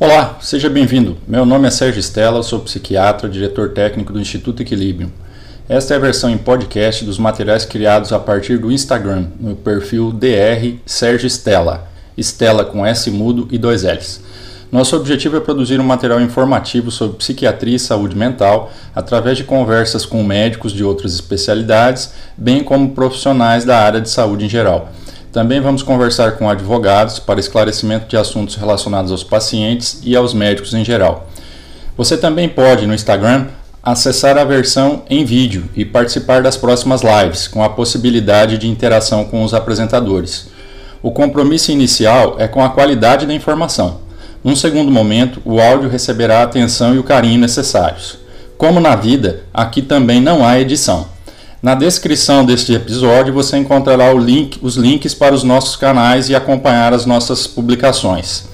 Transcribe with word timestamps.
Olá, 0.00 0.38
seja 0.40 0.70
bem-vindo. 0.70 1.18
Meu 1.26 1.44
nome 1.44 1.66
é 1.66 1.72
Sérgio 1.72 1.98
Stella, 1.98 2.40
sou 2.44 2.60
psiquiatra, 2.60 3.28
diretor 3.28 3.70
técnico 3.70 4.12
do 4.12 4.20
Instituto 4.20 4.62
Equilíbrio. 4.62 5.10
Esta 5.68 5.92
é 5.92 5.96
a 5.96 6.00
versão 6.00 6.30
em 6.30 6.38
podcast 6.38 7.04
dos 7.04 7.18
materiais 7.18 7.64
criados 7.64 8.12
a 8.12 8.18
partir 8.20 8.58
do 8.58 8.70
Instagram, 8.70 9.26
no 9.40 9.56
perfil 9.56 10.12
DR 10.12 10.76
Sérgio 10.86 11.26
Stella, 11.26 11.88
Stella 12.16 12.64
com 12.64 12.86
S 12.86 13.10
mudo 13.10 13.48
e 13.50 13.58
dois 13.58 13.82
L's. 13.82 14.20
Nosso 14.70 14.94
objetivo 14.94 15.36
é 15.36 15.40
produzir 15.40 15.80
um 15.80 15.84
material 15.84 16.20
informativo 16.20 16.92
sobre 16.92 17.16
psiquiatria 17.16 17.74
e 17.74 17.80
saúde 17.80 18.16
mental 18.16 18.70
através 18.94 19.36
de 19.36 19.42
conversas 19.42 20.06
com 20.06 20.22
médicos 20.22 20.72
de 20.72 20.84
outras 20.84 21.12
especialidades, 21.12 22.12
bem 22.36 22.62
como 22.62 22.94
profissionais 22.94 23.64
da 23.64 23.76
área 23.80 24.00
de 24.00 24.08
saúde 24.08 24.44
em 24.44 24.48
geral. 24.48 24.92
Também 25.32 25.60
vamos 25.60 25.82
conversar 25.82 26.32
com 26.32 26.48
advogados 26.48 27.18
para 27.18 27.38
esclarecimento 27.38 28.08
de 28.08 28.16
assuntos 28.16 28.54
relacionados 28.54 29.12
aos 29.12 29.22
pacientes 29.22 30.00
e 30.02 30.16
aos 30.16 30.32
médicos 30.32 30.72
em 30.72 30.84
geral. 30.84 31.28
Você 31.96 32.16
também 32.16 32.48
pode, 32.48 32.86
no 32.86 32.94
Instagram, 32.94 33.46
acessar 33.82 34.38
a 34.38 34.44
versão 34.44 35.02
em 35.08 35.24
vídeo 35.24 35.64
e 35.76 35.84
participar 35.84 36.42
das 36.42 36.56
próximas 36.56 37.02
lives, 37.02 37.46
com 37.46 37.62
a 37.62 37.68
possibilidade 37.68 38.56
de 38.56 38.68
interação 38.68 39.24
com 39.24 39.44
os 39.44 39.52
apresentadores. 39.52 40.48
O 41.02 41.10
compromisso 41.10 41.70
inicial 41.70 42.36
é 42.38 42.48
com 42.48 42.62
a 42.64 42.70
qualidade 42.70 43.26
da 43.26 43.34
informação. 43.34 44.00
Num 44.42 44.56
segundo 44.56 44.90
momento, 44.90 45.42
o 45.44 45.60
áudio 45.60 45.88
receberá 45.88 46.40
a 46.40 46.44
atenção 46.44 46.94
e 46.94 46.98
o 46.98 47.04
carinho 47.04 47.40
necessários. 47.40 48.18
Como 48.56 48.80
na 48.80 48.96
vida, 48.96 49.42
aqui 49.52 49.82
também 49.82 50.20
não 50.20 50.44
há 50.44 50.58
edição. 50.58 51.06
Na 51.60 51.74
descrição 51.74 52.44
deste 52.44 52.72
episódio 52.72 53.34
você 53.34 53.56
encontrará 53.56 54.12
link, 54.12 54.60
os 54.62 54.76
links 54.76 55.12
para 55.12 55.34
os 55.34 55.42
nossos 55.42 55.74
canais 55.74 56.28
e 56.28 56.34
acompanhar 56.36 56.92
as 56.92 57.04
nossas 57.04 57.48
publicações. 57.48 58.44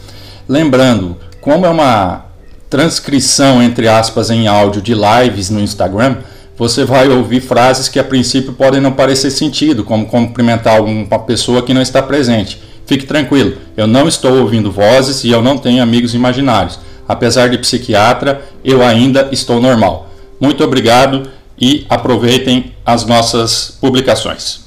Lembrando, 0.48 1.14
como 1.38 1.66
é 1.66 1.69
uma 1.69 2.24
transcrição 2.70 3.62
entre 3.62 3.88
aspas 3.88 4.30
em 4.30 4.46
áudio 4.46 4.80
de 4.80 4.94
lives 4.94 5.50
no 5.50 5.61
Instagram, 5.61 6.16
você 6.56 6.83
vai 6.83 7.06
ouvir 7.08 7.42
frases 7.42 7.91
que 7.91 7.98
a 7.98 8.05
princípio 8.05 8.55
podem 8.55 8.80
não 8.80 8.92
parecer 8.92 9.30
sentido, 9.30 9.84
como 9.84 10.06
cumprimentar 10.06 10.83
uma 10.83 11.18
pessoa 11.18 11.61
que 11.61 11.74
não 11.74 11.83
está 11.83 12.02
presente. 12.02 12.62
Fique 12.86 13.05
tranquilo, 13.05 13.58
eu 13.77 13.86
não 13.86 14.08
estou 14.08 14.39
ouvindo 14.39 14.72
vozes 14.72 15.24
e 15.24 15.30
eu 15.30 15.42
não 15.42 15.58
tenho 15.58 15.83
amigos 15.83 16.14
imaginários. 16.14 16.78
Apesar 17.06 17.50
de 17.50 17.58
psiquiatra, 17.58 18.42
eu 18.64 18.83
ainda 18.83 19.28
estou 19.30 19.61
normal. 19.61 20.08
Muito 20.41 20.64
obrigado 20.64 21.28
e 21.58 21.86
aproveitem 21.88 22.74
as 22.84 23.05
nossas 23.05 23.78
publicações. 23.80 24.64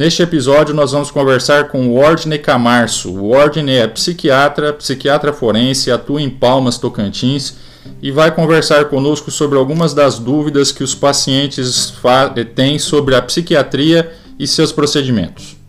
Neste 0.00 0.22
episódio, 0.22 0.74
nós 0.74 0.92
vamos 0.92 1.10
conversar 1.10 1.68
com 1.68 1.88
o 1.88 2.00
Wardney 2.00 2.38
Camarço. 2.38 3.12
O 3.12 3.34
é 3.36 3.86
psiquiatra, 3.86 4.72
psiquiatra 4.72 5.30
forense, 5.30 5.90
atua 5.90 6.22
em 6.22 6.30
Palmas, 6.30 6.78
Tocantins 6.78 7.56
e 8.00 8.10
vai 8.10 8.34
conversar 8.34 8.86
conosco 8.86 9.30
sobre 9.30 9.58
algumas 9.58 9.92
das 9.92 10.18
dúvidas 10.18 10.72
que 10.72 10.82
os 10.82 10.94
pacientes 10.94 11.92
têm 12.54 12.78
sobre 12.78 13.14
a 13.14 13.20
psiquiatria 13.20 14.10
e 14.38 14.46
seus 14.46 14.72
procedimentos. 14.72 15.59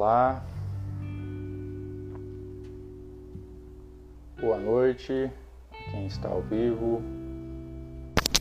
Olá, 0.00 0.42
boa 4.40 4.58
noite 4.58 5.30
quem 5.90 6.06
está 6.06 6.26
ao 6.26 6.40
vivo. 6.40 7.02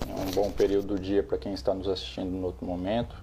um 0.07 0.31
bom 0.33 0.49
período 0.53 0.95
do 0.95 0.97
dia 0.97 1.21
para 1.21 1.37
quem 1.37 1.53
está 1.53 1.73
nos 1.73 1.89
assistindo 1.89 2.31
no 2.31 2.45
outro 2.45 2.65
momento. 2.65 3.13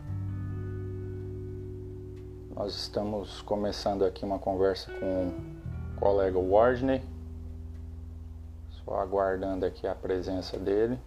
Nós 2.55 2.75
estamos 2.75 3.41
começando 3.41 4.05
aqui 4.05 4.23
uma 4.23 4.39
conversa 4.39 4.93
com 5.01 5.29
o 5.29 5.99
colega 5.99 6.39
Wardney. 6.39 7.03
Só 8.85 9.01
aguardando 9.01 9.65
aqui 9.65 9.87
a 9.87 9.95
presença 9.95 10.59
dele. 10.59 10.99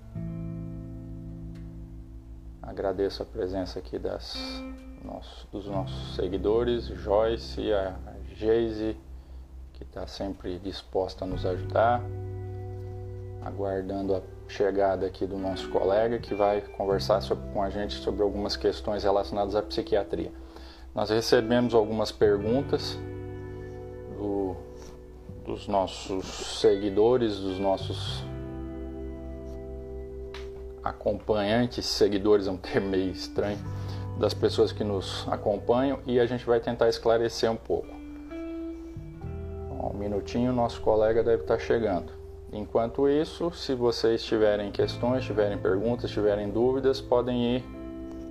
Agradeço 2.60 3.22
a 3.22 3.26
presença 3.28 3.78
aqui 3.78 4.00
das 4.00 4.36
dos 5.52 5.66
nossos 5.68 6.16
seguidores, 6.16 6.86
Joyce, 6.86 7.72
a 7.74 7.96
Geise, 8.36 8.98
que 9.74 9.84
está 9.84 10.06
sempre 10.08 10.60
disposta 10.60 11.26
a 11.26 11.28
nos 11.28 11.46
ajudar, 11.46 12.02
aguardando 13.44 14.16
a 14.16 14.22
chegada 14.48 15.06
aqui 15.06 15.26
do 15.26 15.38
nosso 15.38 15.70
colega 15.70 16.20
que 16.20 16.34
vai 16.34 16.62
conversar 16.62 17.22
sobre, 17.22 17.48
com 17.52 17.62
a 17.62 17.70
gente 17.70 17.96
sobre 17.96 18.24
algumas 18.24 18.58
questões 18.58 19.04
relacionadas 19.04 19.56
à 19.56 19.62
psiquiatria. 19.62 20.32
Nós 20.94 21.10
recebemos 21.10 21.74
algumas 21.74 22.12
perguntas 22.12 22.98
do, 24.18 24.56
dos 25.46 25.68
nossos 25.68 26.26
seguidores, 26.60 27.38
dos 27.38 27.60
nossos 27.60 28.24
acompanhantes, 30.84 31.86
seguidores 31.86 32.48
é 32.48 32.52
um 32.52 32.58
termo 32.58 32.90
meio 32.90 33.12
estranho 33.12 33.60
das 34.20 34.34
pessoas 34.34 34.72
que 34.72 34.84
nos 34.84 35.26
acompanham 35.30 36.00
e 36.06 36.20
a 36.20 36.26
gente 36.26 36.46
vai 36.46 36.60
tentar 36.60 36.90
esclarecer 36.90 37.50
um 37.50 37.56
pouco. 37.56 37.88
Um 39.82 39.98
minutinho, 39.98 40.52
nosso 40.52 40.82
colega 40.82 41.24
deve 41.24 41.44
estar 41.44 41.58
chegando. 41.58 42.12
Enquanto 42.52 43.08
isso, 43.08 43.52
se 43.52 43.74
vocês 43.74 44.24
tiverem 44.24 44.72
questões, 44.72 45.24
tiverem 45.24 45.58
perguntas, 45.58 46.12
tiverem 46.12 46.50
dúvidas, 46.50 47.00
podem 47.00 47.56
ir 47.56 47.64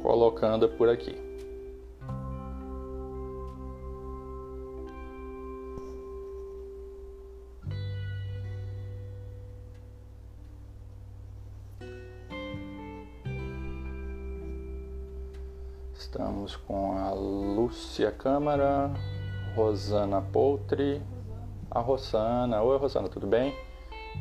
colocando 0.02 0.68
por 0.68 0.88
aqui. 0.88 1.27
Com 16.68 16.92
a 16.98 17.14
Lúcia 17.14 18.12
Câmara, 18.12 18.92
Rosana 19.56 20.20
Poutri, 20.20 21.02
a 21.70 21.80
Rosana. 21.80 22.62
Oi, 22.62 22.76
Rosana, 22.76 23.08
tudo 23.08 23.26
bem? 23.26 23.54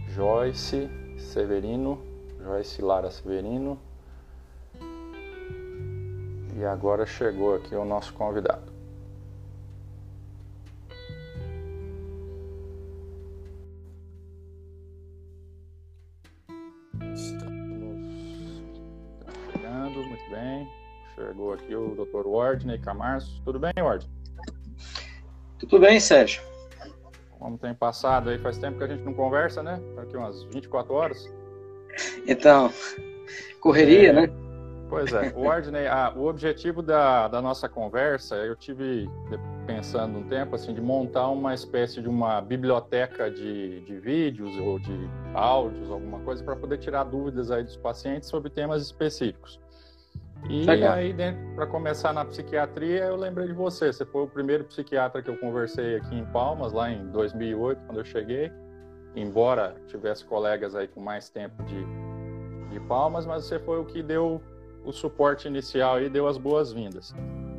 Joyce 0.07 0.89
Severino, 1.19 2.01
Joyce 2.41 2.81
Lara 2.81 3.11
Severino. 3.11 3.77
E 6.55 6.63
agora 6.63 7.05
chegou 7.05 7.53
aqui 7.53 7.75
o 7.75 7.83
nosso 7.83 8.13
convidado. 8.13 8.76
Aqui 21.57 21.75
o 21.75 21.95
Dr. 21.95 22.27
Wardney 22.27 22.79
Camarço. 22.79 23.41
Tudo 23.43 23.59
bem, 23.59 23.73
Ward? 23.77 24.09
Tudo 25.59 25.79
bem, 25.79 25.99
Sérgio. 25.99 26.41
Como 27.37 27.57
tem 27.57 27.73
passado 27.73 28.29
aí? 28.29 28.37
Faz 28.37 28.57
tempo 28.57 28.77
que 28.77 28.83
a 28.83 28.87
gente 28.87 29.03
não 29.03 29.13
conversa, 29.13 29.61
né? 29.61 29.79
Aqui 29.97 30.15
umas 30.15 30.43
24 30.45 30.93
horas. 30.93 31.29
Então, 32.27 32.71
correria, 33.59 34.09
é, 34.09 34.13
né? 34.13 34.29
Pois 34.89 35.11
é. 35.11 35.33
Wardney, 35.35 35.87
ah, 35.87 36.13
o 36.15 36.27
objetivo 36.27 36.81
da, 36.81 37.27
da 37.27 37.41
nossa 37.41 37.67
conversa, 37.67 38.35
eu 38.35 38.55
tive 38.55 39.09
pensando 39.65 40.19
um 40.19 40.23
tempo 40.23 40.55
assim 40.55 40.73
de 40.73 40.79
montar 40.79 41.27
uma 41.29 41.53
espécie 41.53 42.01
de 42.01 42.07
uma 42.07 42.39
biblioteca 42.39 43.29
de, 43.29 43.81
de 43.81 43.99
vídeos 43.99 44.55
ou 44.57 44.79
de 44.79 45.09
áudios, 45.33 45.91
alguma 45.91 46.19
coisa, 46.19 46.43
para 46.43 46.55
poder 46.55 46.77
tirar 46.77 47.03
dúvidas 47.03 47.51
aí 47.51 47.63
dos 47.63 47.75
pacientes 47.75 48.29
sobre 48.29 48.49
temas 48.49 48.81
específicos. 48.81 49.59
E 50.49 50.69
aí, 50.69 51.13
para 51.55 51.67
começar 51.67 52.13
na 52.13 52.23
psiquiatria, 52.23 53.05
eu 53.05 53.15
lembrei 53.15 53.47
de 53.47 53.53
você. 53.53 53.91
Você 53.91 54.05
foi 54.05 54.23
o 54.23 54.27
primeiro 54.27 54.63
psiquiatra 54.63 55.21
que 55.21 55.29
eu 55.29 55.37
conversei 55.37 55.97
aqui 55.97 56.15
em 56.15 56.25
Palmas, 56.25 56.71
lá 56.71 56.89
em 56.89 57.05
2008, 57.07 57.81
quando 57.85 57.99
eu 57.99 58.05
cheguei. 58.05 58.51
Embora 59.15 59.75
tivesse 59.87 60.23
colegas 60.23 60.75
aí 60.75 60.87
com 60.87 61.01
mais 61.01 61.29
tempo 61.29 61.63
de, 61.63 61.85
de 62.69 62.79
Palmas, 62.87 63.25
mas 63.25 63.45
você 63.45 63.59
foi 63.59 63.79
o 63.79 63.85
que 63.85 64.01
deu 64.01 64.41
o 64.85 64.93
suporte 64.93 65.47
inicial 65.47 66.01
e 66.01 66.09
deu 66.09 66.27
as 66.27 66.37
boas-vindas. 66.37 67.13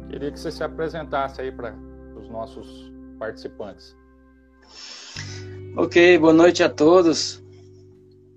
Queria 0.08 0.30
que 0.30 0.40
você 0.40 0.50
se 0.50 0.64
apresentasse 0.64 1.40
aí 1.42 1.52
para 1.52 1.74
os 2.16 2.28
nossos 2.30 2.90
participantes. 3.18 3.94
Ok, 5.76 6.16
boa 6.18 6.32
noite 6.32 6.62
a 6.62 6.68
todos. 6.68 7.42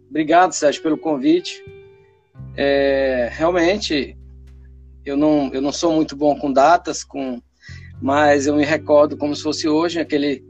Obrigado, 0.10 0.52
Sérgio, 0.52 0.84
pelo 0.84 0.98
convite. 0.98 1.64
É, 2.56 3.30
realmente, 3.32 4.18
eu 5.06 5.18
não, 5.18 5.52
eu 5.54 5.62
não 5.62 5.72
sou 5.72 5.94
muito 5.94 6.16
bom 6.16 6.38
com 6.38 6.52
datas, 6.52 7.04
com, 7.04 7.42
mas 8.02 8.48
eu 8.48 8.56
me 8.56 8.66
recordo 8.66 9.18
como 9.18 9.36
se 9.36 9.44
fosse 9.44 9.68
hoje 9.68 10.00
aquele, 10.00 10.44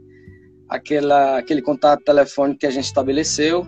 aquela, 0.68 1.38
aquele 1.38 1.62
contato 1.62 2.02
telefônico 2.04 2.60
que 2.60 2.66
a 2.66 2.70
gente 2.70 2.84
estabeleceu. 2.84 3.66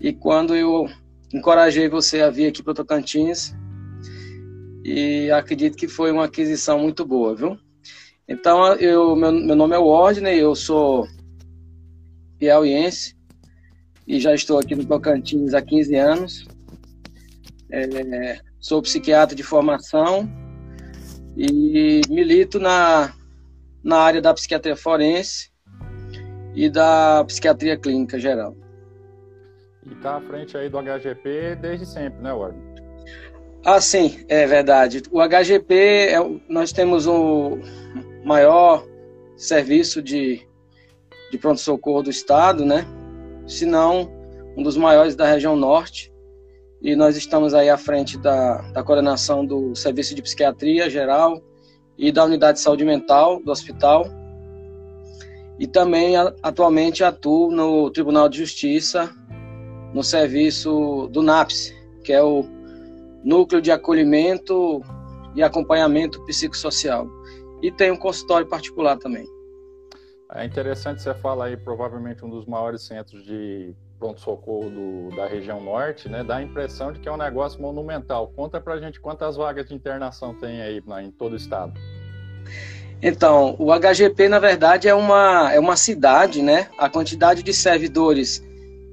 E 0.00 0.12
quando 0.12 0.54
eu 0.54 0.88
encorajei 1.32 1.88
você 1.88 2.22
a 2.22 2.30
vir 2.30 2.46
aqui 2.46 2.62
para 2.62 2.72
o 2.72 2.74
Tocantins, 2.74 3.54
e 4.84 5.30
acredito 5.30 5.76
que 5.76 5.88
foi 5.88 6.10
uma 6.10 6.24
aquisição 6.24 6.78
muito 6.78 7.04
boa, 7.04 7.34
viu? 7.34 7.58
Então, 8.26 8.74
eu, 8.74 9.16
meu, 9.16 9.32
meu 9.32 9.56
nome 9.56 9.74
é 9.74 9.78
Wardney, 9.78 10.38
eu 10.38 10.54
sou 10.54 11.06
piauiense 12.38 13.16
e 14.06 14.20
já 14.20 14.34
estou 14.34 14.58
aqui 14.58 14.74
no 14.74 14.86
Tocantins 14.86 15.54
há 15.54 15.60
15 15.60 15.94
anos. 15.96 16.48
É, 17.70 18.38
sou 18.60 18.82
psiquiatra 18.82 19.36
de 19.36 19.42
formação 19.42 20.28
e 21.36 22.00
milito 22.08 22.58
na, 22.58 23.12
na 23.82 23.98
área 23.98 24.20
da 24.20 24.34
psiquiatria 24.34 24.76
forense 24.76 25.50
e 26.54 26.68
da 26.68 27.24
psiquiatria 27.24 27.76
clínica 27.76 28.18
geral. 28.18 28.56
E 29.86 29.92
está 29.92 30.16
à 30.16 30.20
frente 30.20 30.56
aí 30.56 30.68
do 30.68 30.78
HGP 30.78 31.56
desde 31.60 31.86
sempre, 31.86 32.20
né, 32.20 32.32
Ward? 32.32 32.56
Ah, 33.64 33.80
sim, 33.80 34.24
é 34.28 34.46
verdade. 34.46 35.02
O 35.10 35.20
HGP, 35.20 35.74
é, 35.74 36.18
nós 36.48 36.72
temos 36.72 37.06
o 37.06 37.58
maior 38.24 38.84
serviço 39.36 40.02
de, 40.02 40.46
de 41.30 41.38
pronto-socorro 41.38 42.02
do 42.02 42.10
estado, 42.10 42.64
né? 42.64 42.86
Se 43.46 43.64
não, 43.66 44.10
um 44.56 44.62
dos 44.62 44.76
maiores 44.76 45.14
da 45.14 45.26
região 45.26 45.56
norte. 45.56 46.12
E 46.80 46.94
nós 46.94 47.16
estamos 47.16 47.54
aí 47.54 47.68
à 47.68 47.76
frente 47.76 48.16
da, 48.16 48.58
da 48.70 48.84
coordenação 48.84 49.44
do 49.44 49.74
Serviço 49.74 50.14
de 50.14 50.22
Psiquiatria 50.22 50.88
Geral 50.88 51.42
e 51.96 52.12
da 52.12 52.24
Unidade 52.24 52.58
de 52.58 52.64
Saúde 52.64 52.84
Mental 52.84 53.42
do 53.42 53.50
hospital. 53.50 54.06
E 55.58 55.66
também 55.66 56.16
atualmente 56.16 57.02
atuo 57.02 57.50
no 57.50 57.90
Tribunal 57.90 58.28
de 58.28 58.38
Justiça, 58.38 59.10
no 59.92 60.04
serviço 60.04 61.08
do 61.10 61.20
NAPS, 61.20 61.74
que 62.04 62.12
é 62.12 62.22
o 62.22 62.44
Núcleo 63.24 63.60
de 63.60 63.72
Acolhimento 63.72 64.80
e 65.34 65.42
Acompanhamento 65.42 66.24
Psicossocial. 66.26 67.08
E 67.60 67.72
tem 67.72 67.90
um 67.90 67.96
consultório 67.96 68.46
particular 68.46 68.96
também. 68.98 69.26
É 70.32 70.44
interessante 70.44 71.02
você 71.02 71.12
falar 71.14 71.46
aí, 71.46 71.56
provavelmente 71.56 72.24
um 72.24 72.30
dos 72.30 72.46
maiores 72.46 72.82
centros 72.82 73.24
de 73.24 73.74
pronto-socorro 73.98 75.10
da 75.16 75.26
região 75.26 75.60
norte, 75.60 76.08
né? 76.08 76.22
Dá 76.22 76.36
a 76.36 76.42
impressão 76.42 76.92
de 76.92 77.00
que 77.00 77.08
é 77.08 77.12
um 77.12 77.16
negócio 77.16 77.60
monumental. 77.60 78.32
Conta 78.34 78.60
pra 78.60 78.78
gente 78.78 79.00
quantas 79.00 79.36
vagas 79.36 79.66
de 79.66 79.74
internação 79.74 80.34
tem 80.34 80.62
aí 80.62 80.82
em 81.02 81.10
todo 81.10 81.32
o 81.32 81.36
estado. 81.36 81.72
Então, 83.02 83.54
o 83.58 83.72
HGP, 83.72 84.28
na 84.28 84.38
verdade, 84.38 84.88
é 84.88 84.94
uma, 84.94 85.52
é 85.52 85.60
uma 85.60 85.76
cidade, 85.76 86.42
né? 86.42 86.68
A 86.78 86.88
quantidade 86.88 87.42
de 87.42 87.52
servidores 87.52 88.42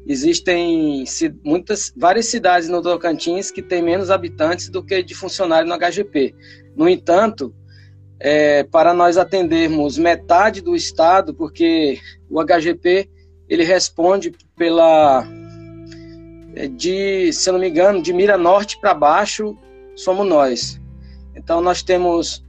Existem 0.07 1.03
muitas, 1.43 1.91
várias 1.97 2.27
cidades 2.27 2.69
no 2.69 2.79
Tocantins 2.79 3.49
que 3.49 3.61
têm 3.61 3.81
menos 3.81 4.11
habitantes 4.11 4.69
do 4.69 4.83
que 4.83 5.01
de 5.01 5.15
funcionários 5.15 5.67
no 5.67 5.75
HGP. 5.75 6.35
No 6.75 6.87
entanto, 6.87 7.55
é, 8.19 8.63
para 8.63 8.93
nós 8.93 9.17
atendermos 9.17 9.97
metade 9.97 10.61
do 10.61 10.75
estado, 10.75 11.33
porque 11.33 11.97
o 12.29 12.39
HGP 12.39 13.09
ele 13.49 13.63
responde 13.63 14.33
pela 14.55 15.25
é, 16.55 16.67
de, 16.67 17.31
se 17.33 17.49
eu 17.49 17.53
não 17.53 17.59
me 17.59 17.69
engano, 17.69 18.01
de 18.01 18.13
Mira 18.13 18.37
Norte 18.37 18.79
para 18.79 18.93
baixo 18.93 19.57
somos 19.95 20.27
nós. 20.27 20.81
Então 21.35 21.61
nós 21.61 21.83
temos 21.83 22.43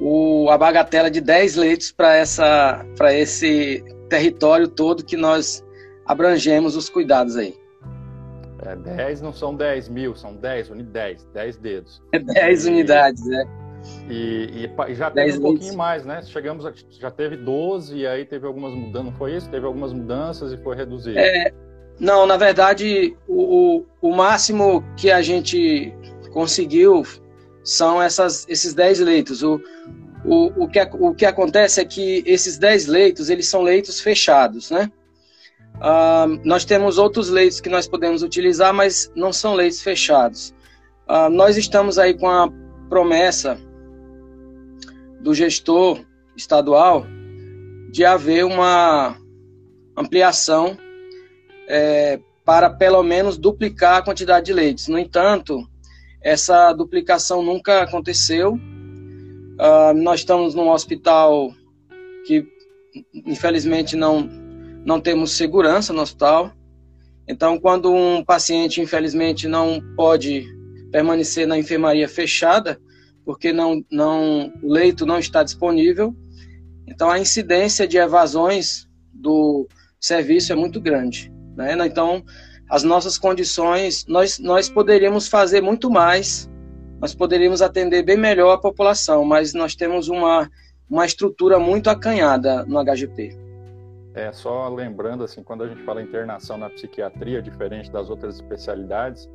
o, 0.00 0.48
a 0.50 0.56
bagatela 0.56 1.10
de 1.10 1.20
10 1.20 1.56
leitos 1.56 1.92
para 1.92 2.14
essa 2.14 2.84
para 2.96 3.14
esse 3.14 3.84
território 4.08 4.68
todo 4.68 5.04
que 5.04 5.16
nós 5.16 5.64
abrangemos 6.06 6.76
os 6.76 6.88
cuidados 6.88 7.36
aí. 7.36 7.56
É, 8.64 8.76
10 8.76 9.22
não 9.22 9.32
são 9.32 9.54
10 9.54 9.88
mil, 9.88 10.14
são 10.14 10.36
10, 10.36 10.68
10, 10.68 11.24
10 11.34 11.56
dedos. 11.56 12.02
É 12.12 12.18
10 12.18 12.66
e, 12.66 12.68
unidades, 12.68 13.26
né? 13.26 13.44
E, 14.08 14.68
e, 14.88 14.94
já 14.94 15.10
teve 15.10 15.38
um 15.38 15.42
pouquinho 15.42 15.76
mais, 15.76 16.04
né? 16.04 16.22
Chegamos, 16.22 16.64
a, 16.64 16.72
já 16.90 17.10
teve 17.10 17.36
12 17.36 17.96
e 17.96 18.06
aí 18.06 18.24
teve 18.24 18.46
algumas 18.46 18.72
mudanças, 18.72 19.04
não 19.04 19.18
foi 19.18 19.36
isso? 19.36 19.50
Teve 19.50 19.66
algumas 19.66 19.92
mudanças 19.92 20.52
e 20.52 20.56
foi 20.58 20.76
reduzido. 20.76 21.18
É, 21.18 21.52
não, 21.98 22.26
na 22.26 22.36
verdade, 22.36 23.16
o, 23.28 23.84
o 24.00 24.14
máximo 24.14 24.84
que 24.96 25.10
a 25.10 25.22
gente 25.22 25.92
conseguiu 26.32 27.02
são 27.64 28.02
essas, 28.02 28.46
esses 28.48 28.74
10 28.74 29.00
leitos. 29.00 29.42
O, 29.42 29.60
o, 30.24 30.64
o, 30.64 30.68
que, 30.68 30.80
o 30.98 31.14
que 31.14 31.26
acontece 31.26 31.80
é 31.80 31.84
que 31.84 32.22
esses 32.26 32.58
10 32.58 32.86
leitos, 32.86 33.30
eles 33.30 33.46
são 33.48 33.62
leitos 33.62 34.00
fechados, 34.00 34.70
né? 34.70 34.90
Uh, 35.76 36.40
nós 36.44 36.64
temos 36.64 36.98
outros 36.98 37.28
leitos 37.28 37.60
que 37.60 37.68
nós 37.68 37.88
podemos 37.88 38.22
utilizar, 38.22 38.72
mas 38.72 39.10
não 39.16 39.32
são 39.32 39.54
leitos 39.54 39.80
fechados. 39.80 40.54
Uh, 41.08 41.28
nós 41.30 41.56
estamos 41.56 41.98
aí 41.98 42.14
com 42.14 42.28
a 42.28 42.48
promessa 42.88 43.58
do 45.22 45.34
gestor 45.34 46.04
estadual 46.36 47.06
de 47.90 48.04
haver 48.04 48.44
uma 48.44 49.16
ampliação 49.96 50.76
é, 51.68 52.18
para 52.44 52.68
pelo 52.68 53.02
menos 53.02 53.38
duplicar 53.38 53.98
a 53.98 54.02
quantidade 54.02 54.46
de 54.46 54.52
leitos. 54.52 54.88
No 54.88 54.98
entanto, 54.98 55.66
essa 56.22 56.72
duplicação 56.72 57.42
nunca 57.42 57.82
aconteceu. 57.82 58.54
Uh, 58.54 59.94
nós 59.94 60.20
estamos 60.20 60.54
num 60.54 60.70
hospital 60.70 61.52
que 62.26 62.46
infelizmente 63.26 63.96
não 63.96 64.28
não 64.84 65.00
temos 65.00 65.32
segurança 65.32 65.92
no 65.92 66.02
hospital. 66.02 66.52
Então, 67.28 67.58
quando 67.58 67.92
um 67.92 68.24
paciente, 68.24 68.80
infelizmente, 68.80 69.46
não 69.46 69.80
pode 69.94 70.44
permanecer 70.90 71.46
na 71.46 71.56
enfermaria 71.56 72.08
fechada, 72.08 72.80
porque 73.24 73.52
não, 73.52 73.84
não, 73.90 74.52
o 74.62 74.72
leito 74.72 75.06
não 75.06 75.18
está 75.18 75.42
disponível, 75.42 76.14
então 76.86 77.10
a 77.10 77.18
incidência 77.18 77.86
de 77.86 77.96
evasões 77.96 78.88
do 79.12 79.66
serviço 80.00 80.52
é 80.52 80.56
muito 80.56 80.80
grande. 80.80 81.32
Né? 81.56 81.76
Então, 81.86 82.24
as 82.68 82.82
nossas 82.82 83.18
condições, 83.18 84.04
nós, 84.06 84.38
nós 84.38 84.68
poderíamos 84.68 85.28
fazer 85.28 85.60
muito 85.60 85.90
mais, 85.90 86.50
nós 87.00 87.14
poderíamos 87.14 87.62
atender 87.62 88.02
bem 88.02 88.16
melhor 88.16 88.52
a 88.52 88.58
população, 88.58 89.24
mas 89.24 89.52
nós 89.52 89.74
temos 89.74 90.08
uma, 90.08 90.50
uma 90.88 91.04
estrutura 91.04 91.58
muito 91.58 91.90
acanhada 91.90 92.64
no 92.64 92.82
HGP. 92.82 93.36
É, 94.14 94.30
só 94.32 94.68
lembrando, 94.68 95.24
assim, 95.24 95.42
quando 95.42 95.64
a 95.64 95.68
gente 95.68 95.82
fala 95.84 96.02
internação 96.02 96.58
na 96.58 96.68
psiquiatria, 96.68 97.40
diferente 97.40 97.90
das 97.90 98.10
outras 98.10 98.34
especialidades, 98.36 99.28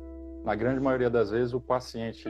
na 0.44 0.54
grande 0.54 0.80
maioria 0.80 1.10
das 1.10 1.30
vezes 1.30 1.52
o 1.52 1.60
paciente 1.60 2.28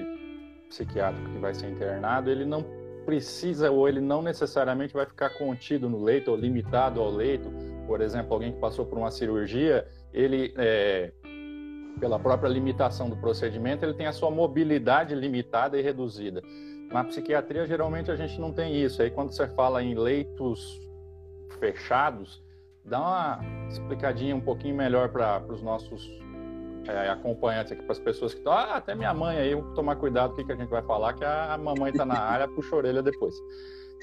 psiquiátrico 0.69 1.31
que 1.31 1.39
vai 1.39 1.55
ser 1.55 1.69
internado, 1.69 2.31
ele 2.31 2.45
não 2.45 2.65
precisa 3.05 3.71
ou 3.71 3.89
ele 3.89 4.01
não 4.01 4.21
necessariamente 4.21 4.93
vai 4.93 5.07
ficar 5.07 5.31
contido 5.31 5.89
no 5.89 6.03
leito 6.03 6.31
ou 6.31 6.37
limitado 6.37 7.01
ao 7.01 7.11
leito. 7.11 7.51
Por 7.87 8.03
exemplo, 8.03 8.35
alguém 8.35 8.53
que 8.53 8.61
passou 8.61 8.85
por 8.85 8.99
uma 8.99 9.11
cirurgia, 9.11 9.89
ele, 10.13 10.53
é, 10.59 11.11
pela 11.99 12.19
própria 12.19 12.49
limitação 12.49 13.09
do 13.09 13.17
procedimento, 13.17 13.85
ele 13.85 13.95
tem 13.95 14.07
a 14.07 14.13
sua 14.13 14.31
mobilidade 14.31 15.15
limitada 15.15 15.79
e 15.79 15.83
reduzida. 15.83 16.43
Na 16.93 17.03
psiquiatria, 17.03 17.67
geralmente, 17.67 18.11
a 18.11 18.17
gente 18.17 18.39
não 18.39 18.53
tem 18.53 18.77
isso. 18.77 19.01
Aí, 19.01 19.11
quando 19.11 19.33
você 19.33 19.47
fala 19.49 19.83
em 19.83 19.95
leitos 19.95 20.79
fechados, 21.59 22.43
dá 22.85 23.01
uma 23.01 23.41
explicadinha 23.69 24.37
um 24.37 24.41
pouquinho 24.41 24.75
melhor 24.75 25.09
para 25.09 25.43
os 25.53 25.63
nossos 25.63 26.07
é, 26.88 27.11
acompanhantes 27.11 27.73
aqui, 27.73 27.83
para 27.83 27.92
as 27.92 27.99
pessoas 27.99 28.33
que 28.33 28.40
estão. 28.40 28.52
Ah, 28.52 28.76
até 28.76 28.95
minha 28.95 29.12
mãe 29.12 29.37
aí, 29.37 29.54
vou 29.54 29.75
tomar 29.75 29.97
cuidado 29.97 30.35
com 30.35 30.40
o 30.40 30.47
que, 30.47 30.52
a 30.52 30.57
gente 30.57 30.71
vai 30.71 30.83
falar, 30.83 31.12
que 31.12 31.25
a 31.25 31.59
mamãe 31.59 31.90
está 31.90 32.04
na 32.04 32.18
área, 32.18 32.49
puxa 32.49 32.75
a 32.75 32.78
orelha 32.78 33.02
depois. 33.02 33.35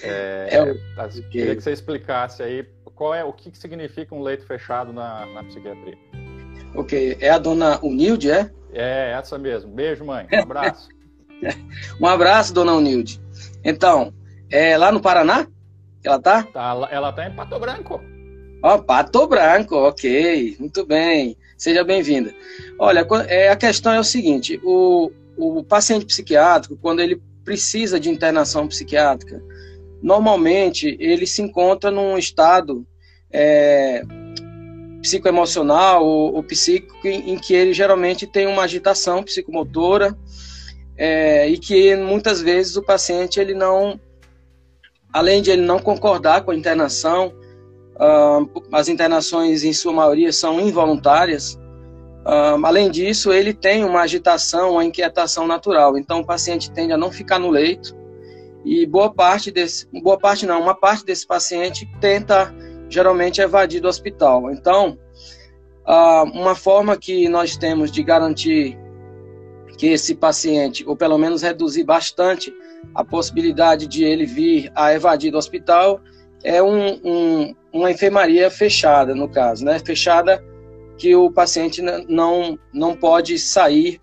É, 0.03 0.49
é, 0.51 1.01
assim, 1.01 1.21
queria 1.29 1.55
que 1.55 1.61
você 1.61 1.71
explicasse 1.71 2.43
aí 2.43 2.67
qual 2.95 3.13
é 3.13 3.23
o 3.23 3.33
que, 3.33 3.49
que 3.49 3.57
significa 3.57 4.13
um 4.13 4.21
leito 4.21 4.45
fechado 4.45 4.93
na, 4.93 5.25
na 5.27 5.43
psiquiatria. 5.43 5.97
Ok, 6.75 7.17
é 7.19 7.29
a 7.29 7.37
dona 7.37 7.79
Unilde, 7.81 8.29
é? 8.29 8.51
É, 8.73 9.11
essa 9.11 9.37
mesmo. 9.37 9.71
Beijo, 9.71 10.03
mãe. 10.05 10.27
Um 10.31 10.39
abraço. 10.39 10.89
um 11.99 12.05
abraço, 12.05 12.53
dona 12.53 12.73
Unilde. 12.73 13.21
Então, 13.63 14.13
é 14.49 14.77
lá 14.77 14.91
no 14.91 15.01
Paraná? 15.01 15.47
Ela 16.03 16.19
tá? 16.19 16.43
tá 16.43 16.87
ela 16.91 17.11
tá 17.11 17.27
em 17.27 17.33
Pato 17.33 17.57
Branco. 17.57 18.01
Ó, 18.61 18.75
oh, 18.75 18.83
Pato 18.83 19.27
Branco, 19.27 19.75
ok, 19.75 20.55
muito 20.59 20.85
bem. 20.85 21.37
Seja 21.57 21.83
bem-vinda. 21.83 22.33
Olha, 22.77 23.07
é, 23.27 23.49
a 23.49 23.55
questão 23.55 23.93
é 23.93 23.99
o 23.99 24.03
seguinte: 24.03 24.59
o, 24.63 25.11
o 25.37 25.63
paciente 25.63 26.05
psiquiátrico, 26.05 26.77
quando 26.81 26.99
ele 26.99 27.21
precisa 27.43 27.99
de 27.99 28.09
internação 28.09 28.67
psiquiátrica, 28.67 29.41
normalmente 30.01 30.97
ele 30.99 31.25
se 31.25 31.41
encontra 31.41 31.89
num 31.89 32.17
estado 32.17 32.85
é, 33.31 34.03
psicoemocional 35.01 36.05
ou, 36.05 36.35
ou 36.35 36.43
psíquico, 36.43 37.07
em, 37.07 37.31
em, 37.33 37.37
que 37.37 37.53
ele 37.53 37.73
geralmente 37.73 38.25
tem 38.25 38.47
uma 38.47 38.63
agitação 38.63 39.23
psicomotora 39.23 40.17
é, 40.97 41.47
e 41.47 41.57
que 41.57 41.95
muitas 41.95 42.41
vezes 42.41 42.75
o 42.75 42.83
paciente 42.83 43.39
ele 43.39 43.53
não, 43.53 43.99
além 45.13 45.41
de 45.41 45.51
ele 45.51 45.61
não 45.61 45.79
concordar 45.79 46.41
com 46.41 46.51
a 46.51 46.55
internação, 46.55 47.33
as 48.71 48.87
internações 48.87 49.63
em 49.63 49.73
sua 49.73 49.93
maioria 49.93 50.31
são 50.31 50.59
involuntárias. 50.59 51.59
Além 52.63 52.89
disso, 52.89 53.31
ele 53.31 53.53
tem 53.53 53.85
uma 53.85 54.01
agitação, 54.01 54.71
uma 54.71 54.83
inquietação 54.83 55.47
natural. 55.47 55.97
Então, 55.97 56.19
o 56.19 56.25
paciente 56.25 56.71
tende 56.71 56.91
a 56.91 56.97
não 56.97 57.11
ficar 57.11 57.39
no 57.39 57.49
leito 57.49 57.95
e 58.65 58.83
boa 58.87 59.13
parte 59.13 59.51
desse, 59.51 59.87
boa 60.01 60.17
parte 60.17 60.47
não, 60.47 60.59
uma 60.59 60.73
parte 60.73 61.05
desse 61.05 61.25
paciente 61.25 61.87
tenta 62.01 62.51
geralmente 62.89 63.39
evadir 63.39 63.79
do 63.79 63.87
hospital. 63.87 64.51
Então, 64.51 64.97
uh, 65.87 66.23
uma 66.33 66.55
forma 66.55 66.97
que 66.97 67.29
nós 67.29 67.55
temos 67.55 67.91
de 67.91 68.01
garantir 68.01 68.75
que 69.77 69.87
esse 69.87 70.15
paciente, 70.15 70.83
ou 70.87 70.95
pelo 70.95 71.17
menos 71.17 71.43
reduzir 71.43 71.83
bastante 71.83 72.51
a 72.95 73.03
possibilidade 73.03 73.85
de 73.85 74.03
ele 74.03 74.25
vir 74.25 74.71
a 74.73 74.93
evadir 74.93 75.31
do 75.31 75.37
hospital, 75.37 76.01
é 76.45 76.61
um, 76.61 76.99
um, 77.03 77.55
uma 77.73 77.91
enfermaria 77.91 78.49
fechada, 78.51 79.15
no 79.15 79.27
caso, 79.27 79.65
né? 79.65 79.79
Fechada 79.79 80.41
que 80.97 81.15
o 81.15 81.31
paciente 81.31 81.81
não, 82.07 82.57
não 82.71 82.95
pode 82.95 83.37
sair, 83.39 83.99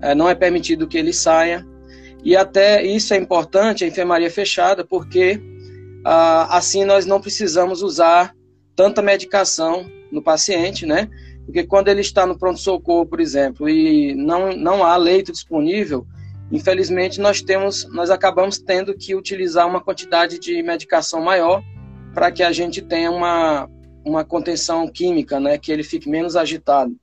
é, 0.00 0.14
não 0.14 0.28
é 0.28 0.34
permitido 0.34 0.88
que 0.88 0.96
ele 0.96 1.12
saia. 1.12 1.64
E 2.24 2.34
até 2.34 2.82
isso 2.82 3.12
é 3.12 3.16
importante, 3.18 3.84
a 3.84 3.88
enfermaria 3.88 4.30
fechada, 4.30 4.84
porque 4.84 5.40
ah, 6.04 6.56
assim 6.56 6.84
nós 6.84 7.04
não 7.04 7.20
precisamos 7.20 7.82
usar 7.82 8.34
tanta 8.74 9.02
medicação 9.02 9.86
no 10.10 10.22
paciente, 10.22 10.86
né? 10.86 11.08
Porque 11.44 11.64
quando 11.64 11.88
ele 11.88 12.00
está 12.00 12.26
no 12.26 12.38
pronto-socorro, 12.38 13.06
por 13.06 13.20
exemplo, 13.20 13.68
e 13.68 14.14
não, 14.14 14.52
não 14.56 14.84
há 14.84 14.96
leito 14.96 15.32
disponível, 15.32 16.06
infelizmente 16.50 17.20
nós 17.20 17.42
temos, 17.42 17.84
nós 17.92 18.10
acabamos 18.10 18.58
tendo 18.58 18.94
que 18.94 19.14
utilizar 19.14 19.66
uma 19.66 19.80
quantidade 19.82 20.38
de 20.38 20.62
medicação 20.62 21.22
maior 21.22 21.62
para 22.14 22.30
que 22.30 22.42
a 22.42 22.52
gente 22.52 22.82
tenha 22.82 23.10
uma, 23.10 23.68
uma 24.04 24.24
contenção 24.24 24.86
química, 24.88 25.38
né? 25.38 25.58
Que 25.58 25.70
ele 25.70 25.82
fique 25.82 26.08
menos 26.08 26.36
agitado. 26.36 26.96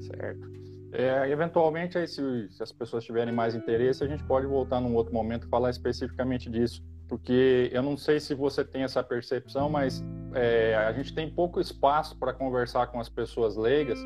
Certo. 0.00 0.50
É, 0.92 1.30
eventualmente, 1.30 1.96
aí, 1.96 2.06
se, 2.06 2.48
se, 2.50 2.62
as 2.62 2.72
pessoas 2.72 3.04
tiverem 3.04 3.32
mais 3.32 3.54
interesse, 3.54 4.02
a 4.02 4.06
gente 4.06 4.24
pode 4.24 4.46
voltar 4.46 4.80
num 4.80 4.94
outro 4.94 5.14
momento 5.14 5.46
e 5.46 5.50
falar 5.50 5.70
especificamente 5.70 6.50
disso 6.50 6.82
porque 7.12 7.68
eu 7.70 7.82
não 7.82 7.94
sei 7.94 8.18
se 8.18 8.34
você 8.34 8.64
tem 8.64 8.84
essa 8.84 9.02
percepção, 9.02 9.68
mas 9.68 10.02
é, 10.34 10.74
a 10.74 10.90
gente 10.94 11.14
tem 11.14 11.28
pouco 11.28 11.60
espaço 11.60 12.16
para 12.18 12.32
conversar 12.32 12.86
com 12.86 12.98
as 12.98 13.10
pessoas 13.10 13.54
leigas 13.54 13.98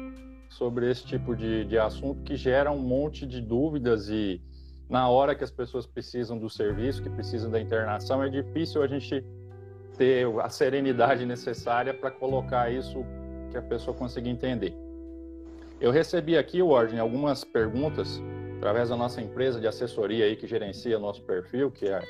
sobre 0.49 0.91
esse 0.91 1.05
tipo 1.05 1.35
de, 1.35 1.65
de 1.65 1.79
assunto 1.79 2.23
que 2.23 2.37
gera 2.37 2.71
um 2.71 2.79
monte 2.79 3.27
de 3.27 3.41
dúvidas 3.41 4.09
e 4.09 4.41
na 4.89 5.09
hora 5.09 5.35
que 5.35 5.43
as 5.43 5.51
pessoas 5.51 5.87
precisam 5.87 6.39
do 6.39 6.49
serviço, 6.49 7.03
que 7.03 7.11
precisam 7.11 7.51
da 7.51 7.61
internação, 7.61 8.23
é 8.23 8.29
difícil 8.29 8.83
a 8.83 8.87
gente 8.87 9.25
ter 9.97 10.27
a 10.41 10.49
serenidade 10.49 11.27
necessária 11.27 11.93
para 11.93 12.11
colocar 12.11 12.73
isso 12.73 13.05
que 13.51 13.57
a 13.57 13.63
pessoa 13.63 13.97
consiga 13.97 14.29
entender. 14.29 14.75
Eu 15.81 15.91
recebi 15.91 16.37
aqui, 16.37 16.63
Warden, 16.63 16.99
algumas 16.99 17.45
perguntas 17.45 18.23
através 18.59 18.89
da 18.89 18.97
nossa 18.97 19.21
empresa 19.21 19.61
de 19.61 19.67
assessoria 19.67 20.25
aí 20.25 20.37
que 20.37 20.47
gerencia 20.47 20.99
nosso 20.99 21.23
perfil, 21.23 21.71
que 21.71 21.87
é 21.87 22.01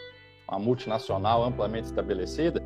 uma 0.48 0.58
multinacional 0.58 1.42
amplamente 1.42 1.86
estabelecida, 1.86 2.62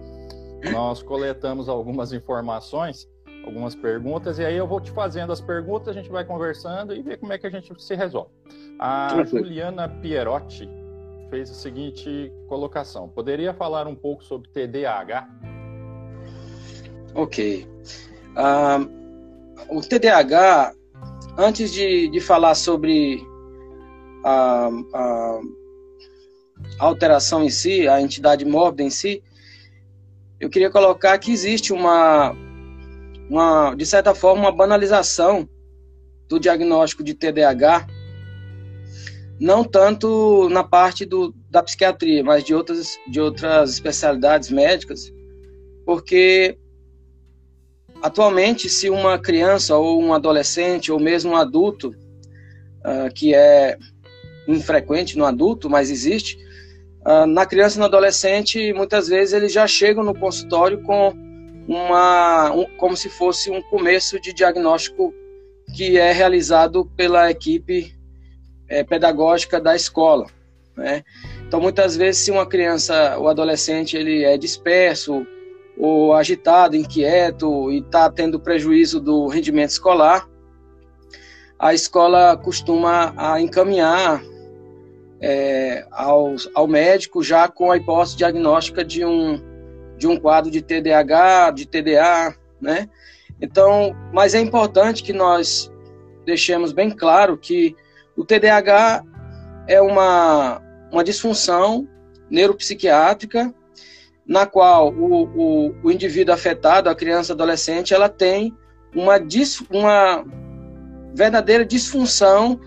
nós 0.73 1.03
coletamos 1.03 1.69
algumas 1.69 2.13
informações, 2.13 3.09
algumas 3.45 3.75
perguntas, 3.75 4.39
e 4.39 4.45
aí 4.45 4.57
eu 4.57 4.67
vou 4.67 4.81
te 4.81 4.91
fazendo 4.91 5.33
as 5.33 5.41
perguntas, 5.41 5.89
a 5.89 5.93
gente 5.93 6.11
vai 6.11 6.25
conversando 6.25 6.95
e 6.95 7.03
ver 7.03 7.19
como 7.19 7.33
é 7.33 7.39
que 7.39 7.47
a 7.47 7.51
gente 7.51 7.73
se 7.83 7.95
resolve. 7.95 8.31
A 8.79 9.25
Juliana 9.25 9.89
Pierotti 9.89 10.69
fez 11.31 11.51
a 11.51 11.55
seguinte 11.55 12.33
colocação: 12.49 13.09
poderia 13.09 13.53
falar 13.55 13.87
um 13.87 13.95
pouco 13.95 14.23
sobre 14.25 14.49
TDAH? 14.51 15.29
Ok. 17.15 17.67
Uh, 18.37 19.77
o 19.77 19.81
TDAH, 19.81 20.73
antes 21.37 21.73
de, 21.73 22.09
de 22.09 22.21
falar 22.21 22.55
sobre 22.55 23.21
a, 24.25 24.69
a 24.95 25.41
a 26.79 26.85
alteração 26.85 27.45
em 27.45 27.51
si, 27.51 27.89
a 27.89 28.01
entidade 28.01 28.45
mórbida 28.45 28.83
em 28.83 28.91
si, 28.91 29.23
eu 30.39 30.49
queria 30.49 30.71
colocar 30.71 31.19
que 31.19 31.31
existe 31.31 31.73
uma, 31.73 32.35
uma 33.31 33.75
de 33.77 33.87
certa 33.87 34.13
forma, 34.13 34.43
uma 34.43 34.53
banalização 34.53 35.49
do 36.29 36.41
diagnóstico 36.41 37.05
de 37.05 37.15
TDAH, 37.15 37.87
não 39.39 39.63
tanto 39.63 40.49
na 40.51 40.65
parte 40.65 41.07
do, 41.07 41.33
da 41.49 41.63
psiquiatria, 41.63 42.25
mas 42.25 42.43
de 42.43 42.53
outras, 42.53 42.99
de 43.09 43.21
outras 43.21 43.71
especialidades 43.71 44.51
médicas, 44.51 45.13
porque 45.87 46.59
atualmente, 48.03 48.69
se 48.69 48.91
uma 48.91 49.17
criança 49.19 49.77
ou 49.77 50.03
um 50.03 50.13
adolescente 50.13 50.91
ou 50.91 50.99
mesmo 50.99 51.33
um 51.33 51.37
adulto, 51.37 51.91
uh, 51.91 53.13
que 53.15 53.33
é 53.33 53.79
infrequente 54.49 55.17
no 55.17 55.25
adulto, 55.25 55.71
mas 55.71 55.91
existe, 55.91 56.37
Uh, 57.01 57.25
na 57.25 57.47
criança 57.47 57.77
e 57.77 57.79
no 57.79 57.87
adolescente, 57.87 58.75
muitas 58.75 59.09
vezes 59.09 59.33
eles 59.33 59.51
já 59.51 59.67
chegam 59.67 60.05
no 60.05 60.15
consultório 60.15 60.83
com 60.83 61.15
uma, 61.71 62.51
um, 62.51 62.65
como 62.77 62.97
se 62.97 63.09
fosse 63.09 63.49
um 63.49 63.63
começo 63.63 64.21
de 64.21 64.33
diagnóstico 64.33 65.15
que 65.73 65.97
é 65.97 66.11
realizado 66.11 66.85
pela 66.97 67.31
equipe 67.31 67.95
é, 68.69 68.83
pedagógica 68.83 69.61
da 69.61 69.77
escola. 69.77 70.27
Né? 70.77 71.05
Então, 71.47 71.61
muitas 71.61 71.97
vezes, 71.97 72.23
se 72.23 72.33
uma 72.33 72.45
criança 72.45 73.17
ou 73.19 73.29
adolescente 73.29 73.97
ele 73.97 74.25
é 74.25 74.37
disperso 74.37 75.25
ou 75.79 76.13
agitado, 76.13 76.75
inquieto 76.75 77.71
e 77.71 77.79
está 77.79 78.11
tendo 78.11 78.41
prejuízo 78.41 78.99
do 78.99 79.29
rendimento 79.29 79.71
escolar, 79.71 80.29
a 81.57 81.73
escola 81.73 82.37
costuma 82.37 83.15
a 83.17 83.41
encaminhar 83.41 84.21
é, 85.21 85.87
ao, 85.93 86.35
ao 86.53 86.67
médico 86.67 87.23
já 87.23 87.47
com 87.47 87.71
a 87.71 87.77
hipótese 87.77 88.17
diagnóstica 88.17 88.85
de 88.85 89.05
um, 89.05 89.50
de 90.01 90.07
um 90.07 90.17
quadro 90.17 90.51
de 90.51 90.63
TDAH, 90.63 91.51
de 91.51 91.67
TDA, 91.67 92.35
né? 92.59 92.89
Então, 93.39 93.95
mas 94.15 94.35
é 94.35 94.41
importante 94.41 95.03
que 95.03 95.13
nós 95.13 95.71
deixemos 96.25 96.73
bem 96.73 96.91
claro 96.91 97.37
que 97.37 97.77
o 98.17 98.25
TDAH 98.25 99.05
é 99.69 99.81
uma, 99.81 100.63
uma 100.91 101.05
disfunção 101.05 101.87
neuropsiquiátrica 102.31 103.55
na 104.27 104.47
qual 104.47 104.91
o, 104.91 105.25
o, 105.25 105.75
o 105.83 105.91
indivíduo 105.91 106.35
afetado, 106.35 106.89
a 106.89 106.95
criança 106.95 107.35
adolescente, 107.35 107.93
ela 107.93 108.09
tem 108.09 108.55
uma, 108.95 109.19
dis, 109.19 109.61
uma 109.71 110.25
verdadeira 111.15 111.65
disfunção 111.65 112.59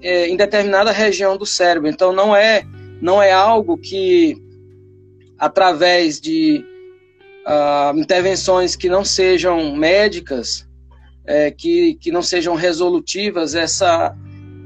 é, 0.00 0.26
em 0.26 0.36
determinada 0.38 0.90
região 0.90 1.36
do 1.36 1.44
cérebro. 1.44 1.88
Então 1.88 2.14
não 2.14 2.34
é 2.34 2.64
não 3.00 3.20
é 3.20 3.32
algo 3.32 3.76
que 3.76 4.40
através 5.42 6.20
de 6.20 6.64
uh, 7.44 7.98
intervenções 7.98 8.76
que 8.76 8.88
não 8.88 9.04
sejam 9.04 9.74
médicas, 9.74 10.64
é, 11.26 11.50
que, 11.50 11.94
que 11.94 12.12
não 12.12 12.22
sejam 12.22 12.54
resolutivas, 12.54 13.56
essa 13.56 14.16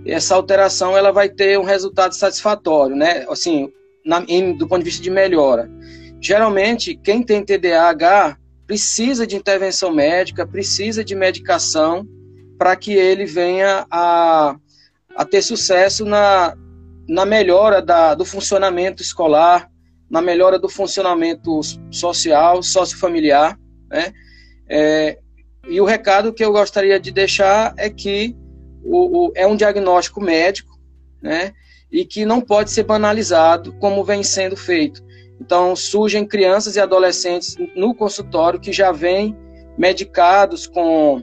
essa 0.04 0.36
alteração 0.36 0.96
ela 0.96 1.10
vai 1.10 1.28
ter 1.28 1.58
um 1.58 1.64
resultado 1.64 2.14
satisfatório, 2.14 2.94
né? 2.94 3.24
Assim, 3.28 3.72
na, 4.04 4.22
em, 4.28 4.56
do 4.56 4.68
ponto 4.68 4.80
de 4.80 4.84
vista 4.84 5.02
de 5.02 5.10
melhora. 5.10 5.68
Geralmente, 6.20 6.94
quem 6.94 7.24
tem 7.24 7.42
TDAH 7.42 8.36
precisa 8.68 9.26
de 9.26 9.34
intervenção 9.34 9.92
médica, 9.92 10.46
precisa 10.46 11.02
de 11.02 11.16
medicação 11.16 12.06
para 12.56 12.76
que 12.76 12.92
ele 12.92 13.24
venha 13.24 13.86
a 13.90 14.56
a 15.16 15.24
ter 15.24 15.40
sucesso 15.40 16.04
na, 16.04 16.54
na 17.08 17.24
melhora 17.24 17.80
da, 17.80 18.14
do 18.14 18.26
funcionamento 18.26 19.02
escolar, 19.02 19.70
na 20.08 20.22
melhora 20.22 20.58
do 20.58 20.68
funcionamento 20.68 21.60
social, 21.90 22.62
sociofamiliar, 22.62 23.58
né? 23.90 24.12
É, 24.68 25.18
e 25.68 25.80
o 25.80 25.84
recado 25.84 26.32
que 26.32 26.44
eu 26.44 26.52
gostaria 26.52 26.98
de 26.98 27.10
deixar 27.10 27.74
é 27.76 27.90
que 27.90 28.36
o, 28.84 29.26
o, 29.26 29.32
é 29.34 29.46
um 29.46 29.56
diagnóstico 29.56 30.20
médico, 30.20 30.78
né? 31.20 31.52
E 31.90 32.04
que 32.04 32.24
não 32.24 32.40
pode 32.40 32.70
ser 32.70 32.84
banalizado 32.84 33.72
como 33.74 34.04
vem 34.04 34.22
sendo 34.22 34.56
feito. 34.56 35.04
Então, 35.40 35.76
surgem 35.76 36.26
crianças 36.26 36.76
e 36.76 36.80
adolescentes 36.80 37.56
no 37.74 37.94
consultório 37.94 38.60
que 38.60 38.72
já 38.72 38.92
vêm 38.92 39.36
medicados 39.76 40.66
com 40.66 41.22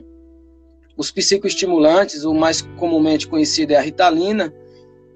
os 0.96 1.10
psicoestimulantes, 1.10 2.24
o 2.24 2.32
mais 2.32 2.62
comumente 2.76 3.26
conhecido 3.26 3.72
é 3.72 3.76
a 3.76 3.80
ritalina, 3.80 4.54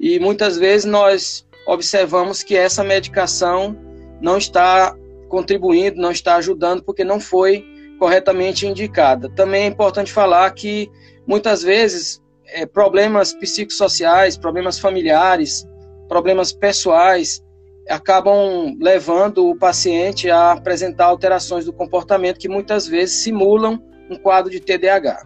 e 0.01 0.19
muitas 0.19 0.57
vezes 0.57 0.85
nós 0.85 1.47
observamos 1.69 2.43
que 2.43 2.57
essa 2.57 2.83
medicação 2.83 3.77
não 4.23 4.39
está 4.39 4.97
contribuindo, 5.29 6.01
não 6.01 6.11
está 6.11 6.37
ajudando, 6.37 6.83
porque 6.83 7.05
não 7.05 7.21
foi 7.21 7.63
corretamente 7.99 8.67
indicada. 8.67 9.29
Também 9.29 9.65
é 9.65 9.67
importante 9.67 10.11
falar 10.11 10.51
que 10.53 10.91
muitas 11.27 11.63
vezes 11.63 12.23
é, 12.47 12.65
problemas 12.65 13.35
psicossociais, 13.35 14.39
problemas 14.39 14.79
familiares, 14.79 15.69
problemas 16.09 16.53
pessoais 16.53 17.45
acabam 17.87 18.75
levando 18.81 19.47
o 19.47 19.57
paciente 19.57 20.31
a 20.31 20.53
apresentar 20.53 21.07
alterações 21.07 21.67
do 21.67 21.73
comportamento 21.73 22.39
que 22.39 22.49
muitas 22.49 22.87
vezes 22.87 23.17
simulam 23.17 23.79
um 24.11 24.17
quadro 24.17 24.51
de 24.51 24.61
TDAH. 24.61 25.23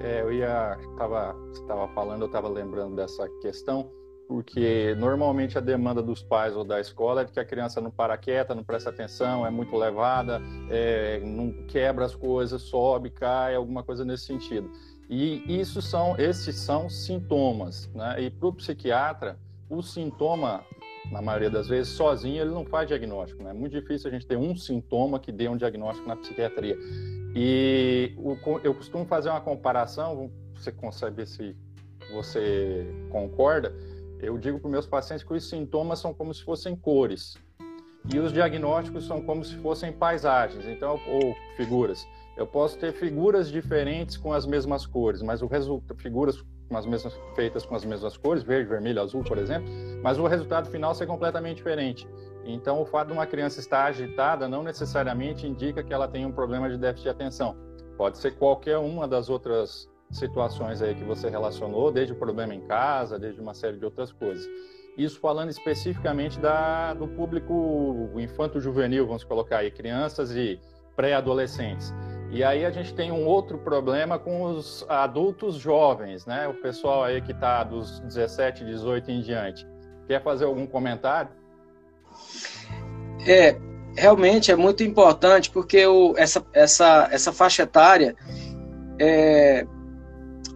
É, 0.00 0.22
eu 0.22 0.32
ia, 0.32 0.78
estava, 0.92 1.36
estava 1.52 1.88
falando, 1.88 2.22
eu 2.22 2.26
estava 2.26 2.48
lembrando 2.48 2.96
dessa 2.96 3.28
questão 3.42 3.90
porque 4.28 4.94
normalmente 4.98 5.56
a 5.56 5.60
demanda 5.60 6.02
dos 6.02 6.22
pais 6.22 6.56
ou 6.56 6.64
da 6.64 6.80
escola 6.80 7.22
é 7.22 7.24
que 7.24 7.38
a 7.38 7.44
criança 7.44 7.80
não 7.80 7.90
para 7.90 8.16
quieta, 8.16 8.54
não 8.54 8.64
presta 8.64 8.90
atenção, 8.90 9.46
é 9.46 9.50
muito 9.50 9.76
levada, 9.76 10.40
é, 10.70 11.20
não 11.20 11.52
quebra 11.66 12.04
as 12.04 12.14
coisas, 12.14 12.62
sobe, 12.62 13.10
cai, 13.10 13.54
alguma 13.54 13.82
coisa 13.82 14.04
nesse 14.04 14.24
sentido. 14.24 14.70
E 15.08 15.44
isso 15.60 15.80
são, 15.80 16.16
esses 16.18 16.56
são 16.56 16.90
sintomas, 16.90 17.88
né? 17.94 18.20
E 18.22 18.30
para 18.30 18.48
o 18.48 18.52
psiquiatra, 18.52 19.38
o 19.70 19.80
sintoma, 19.80 20.64
na 21.12 21.22
maioria 21.22 21.48
das 21.48 21.68
vezes, 21.68 21.92
sozinho 21.92 22.40
ele 22.40 22.50
não 22.50 22.64
faz 22.64 22.88
diagnóstico, 22.88 23.42
né? 23.44 23.50
É 23.50 23.54
muito 23.54 23.72
difícil 23.72 24.08
a 24.08 24.12
gente 24.12 24.26
ter 24.26 24.36
um 24.36 24.56
sintoma 24.56 25.20
que 25.20 25.30
dê 25.30 25.48
um 25.48 25.56
diagnóstico 25.56 26.08
na 26.08 26.16
psiquiatria. 26.16 26.76
E 27.36 28.12
o, 28.16 28.36
eu 28.64 28.74
costumo 28.74 29.04
fazer 29.04 29.28
uma 29.30 29.40
comparação, 29.40 30.30
você 30.54 30.72
consegue 30.72 31.16
ver 31.16 31.26
se 31.28 31.56
você 32.12 32.86
concorda, 33.10 33.72
eu 34.26 34.36
digo 34.36 34.58
para 34.58 34.70
meus 34.70 34.86
pacientes 34.86 35.24
que 35.24 35.32
os 35.32 35.48
sintomas 35.48 36.00
são 36.00 36.12
como 36.12 36.34
se 36.34 36.42
fossem 36.42 36.74
cores 36.74 37.34
e 38.12 38.18
os 38.18 38.32
diagnósticos 38.32 39.06
são 39.06 39.20
como 39.22 39.44
se 39.44 39.56
fossem 39.56 39.92
paisagens, 39.92 40.64
então 40.66 41.00
ou 41.08 41.34
figuras. 41.56 42.06
Eu 42.36 42.46
posso 42.46 42.78
ter 42.78 42.92
figuras 42.92 43.50
diferentes 43.50 44.16
com 44.16 44.32
as 44.32 44.44
mesmas 44.44 44.84
cores, 44.86 45.22
mas 45.22 45.42
o 45.42 45.46
resultado 45.46 45.98
figuras 45.98 46.44
com 46.68 46.76
as 46.76 46.84
mesmas 46.84 47.18
feitas 47.34 47.64
com 47.64 47.76
as 47.76 47.84
mesmas 47.84 48.16
cores, 48.16 48.42
verde, 48.42 48.68
vermelho, 48.68 49.00
azul, 49.00 49.22
por 49.22 49.38
exemplo, 49.38 49.68
mas 50.02 50.18
o 50.18 50.26
resultado 50.26 50.68
final 50.68 50.94
ser 50.94 51.06
completamente 51.06 51.58
diferente. 51.58 52.06
Então, 52.44 52.82
o 52.82 52.84
fato 52.84 53.08
de 53.08 53.12
uma 53.12 53.26
criança 53.26 53.60
estar 53.60 53.86
agitada 53.86 54.48
não 54.48 54.62
necessariamente 54.62 55.46
indica 55.46 55.82
que 55.82 55.94
ela 55.94 56.08
tem 56.08 56.26
um 56.26 56.32
problema 56.32 56.68
de 56.68 56.76
déficit 56.76 57.04
de 57.04 57.10
atenção. 57.10 57.56
Pode 57.96 58.18
ser 58.18 58.32
qualquer 58.32 58.78
uma 58.78 59.06
das 59.06 59.28
outras 59.28 59.88
situações 60.10 60.80
aí 60.82 60.94
que 60.94 61.04
você 61.04 61.28
relacionou, 61.28 61.90
desde 61.90 62.12
o 62.12 62.16
problema 62.16 62.54
em 62.54 62.60
casa, 62.60 63.18
desde 63.18 63.40
uma 63.40 63.54
série 63.54 63.76
de 63.76 63.84
outras 63.84 64.12
coisas. 64.12 64.46
Isso 64.96 65.20
falando 65.20 65.50
especificamente 65.50 66.38
da, 66.40 66.94
do 66.94 67.06
público 67.06 68.10
infanto-juvenil, 68.16 69.06
vamos 69.06 69.24
colocar 69.24 69.58
aí, 69.58 69.70
crianças 69.70 70.34
e 70.34 70.58
pré-adolescentes. 70.94 71.92
E 72.30 72.42
aí 72.42 72.64
a 72.64 72.70
gente 72.70 72.94
tem 72.94 73.12
um 73.12 73.26
outro 73.26 73.58
problema 73.58 74.18
com 74.18 74.42
os 74.42 74.84
adultos 74.88 75.56
jovens, 75.56 76.26
né? 76.26 76.48
O 76.48 76.54
pessoal 76.54 77.04
aí 77.04 77.20
que 77.20 77.32
está 77.32 77.62
dos 77.62 78.00
17, 78.00 78.64
18 78.64 79.10
em 79.10 79.20
diante. 79.20 79.66
Quer 80.06 80.22
fazer 80.22 80.46
algum 80.46 80.66
comentário? 80.66 81.30
É, 83.26 83.56
realmente 83.96 84.50
é 84.50 84.56
muito 84.56 84.82
importante 84.82 85.50
porque 85.50 85.86
o, 85.86 86.14
essa, 86.16 86.44
essa, 86.52 87.08
essa 87.10 87.32
faixa 87.32 87.62
etária 87.62 88.16
é, 88.98 89.66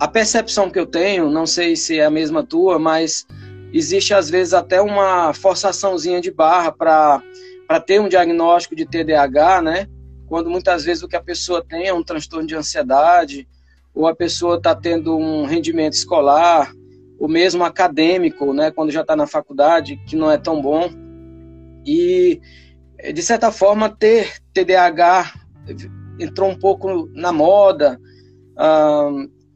a 0.00 0.08
percepção 0.08 0.70
que 0.70 0.78
eu 0.78 0.86
tenho, 0.86 1.30
não 1.30 1.46
sei 1.46 1.76
se 1.76 1.98
é 1.98 2.06
a 2.06 2.10
mesma 2.10 2.42
tua, 2.42 2.78
mas 2.78 3.26
existe 3.70 4.14
às 4.14 4.30
vezes 4.30 4.54
até 4.54 4.80
uma 4.80 5.34
forçaçãozinha 5.34 6.22
de 6.22 6.30
barra 6.30 6.72
para 6.72 7.80
ter 7.86 8.00
um 8.00 8.08
diagnóstico 8.08 8.74
de 8.74 8.86
TDAH, 8.86 9.60
né? 9.60 9.86
Quando 10.26 10.48
muitas 10.48 10.84
vezes 10.84 11.02
o 11.02 11.08
que 11.08 11.16
a 11.16 11.22
pessoa 11.22 11.62
tem 11.62 11.86
é 11.86 11.92
um 11.92 12.02
transtorno 12.02 12.48
de 12.48 12.56
ansiedade, 12.56 13.46
ou 13.94 14.06
a 14.06 14.14
pessoa 14.16 14.56
está 14.56 14.74
tendo 14.74 15.18
um 15.18 15.44
rendimento 15.44 15.92
escolar, 15.92 16.72
ou 17.18 17.28
mesmo 17.28 17.62
acadêmico, 17.62 18.54
né? 18.54 18.70
Quando 18.70 18.90
já 18.90 19.02
está 19.02 19.14
na 19.14 19.26
faculdade, 19.26 20.00
que 20.06 20.16
não 20.16 20.30
é 20.30 20.38
tão 20.38 20.62
bom. 20.62 20.88
E, 21.84 22.40
de 23.12 23.22
certa 23.22 23.52
forma, 23.52 23.90
ter 23.90 24.38
TDAH 24.54 25.34
entrou 26.18 26.48
um 26.48 26.58
pouco 26.58 27.06
na 27.12 27.32
moda. 27.32 28.00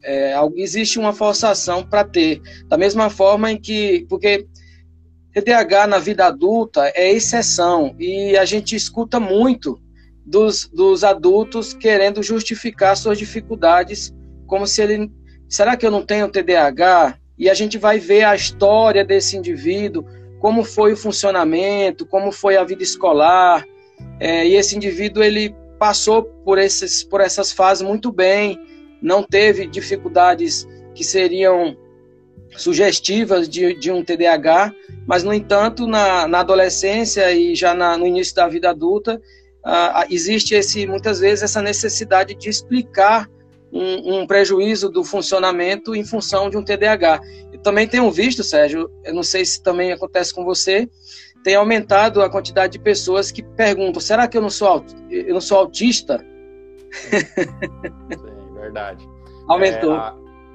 É, 0.07 0.35
existe 0.55 0.99
uma 0.99 1.11
forçação 1.11 1.83
para 1.83 2.03
ter. 2.03 2.39
Da 2.67 2.77
mesma 2.77 3.09
forma 3.09 3.51
em 3.51 3.57
que. 3.57 4.05
Porque 4.07 4.45
TDAH 5.33 5.87
na 5.87 5.97
vida 5.97 6.27
adulta 6.27 6.91
é 6.95 7.11
exceção 7.11 7.93
e 7.99 8.37
a 8.37 8.45
gente 8.45 8.75
escuta 8.75 9.19
muito 9.19 9.77
dos, 10.25 10.69
dos 10.69 11.03
adultos 11.03 11.73
querendo 11.73 12.23
justificar 12.23 12.95
suas 12.95 13.17
dificuldades, 13.17 14.13
como 14.45 14.67
se 14.67 14.81
ele. 14.81 15.11
Será 15.49 15.75
que 15.75 15.85
eu 15.85 15.91
não 15.91 16.05
tenho 16.05 16.29
TDAH? 16.29 17.17
E 17.37 17.49
a 17.49 17.53
gente 17.53 17.77
vai 17.77 17.99
ver 17.99 18.23
a 18.23 18.35
história 18.35 19.03
desse 19.03 19.35
indivíduo, 19.35 20.05
como 20.39 20.63
foi 20.63 20.93
o 20.93 20.97
funcionamento, 20.97 22.05
como 22.05 22.31
foi 22.31 22.57
a 22.57 22.63
vida 22.63 22.83
escolar. 22.83 23.65
É, 24.19 24.47
e 24.47 24.55
esse 24.55 24.75
indivíduo 24.75 25.23
ele 25.23 25.53
passou 25.79 26.23
por, 26.23 26.57
esses, 26.57 27.03
por 27.03 27.21
essas 27.21 27.51
fases 27.51 27.83
muito 27.83 28.11
bem 28.11 28.57
não 29.05 29.21
teve 29.21 29.67
dificuldades 29.67 30.67
que 30.95 31.03
seriam 31.03 31.77
sugestivas 32.57 33.47
de, 33.47 33.75
de 33.75 33.91
um 33.91 34.03
TDAH, 34.03 34.73
mas, 35.05 35.23
no 35.23 35.31
entanto, 35.31 35.85
na, 35.85 36.27
na 36.27 36.39
adolescência 36.39 37.31
e 37.31 37.53
já 37.53 37.75
na, 37.75 37.95
no 37.97 38.07
início 38.07 38.33
da 38.33 38.47
vida 38.47 38.71
adulta, 38.71 39.21
uh, 39.63 40.05
existe 40.09 40.55
esse, 40.55 40.87
muitas 40.87 41.19
vezes 41.19 41.43
essa 41.43 41.61
necessidade 41.61 42.33
de 42.33 42.49
explicar 42.49 43.29
um, 43.71 44.21
um, 44.21 44.27
prejuízo 44.27 44.89
do 44.89 45.03
funcionamento 45.03 45.95
em 45.95 46.03
função 46.03 46.49
de 46.49 46.57
um 46.57 46.63
TDAH. 46.63 47.21
Eu 47.53 47.59
também 47.59 47.87
tenho 47.87 48.09
visto, 48.09 48.43
Sérgio, 48.43 48.89
eu 49.03 49.13
não 49.13 49.23
sei 49.23 49.45
se 49.45 49.61
também 49.61 49.91
acontece 49.91 50.33
com 50.33 50.43
você, 50.43 50.89
tem 51.43 51.53
aumentado 51.53 52.23
a 52.23 52.29
quantidade 52.29 52.73
de 52.73 52.79
pessoas 52.79 53.31
que 53.31 53.43
perguntam: 53.43 54.01
será 54.01 54.27
que 54.27 54.35
eu 54.35 54.41
não 54.41 54.49
sou, 54.49 54.83
eu 55.11 55.33
não 55.35 55.41
sou 55.41 55.59
autista? 55.59 56.25
Sim 56.91 58.34
verdade. 58.65 59.07
Aumentou. 59.47 59.95
É, 59.95 59.97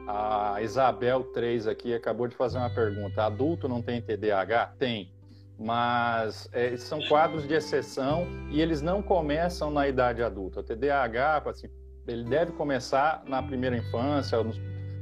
a, 0.07 0.55
a, 0.55 0.63
Isabel 0.63 1.25
3 1.25 1.67
aqui 1.67 1.95
acabou 1.95 2.27
de 2.27 2.37
fazer 2.37 2.59
uma 2.59 2.71
pergunta. 2.71 3.25
Adulto 3.25 3.69
não 3.69 3.81
tem 3.81 4.03
TDAH? 4.03 4.75
Tem. 4.79 5.13
Mas 5.59 6.49
é, 6.53 6.77
são 6.77 7.01
quadros 7.07 7.47
de 7.47 7.55
exceção 7.55 8.27
e 8.51 8.61
eles 8.61 8.81
não 8.81 9.03
começam 9.03 9.71
na 9.71 9.87
idade 9.87 10.23
adulta. 10.23 10.61
O 10.61 10.63
TDAH, 10.63 11.43
assim, 11.47 11.69
ele 12.09 12.25
deve 12.25 12.53
começar 12.53 13.23
na 13.27 13.43
primeira 13.43 13.77
infância, 13.77 14.43
no, 14.43 14.53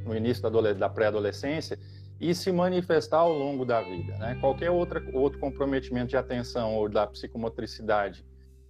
no 0.05 0.17
início 0.17 0.43
da, 0.43 0.73
da 0.73 0.89
pré-adolescência, 0.89 1.79
e 2.21 2.35
se 2.35 2.51
manifestar 2.51 3.19
ao 3.19 3.33
longo 3.33 3.65
da 3.65 3.81
vida. 3.81 4.19
Né? 4.19 4.37
Qualquer 4.41 4.71
outra, 4.71 5.01
outro 5.13 5.39
comprometimento 5.39 6.09
de 6.09 6.17
atenção 6.17 6.75
ou 6.75 6.89
da 6.89 7.07
psicomotricidade 7.07 8.27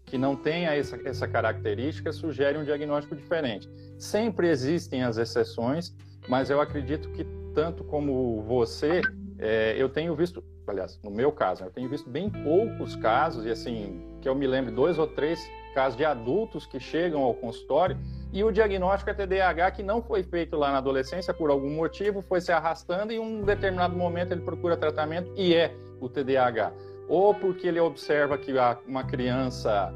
que 0.08 0.18
não 0.18 0.34
tenha 0.34 0.74
essa, 0.74 0.98
essa 1.04 1.28
característica 1.28 2.12
sugere 2.12 2.58
um 2.58 2.64
diagnóstico 2.64 3.14
diferente. 3.14 3.68
Sempre 3.98 4.48
existem 4.48 5.02
as 5.02 5.16
exceções, 5.16 5.94
mas 6.28 6.50
eu 6.50 6.60
acredito 6.60 7.10
que 7.10 7.24
tanto 7.54 7.84
como 7.84 8.42
você, 8.42 9.00
é, 9.38 9.74
eu 9.76 9.88
tenho 9.88 10.14
visto, 10.14 10.42
aliás, 10.66 10.98
no 11.02 11.10
meu 11.10 11.32
caso, 11.32 11.64
eu 11.64 11.70
tenho 11.70 11.88
visto 11.88 12.08
bem 12.08 12.30
poucos 12.30 12.96
casos, 12.96 13.44
e 13.44 13.50
assim, 13.50 14.00
que 14.20 14.28
eu 14.28 14.34
me 14.34 14.46
lembro, 14.46 14.72
dois 14.72 14.98
ou 14.98 15.06
três 15.06 15.40
casos 15.74 15.96
de 15.96 16.04
adultos 16.04 16.66
que 16.66 16.80
chegam 16.80 17.22
ao 17.22 17.34
consultório 17.34 17.96
e 18.32 18.42
o 18.42 18.50
diagnóstico 18.50 19.10
é 19.10 19.14
TDAH 19.14 19.70
que 19.72 19.82
não 19.82 20.02
foi 20.02 20.22
feito 20.22 20.56
lá 20.56 20.72
na 20.72 20.78
adolescência 20.78 21.32
por 21.32 21.50
algum 21.50 21.70
motivo, 21.70 22.20
foi 22.20 22.40
se 22.40 22.50
arrastando 22.50 23.12
e 23.12 23.16
em 23.16 23.20
um 23.20 23.42
determinado 23.42 23.96
momento 23.96 24.32
ele 24.32 24.40
procura 24.40 24.76
tratamento 24.76 25.32
e 25.36 25.54
é 25.54 25.74
o 26.00 26.08
TDAH 26.08 26.72
ou 27.08 27.34
porque 27.34 27.66
ele 27.66 27.80
observa 27.80 28.36
que 28.36 28.52
uma 28.86 29.04
criança 29.04 29.92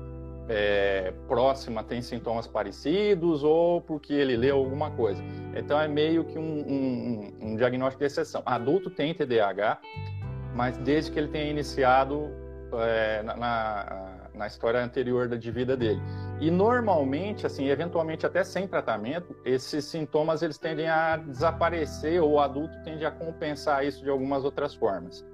é, 0.48 1.12
próxima 1.29 1.85
tem 1.85 2.03
sintomas 2.03 2.46
parecidos, 2.46 3.44
ou 3.44 3.81
porque 3.81 4.12
ele 4.12 4.37
leu 4.37 4.57
alguma 4.57 4.90
coisa. 4.90 5.22
Então 5.55 5.81
é 5.81 5.87
meio 5.87 6.25
que 6.25 6.38
um, 6.38 6.42
um, 6.42 7.33
um 7.40 7.57
diagnóstico 7.57 8.01
de 8.01 8.07
exceção. 8.07 8.42
Adulto 8.44 8.90
tem 8.90 9.14
TDAH, 9.14 9.79
mas 10.55 10.77
desde 10.79 11.11
que 11.11 11.18
ele 11.18 11.29
tenha 11.29 11.51
iniciado 11.51 12.31
é, 12.75 13.22
na, 13.22 14.29
na, 14.35 14.46
história 14.46 14.83
anterior 14.83 15.29
de 15.29 15.51
vida 15.51 15.77
dele. 15.77 16.01
E 16.40 16.51
normalmente, 16.51 17.46
assim, 17.46 17.68
eventualmente 17.68 18.27
até 18.27 18.42
sem 18.42 18.66
tratamento, 18.66 19.37
esses 19.44 19.85
sintomas 19.85 20.42
eles 20.42 20.59
tendem 20.59 20.88
a 20.88 21.16
desaparecer 21.16 22.20
ou 22.22 22.33
o 22.33 22.40
adulto 22.40 22.75
tende 22.83 23.05
a 23.05 23.11
compensar 23.11 23.85
isso 23.85 24.03
de 24.03 24.11
algumas 24.11 24.44
outras 24.44 24.75
formas. 24.75 25.25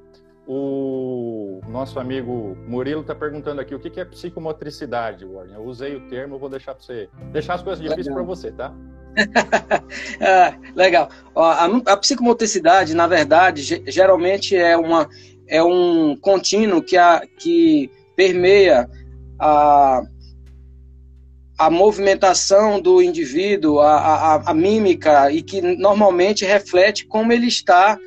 O 0.51 1.61
nosso 1.69 2.01
amigo 2.01 2.57
Murilo 2.67 3.03
está 3.03 3.15
perguntando 3.15 3.61
aqui 3.61 3.75
o 3.75 3.79
que 3.79 4.01
é 4.01 4.05
psicomotricidade, 4.07 5.27
Warren. 5.27 5.53
Eu 5.53 5.65
usei 5.65 5.95
o 5.95 6.09
termo, 6.09 6.39
vou 6.39 6.49
deixar 6.49 6.75
para 6.75 6.83
você. 6.83 7.11
Deixar 7.31 7.55
as 7.57 7.63
coisas 7.63 7.85
difíceis 7.85 8.09
para 8.09 8.23
você, 8.23 8.51
tá? 8.53 8.73
ah, 10.23 10.57
legal. 10.75 11.11
A, 11.37 11.67
a, 11.67 11.97
psicomotricidade, 11.99 12.95
na 12.95 13.07
verdade, 13.07 13.83
geralmente 13.89 14.57
é, 14.57 14.75
uma, 14.75 15.07
é 15.47 15.63
um 15.63 16.17
contínuo 16.17 16.81
que, 16.83 16.97
a, 16.97 17.21
que 17.39 17.91
permeia 18.17 18.89
a, 19.39 20.01
a 21.59 21.69
movimentação 21.69 22.81
do 22.81 23.03
indivíduo, 23.03 23.81
a, 23.81 23.97
a, 23.97 24.51
a, 24.51 24.55
mímica, 24.55 25.31
e 25.31 25.43
que 25.43 25.61
normalmente 25.61 26.47
reflete 26.47 27.05
como 27.07 27.35
ele 27.35 27.49
está 27.49 27.99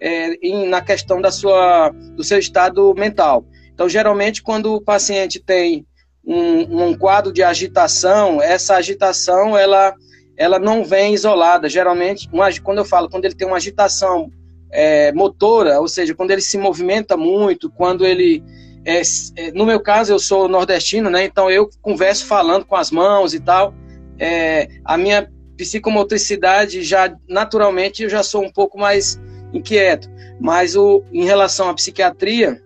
é, 0.00 0.34
em, 0.42 0.66
na 0.66 0.80
questão 0.80 1.20
da 1.20 1.30
sua, 1.30 1.90
do 2.16 2.24
seu 2.24 2.38
estado 2.38 2.94
mental. 2.94 3.44
Então, 3.74 3.88
geralmente, 3.88 4.42
quando 4.42 4.74
o 4.74 4.80
paciente 4.80 5.38
tem 5.38 5.86
um, 6.24 6.88
um 6.88 6.96
quadro 6.96 7.32
de 7.32 7.42
agitação, 7.42 8.40
essa 8.40 8.76
agitação 8.76 9.56
ela, 9.56 9.94
ela 10.36 10.58
não 10.58 10.84
vem 10.84 11.14
isolada. 11.14 11.68
Geralmente, 11.68 12.28
uma, 12.32 12.48
quando 12.62 12.78
eu 12.78 12.84
falo, 12.84 13.08
quando 13.08 13.24
ele 13.24 13.34
tem 13.34 13.46
uma 13.46 13.56
agitação 13.56 14.30
é, 14.72 15.12
motora, 15.12 15.80
ou 15.80 15.88
seja, 15.88 16.14
quando 16.14 16.30
ele 16.30 16.42
se 16.42 16.56
movimenta 16.56 17.16
muito, 17.16 17.70
quando 17.70 18.06
ele 18.06 18.42
é, 18.84 19.02
é, 19.36 19.52
no 19.52 19.66
meu 19.66 19.80
caso, 19.80 20.12
eu 20.12 20.18
sou 20.18 20.48
nordestino, 20.48 21.10
né? 21.10 21.24
Então 21.24 21.50
eu 21.50 21.68
converso 21.82 22.26
falando 22.26 22.64
com 22.64 22.76
as 22.76 22.90
mãos 22.90 23.34
e 23.34 23.40
tal. 23.40 23.74
É, 24.18 24.68
a 24.84 24.96
minha 24.96 25.30
psicomotricidade 25.56 26.82
já 26.82 27.14
naturalmente 27.28 28.02
eu 28.02 28.08
já 28.08 28.22
sou 28.22 28.42
um 28.42 28.50
pouco 28.50 28.78
mais 28.78 29.20
inquieto. 29.52 30.08
Mas 30.40 30.76
o, 30.76 31.02
em 31.12 31.24
relação 31.24 31.68
à 31.68 31.74
psiquiatria, 31.74 32.60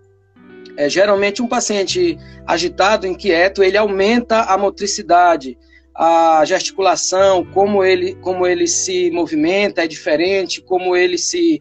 é, 0.76 0.88
geralmente 0.88 1.42
um 1.42 1.48
paciente 1.48 2.18
agitado, 2.46 3.06
inquieto, 3.06 3.62
ele 3.62 3.76
aumenta 3.76 4.42
a 4.42 4.58
motricidade, 4.58 5.56
a 5.94 6.44
gesticulação, 6.44 7.44
como 7.44 7.84
ele, 7.84 8.14
como 8.16 8.46
ele 8.46 8.66
se 8.66 9.10
movimenta 9.10 9.84
é 9.84 9.86
diferente, 9.86 10.60
como 10.60 10.96
ele 10.96 11.16
se 11.16 11.58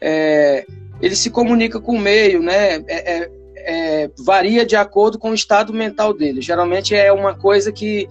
é, 0.00 0.64
ele 1.00 1.14
se 1.14 1.30
comunica 1.30 1.80
com 1.80 1.96
o 1.96 2.00
meio, 2.00 2.42
né? 2.42 2.76
É, 2.88 3.18
é 3.18 3.30
é, 3.64 4.10
varia 4.18 4.64
de 4.64 4.76
acordo 4.76 5.18
com 5.18 5.30
o 5.30 5.34
estado 5.34 5.72
mental 5.72 6.12
dele. 6.12 6.40
Geralmente 6.40 6.94
é 6.94 7.10
uma 7.10 7.34
coisa 7.34 7.72
que, 7.72 8.06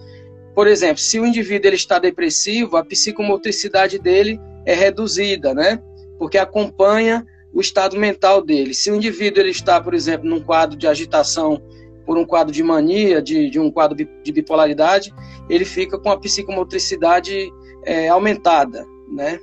por 0.54 0.66
exemplo, 0.66 0.98
se 0.98 1.18
o 1.20 1.26
indivíduo 1.26 1.68
ele 1.68 1.76
está 1.76 1.98
depressivo, 1.98 2.76
a 2.76 2.84
psicomotricidade 2.84 3.98
dele 3.98 4.40
é 4.66 4.74
reduzida, 4.74 5.54
né? 5.54 5.80
Porque 6.18 6.38
acompanha 6.38 7.24
o 7.52 7.60
estado 7.60 7.96
mental 7.96 8.42
dele. 8.42 8.74
Se 8.74 8.90
o 8.90 8.96
indivíduo 8.96 9.40
ele 9.40 9.50
está, 9.50 9.80
por 9.80 9.94
exemplo, 9.94 10.28
num 10.28 10.40
quadro 10.40 10.76
de 10.76 10.86
agitação 10.86 11.62
por 12.04 12.18
um 12.18 12.24
quadro 12.24 12.52
de 12.52 12.62
mania, 12.62 13.22
de, 13.22 13.48
de 13.48 13.58
um 13.58 13.70
quadro 13.70 13.96
de 13.96 14.32
bipolaridade, 14.32 15.14
ele 15.48 15.64
fica 15.64 15.98
com 15.98 16.10
a 16.10 16.18
psicomotricidade 16.18 17.50
é, 17.84 18.08
aumentada, 18.08 18.84
né? 19.08 19.38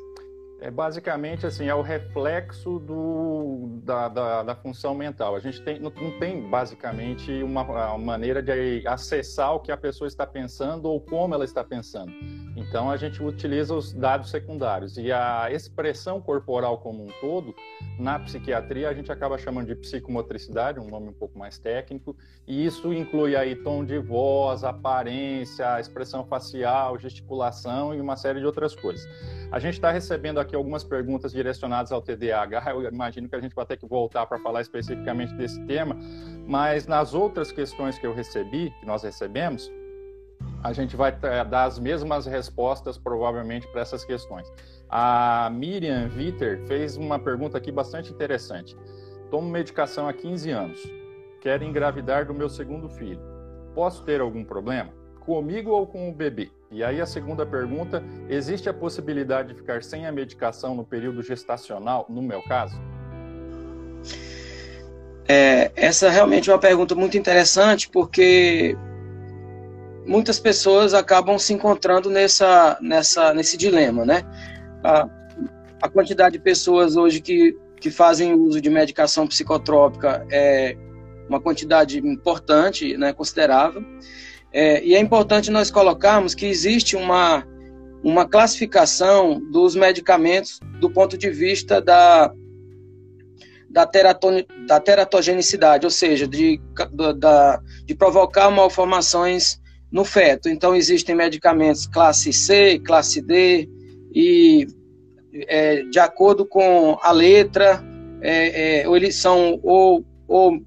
É 0.61 0.69
basicamente 0.69 1.47
assim, 1.47 1.65
é 1.65 1.73
o 1.73 1.81
reflexo 1.81 2.77
do, 2.77 3.79
da, 3.83 4.07
da, 4.07 4.43
da 4.43 4.55
função 4.55 4.93
mental. 4.93 5.35
A 5.35 5.39
gente 5.39 5.59
tem, 5.59 5.79
não, 5.79 5.91
não 5.99 6.19
tem 6.19 6.47
basicamente 6.47 7.41
uma, 7.41 7.63
uma, 7.63 7.97
maneira 7.97 8.43
de 8.43 8.87
acessar 8.87 9.55
o 9.55 9.59
que 9.59 9.71
a 9.71 9.77
pessoa 9.77 10.07
está 10.07 10.25
pensando 10.25 10.85
ou 10.85 11.01
como 11.01 11.33
ela 11.33 11.43
está 11.43 11.63
pensando. 11.63 12.11
Então 12.55 12.91
a 12.91 12.95
gente 12.95 13.23
utiliza 13.23 13.73
os 13.73 13.91
dados 13.91 14.29
secundários 14.29 14.99
e 14.99 15.11
a 15.11 15.51
expressão 15.51 16.21
corporal 16.21 16.77
como 16.77 17.05
um 17.05 17.09
todo, 17.19 17.55
na 17.97 18.19
psiquiatria 18.19 18.87
a 18.87 18.93
gente 18.93 19.11
acaba 19.11 19.39
chamando 19.39 19.65
de 19.65 19.75
psicomotricidade, 19.75 20.79
um 20.79 20.87
nome 20.87 21.09
um 21.09 21.13
pouco 21.13 21.39
mais 21.39 21.57
técnico, 21.57 22.15
e 22.47 22.63
isso 22.63 22.93
inclui 22.93 23.35
aí 23.35 23.55
tom 23.55 23.83
de 23.83 23.97
voz, 23.97 24.63
aparência, 24.63 25.79
expressão 25.79 26.23
facial, 26.23 26.99
gesticulação 26.99 27.95
e 27.95 27.99
uma 27.99 28.15
série 28.15 28.39
de 28.39 28.45
outras 28.45 28.75
coisas. 28.75 29.07
A 29.51 29.59
gente 29.59 29.73
está 29.73 29.91
recebendo 29.91 30.39
aqui 30.39 30.50
algumas 30.55 30.83
perguntas 30.83 31.31
direcionadas 31.31 31.91
ao 31.91 32.01
TDAH. 32.01 32.71
Eu 32.71 32.83
imagino 32.91 33.27
que 33.29 33.35
a 33.35 33.39
gente 33.39 33.55
vai 33.55 33.65
ter 33.65 33.77
que 33.77 33.85
voltar 33.85 34.25
para 34.25 34.39
falar 34.39 34.61
especificamente 34.61 35.33
desse 35.35 35.59
tema, 35.65 35.97
mas 36.47 36.87
nas 36.87 37.13
outras 37.13 37.51
questões 37.51 37.97
que 37.97 38.05
eu 38.05 38.13
recebi, 38.13 38.73
que 38.79 38.85
nós 38.85 39.03
recebemos, 39.03 39.71
a 40.63 40.73
gente 40.73 40.95
vai 40.95 41.11
dar 41.11 41.63
as 41.63 41.79
mesmas 41.79 42.25
respostas 42.25 42.97
provavelmente 42.97 43.67
para 43.67 43.81
essas 43.81 44.03
questões. 44.05 44.51
A 44.89 45.49
Miriam 45.51 46.07
Viter 46.07 46.59
fez 46.67 46.97
uma 46.97 47.17
pergunta 47.17 47.57
aqui 47.57 47.71
bastante 47.71 48.11
interessante. 48.11 48.77
Tomo 49.29 49.49
medicação 49.49 50.07
há 50.07 50.13
15 50.13 50.51
anos. 50.51 50.81
Quero 51.39 51.63
engravidar 51.63 52.25
do 52.25 52.33
meu 52.33 52.49
segundo 52.49 52.89
filho. 52.89 53.21
Posso 53.73 54.03
ter 54.03 54.21
algum 54.21 54.43
problema? 54.43 54.93
Comigo 55.21 55.71
ou 55.71 55.87
com 55.87 56.09
o 56.09 56.13
bebê? 56.13 56.51
E 56.71 56.83
aí 56.85 57.01
a 57.01 57.05
segunda 57.05 57.45
pergunta, 57.45 58.01
existe 58.29 58.69
a 58.69 58.73
possibilidade 58.73 59.49
de 59.49 59.55
ficar 59.55 59.83
sem 59.83 60.05
a 60.05 60.11
medicação 60.11 60.73
no 60.73 60.85
período 60.85 61.21
gestacional, 61.21 62.05
no 62.09 62.21
meu 62.21 62.41
caso? 62.43 62.79
É, 65.27 65.71
essa 65.75 66.07
é 66.07 66.09
realmente 66.09 66.49
uma 66.49 66.57
pergunta 66.57 66.95
muito 66.95 67.17
interessante, 67.17 67.89
porque 67.89 68.77
muitas 70.05 70.39
pessoas 70.39 70.93
acabam 70.93 71.37
se 71.37 71.53
encontrando 71.53 72.09
nessa, 72.09 72.77
nessa, 72.81 73.33
nesse 73.33 73.57
dilema, 73.57 74.05
né? 74.05 74.23
A, 74.81 75.09
a 75.81 75.89
quantidade 75.89 76.37
de 76.37 76.39
pessoas 76.39 76.95
hoje 76.95 77.19
que, 77.19 77.53
que 77.81 77.91
fazem 77.91 78.33
uso 78.33 78.61
de 78.61 78.69
medicação 78.69 79.27
psicotrópica 79.27 80.25
é 80.31 80.77
uma 81.27 81.39
quantidade 81.39 81.99
importante, 81.99 82.97
né, 82.97 83.11
considerável. 83.11 83.83
É, 84.53 84.83
e 84.83 84.95
é 84.95 84.99
importante 84.99 85.49
nós 85.49 85.71
colocarmos 85.71 86.35
que 86.35 86.45
existe 86.45 86.95
uma, 86.95 87.45
uma 88.03 88.27
classificação 88.27 89.39
dos 89.51 89.75
medicamentos 89.75 90.59
do 90.79 90.89
ponto 90.89 91.17
de 91.17 91.29
vista 91.29 91.81
da, 91.81 92.33
da, 93.69 93.85
teraton, 93.85 94.43
da 94.67 94.79
teratogenicidade, 94.79 95.85
ou 95.85 95.91
seja, 95.91 96.27
de, 96.27 96.59
da, 97.17 97.61
de 97.85 97.95
provocar 97.95 98.51
malformações 98.51 99.59
no 99.91 100.03
feto. 100.03 100.49
Então, 100.49 100.75
existem 100.75 101.15
medicamentos 101.15 101.87
classe 101.87 102.33
C, 102.33 102.79
classe 102.79 103.21
D, 103.21 103.69
e 104.13 104.67
é, 105.33 105.83
de 105.83 105.99
acordo 105.99 106.45
com 106.45 106.97
a 107.01 107.11
letra, 107.11 107.83
é, 108.21 108.81
é, 108.81 108.87
ou 108.87 108.95
eles 108.95 109.15
são 109.15 109.59
ou, 109.63 110.05
ou, 110.27 110.61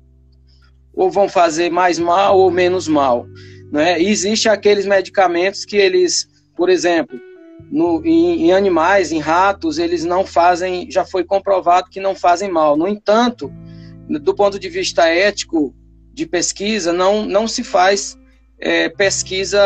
ou 0.95 1.11
vão 1.11 1.29
fazer 1.29 1.71
mais 1.71 1.99
mal 1.99 2.39
ou 2.39 2.51
menos 2.51 2.89
mal. 2.89 3.27
Né? 3.75 4.01
Existe 4.01 4.49
aqueles 4.49 4.87
medicamentos 4.87 5.65
que 5.65 5.77
eles, 5.77 6.29
por 6.55 6.71
exemplo, 6.71 7.21
no, 7.73 8.01
em, 8.07 8.45
em, 8.45 8.53
animais, 8.53 9.11
em 9.11 9.19
ratos, 9.19 9.79
eles 9.79 10.05
não 10.05 10.25
fazem, 10.25 10.89
já 10.89 11.05
foi 11.05 11.25
comprovado 11.25 11.91
que 11.91 11.99
não 11.99 12.15
fazem 12.15 12.49
mal. 12.49 12.77
No 12.77 12.87
entanto, 12.87 13.53
do 14.09 14.33
ponto 14.33 14.61
de 14.61 14.69
vista 14.69 15.09
ético 15.09 15.75
de 16.13 16.25
pesquisa, 16.25 16.93
não, 16.93 17.27
não 17.27 17.49
se 17.49 17.65
faz 17.65 18.17
é, 18.61 18.89
pesquisa 18.89 19.61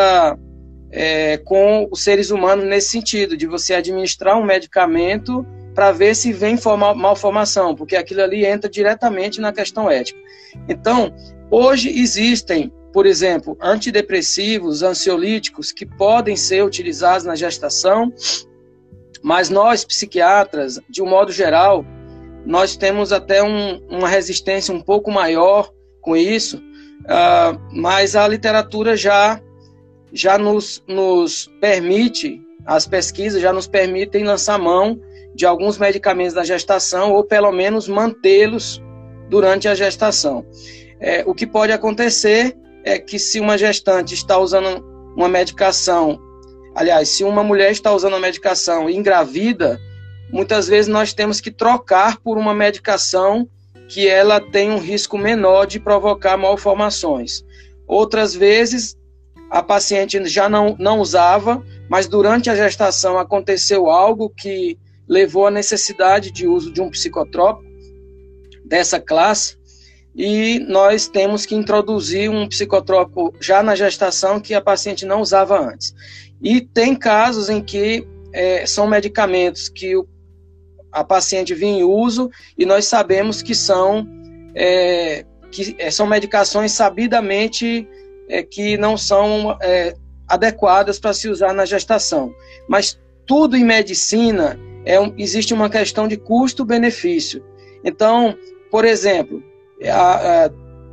é, 0.89 1.37
com 1.37 1.87
os 1.91 2.03
seres 2.03 2.31
humanos 2.31 2.65
nesse 2.65 2.89
sentido, 2.89 3.37
de 3.37 3.45
você 3.45 3.75
administrar 3.75 4.39
um 4.39 4.43
medicamento 4.43 5.45
para 5.75 5.91
ver 5.91 6.15
se 6.15 6.33
vem 6.33 6.57
malformação, 6.95 7.75
porque 7.75 7.95
aquilo 7.95 8.23
ali 8.23 8.43
entra 8.43 8.67
diretamente 8.67 9.39
na 9.39 9.53
questão 9.53 9.87
ética. 9.87 10.19
Então, 10.67 11.13
hoje 11.51 11.89
existem 11.89 12.73
por 12.91 13.05
exemplo, 13.05 13.57
antidepressivos, 13.61 14.81
ansiolíticos, 14.83 15.71
que 15.71 15.85
podem 15.85 16.35
ser 16.35 16.63
utilizados 16.63 17.25
na 17.25 17.35
gestação, 17.35 18.11
mas 19.21 19.49
nós, 19.49 19.85
psiquiatras, 19.85 20.79
de 20.89 21.01
um 21.01 21.07
modo 21.07 21.31
geral, 21.31 21.85
nós 22.45 22.75
temos 22.75 23.11
até 23.11 23.43
um, 23.43 23.79
uma 23.89 24.07
resistência 24.07 24.73
um 24.73 24.81
pouco 24.81 25.11
maior 25.11 25.71
com 26.01 26.15
isso, 26.15 26.57
uh, 26.57 27.59
mas 27.71 28.15
a 28.15 28.27
literatura 28.27 28.95
já, 28.95 29.39
já 30.11 30.37
nos, 30.37 30.83
nos 30.87 31.51
permite, 31.59 32.41
as 32.65 32.87
pesquisas 32.87 33.41
já 33.41 33.53
nos 33.53 33.67
permitem 33.67 34.23
lançar 34.23 34.57
mão 34.57 34.99
de 35.35 35.45
alguns 35.45 35.77
medicamentos 35.77 36.33
da 36.33 36.43
gestação, 36.43 37.13
ou 37.13 37.23
pelo 37.23 37.51
menos 37.51 37.87
mantê-los 37.87 38.81
durante 39.29 39.67
a 39.67 39.75
gestação. 39.75 40.45
É, 40.99 41.23
o 41.25 41.33
que 41.33 41.47
pode 41.47 41.71
acontecer 41.71 42.57
é 42.83 42.97
que 42.97 43.19
se 43.19 43.39
uma 43.39 43.57
gestante 43.57 44.13
está 44.13 44.37
usando 44.37 44.83
uma 45.15 45.27
medicação, 45.27 46.19
aliás, 46.75 47.09
se 47.09 47.23
uma 47.23 47.43
mulher 47.43 47.71
está 47.71 47.93
usando 47.93 48.13
uma 48.13 48.19
medicação 48.19 48.89
engravida, 48.89 49.79
muitas 50.31 50.67
vezes 50.67 50.87
nós 50.87 51.13
temos 51.13 51.41
que 51.41 51.51
trocar 51.51 52.17
por 52.19 52.37
uma 52.37 52.53
medicação 52.53 53.47
que 53.87 54.07
ela 54.07 54.39
tem 54.39 54.69
um 54.69 54.77
risco 54.77 55.17
menor 55.17 55.65
de 55.65 55.79
provocar 55.79 56.37
malformações. 56.37 57.43
Outras 57.87 58.35
vezes, 58.35 58.95
a 59.49 59.63
paciente 59.63 60.23
já 60.25 60.47
não, 60.47 60.75
não 60.79 60.99
usava, 60.99 61.63
mas 61.89 62.07
durante 62.07 62.49
a 62.49 62.55
gestação 62.55 63.17
aconteceu 63.17 63.89
algo 63.89 64.29
que 64.29 64.77
levou 65.07 65.47
à 65.47 65.51
necessidade 65.51 66.31
de 66.31 66.47
uso 66.47 66.71
de 66.71 66.79
um 66.79 66.89
psicotrópico 66.91 67.67
dessa 68.63 68.99
classe, 68.99 69.57
e 70.15 70.59
nós 70.67 71.07
temos 71.07 71.45
que 71.45 71.55
introduzir 71.55 72.29
um 72.29 72.47
psicotrópico 72.47 73.33
já 73.39 73.61
na 73.61 73.75
gestação 73.75 74.39
que 74.39 74.53
a 74.53 74.61
paciente 74.61 75.05
não 75.05 75.21
usava 75.21 75.59
antes. 75.59 75.93
E 76.41 76.61
tem 76.61 76.95
casos 76.95 77.49
em 77.49 77.61
que 77.61 78.07
é, 78.33 78.65
são 78.65 78.87
medicamentos 78.87 79.69
que 79.69 79.95
o, 79.95 80.07
a 80.91 81.03
paciente 81.03 81.53
vinha 81.53 81.79
em 81.79 81.83
uso 81.83 82.29
e 82.57 82.65
nós 82.65 82.85
sabemos 82.85 83.41
que 83.41 83.53
são, 83.53 84.07
é, 84.55 85.25
que 85.51 85.75
é, 85.77 85.91
são 85.91 86.07
medicações 86.07 86.71
sabidamente 86.71 87.87
é, 88.27 88.43
que 88.43 88.77
não 88.77 88.97
são 88.97 89.57
é, 89.61 89.95
adequadas 90.27 90.99
para 90.99 91.13
se 91.13 91.29
usar 91.29 91.53
na 91.53 91.65
gestação. 91.65 92.33
Mas 92.67 92.99
tudo 93.25 93.55
em 93.55 93.63
medicina 93.63 94.59
é 94.85 94.95
existe 95.17 95.53
uma 95.53 95.69
questão 95.69 96.07
de 96.07 96.17
custo-benefício. 96.17 97.43
Então, 97.83 98.35
por 98.71 98.85
exemplo, 98.85 99.43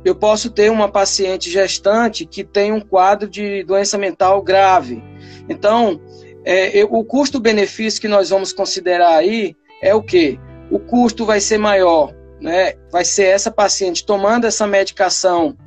eu 0.05 0.15
posso 0.15 0.49
ter 0.49 0.71
uma 0.71 0.89
paciente 0.89 1.49
gestante 1.49 2.25
que 2.25 2.43
tem 2.43 2.71
um 2.71 2.79
quadro 2.79 3.29
de 3.29 3.63
doença 3.63 3.97
mental 3.97 4.41
grave. 4.41 5.03
Então, 5.49 5.99
é, 6.45 6.85
o 6.89 7.03
custo-benefício 7.03 7.99
que 7.99 8.07
nós 8.07 8.29
vamos 8.29 8.53
considerar 8.53 9.15
aí 9.15 9.55
é 9.81 9.93
o 9.93 10.01
quê? 10.01 10.39
O 10.71 10.79
custo 10.79 11.25
vai 11.25 11.41
ser 11.41 11.57
maior, 11.57 12.13
né? 12.39 12.73
Vai 12.91 13.03
ser 13.03 13.25
essa 13.25 13.51
paciente 13.51 14.05
tomando 14.05 14.45
essa 14.45 14.65
medicação 14.65 15.57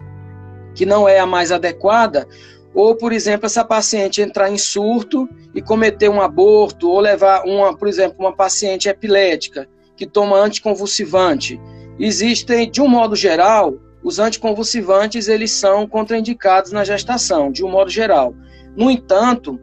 que 0.74 0.86
não 0.86 1.08
é 1.08 1.18
a 1.18 1.26
mais 1.26 1.52
adequada, 1.52 2.26
ou, 2.74 2.94
por 2.94 3.12
exemplo, 3.12 3.46
essa 3.46 3.64
paciente 3.64 4.22
entrar 4.22 4.50
em 4.50 4.56
surto 4.56 5.28
e 5.54 5.60
cometer 5.60 6.08
um 6.08 6.20
aborto, 6.20 6.88
ou 6.88 7.00
levar 7.00 7.44
uma, 7.44 7.76
por 7.76 7.88
exemplo, 7.88 8.16
uma 8.20 8.32
paciente 8.32 8.88
epilética 8.88 9.68
que 9.96 10.06
toma 10.06 10.36
anticonvulsivante. 10.36 11.60
Existem, 12.00 12.70
de 12.70 12.80
um 12.80 12.88
modo 12.88 13.14
geral, 13.14 13.78
os 14.02 14.18
anticonvulsivantes 14.18 15.28
eles 15.28 15.50
são 15.50 15.86
contraindicados 15.86 16.72
na 16.72 16.82
gestação, 16.82 17.52
de 17.52 17.62
um 17.62 17.70
modo 17.70 17.90
geral. 17.90 18.34
No 18.74 18.90
entanto, 18.90 19.60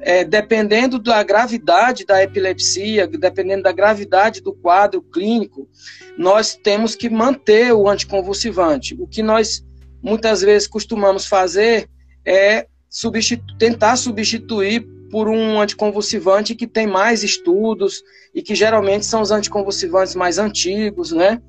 é, 0.00 0.24
dependendo 0.24 0.98
da 0.98 1.22
gravidade 1.24 2.04
da 2.04 2.22
epilepsia, 2.22 3.08
dependendo 3.08 3.64
da 3.64 3.72
gravidade 3.72 4.40
do 4.40 4.52
quadro 4.52 5.02
clínico, 5.02 5.68
nós 6.16 6.54
temos 6.54 6.94
que 6.94 7.10
manter 7.10 7.72
o 7.72 7.88
anticonvulsivante. 7.88 8.96
O 9.00 9.06
que 9.08 9.22
nós 9.22 9.64
muitas 10.00 10.40
vezes 10.40 10.68
costumamos 10.68 11.26
fazer 11.26 11.88
é 12.24 12.66
substitu 12.88 13.56
tentar 13.58 13.96
substituir 13.96 14.86
por 15.10 15.28
um 15.28 15.60
anticonvulsivante 15.60 16.54
que 16.54 16.66
tem 16.66 16.86
mais 16.86 17.22
estudos 17.22 18.02
e 18.34 18.42
que 18.42 18.54
geralmente 18.54 19.04
são 19.04 19.20
os 19.20 19.30
anticonvulsivantes 19.30 20.14
mais 20.14 20.38
antigos, 20.38 21.12
né? 21.12 21.40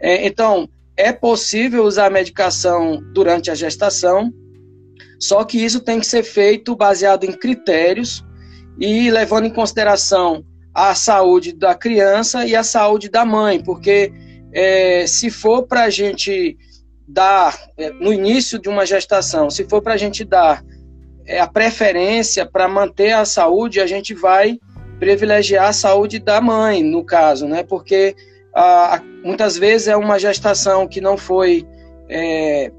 É, 0.00 0.26
então, 0.26 0.68
é 0.96 1.12
possível 1.12 1.84
usar 1.84 2.06
a 2.06 2.10
medicação 2.10 3.02
durante 3.12 3.50
a 3.50 3.54
gestação, 3.54 4.32
só 5.18 5.44
que 5.44 5.62
isso 5.62 5.80
tem 5.80 6.00
que 6.00 6.06
ser 6.06 6.22
feito 6.22 6.74
baseado 6.74 7.24
em 7.24 7.32
critérios 7.32 8.24
e 8.78 9.10
levando 9.10 9.46
em 9.46 9.52
consideração 9.52 10.44
a 10.74 10.94
saúde 10.94 11.52
da 11.52 11.74
criança 11.74 12.46
e 12.46 12.56
a 12.56 12.62
saúde 12.62 13.08
da 13.08 13.24
mãe, 13.24 13.62
porque 13.62 14.12
é, 14.52 15.06
se 15.06 15.30
for 15.30 15.66
para 15.66 15.84
a 15.84 15.90
gente 15.90 16.56
dar, 17.06 17.58
é, 17.76 17.90
no 17.90 18.12
início 18.12 18.58
de 18.58 18.68
uma 18.68 18.86
gestação, 18.86 19.50
se 19.50 19.64
for 19.64 19.82
para 19.82 19.94
a 19.94 19.98
gente 19.98 20.24
dar 20.24 20.62
é, 21.26 21.40
a 21.40 21.46
preferência 21.46 22.46
para 22.46 22.68
manter 22.68 23.12
a 23.12 23.24
saúde, 23.24 23.80
a 23.80 23.86
gente 23.86 24.14
vai 24.14 24.58
privilegiar 24.98 25.68
a 25.68 25.72
saúde 25.72 26.18
da 26.18 26.40
mãe, 26.40 26.82
no 26.82 27.04
caso, 27.04 27.46
né? 27.46 27.62
Porque 27.62 28.14
muitas 29.24 29.56
vezes 29.56 29.88
é 29.88 29.96
uma 29.96 30.18
gestação 30.18 30.86
que 30.86 31.00
não 31.00 31.16
foi 31.16 31.66
é, 32.08 32.72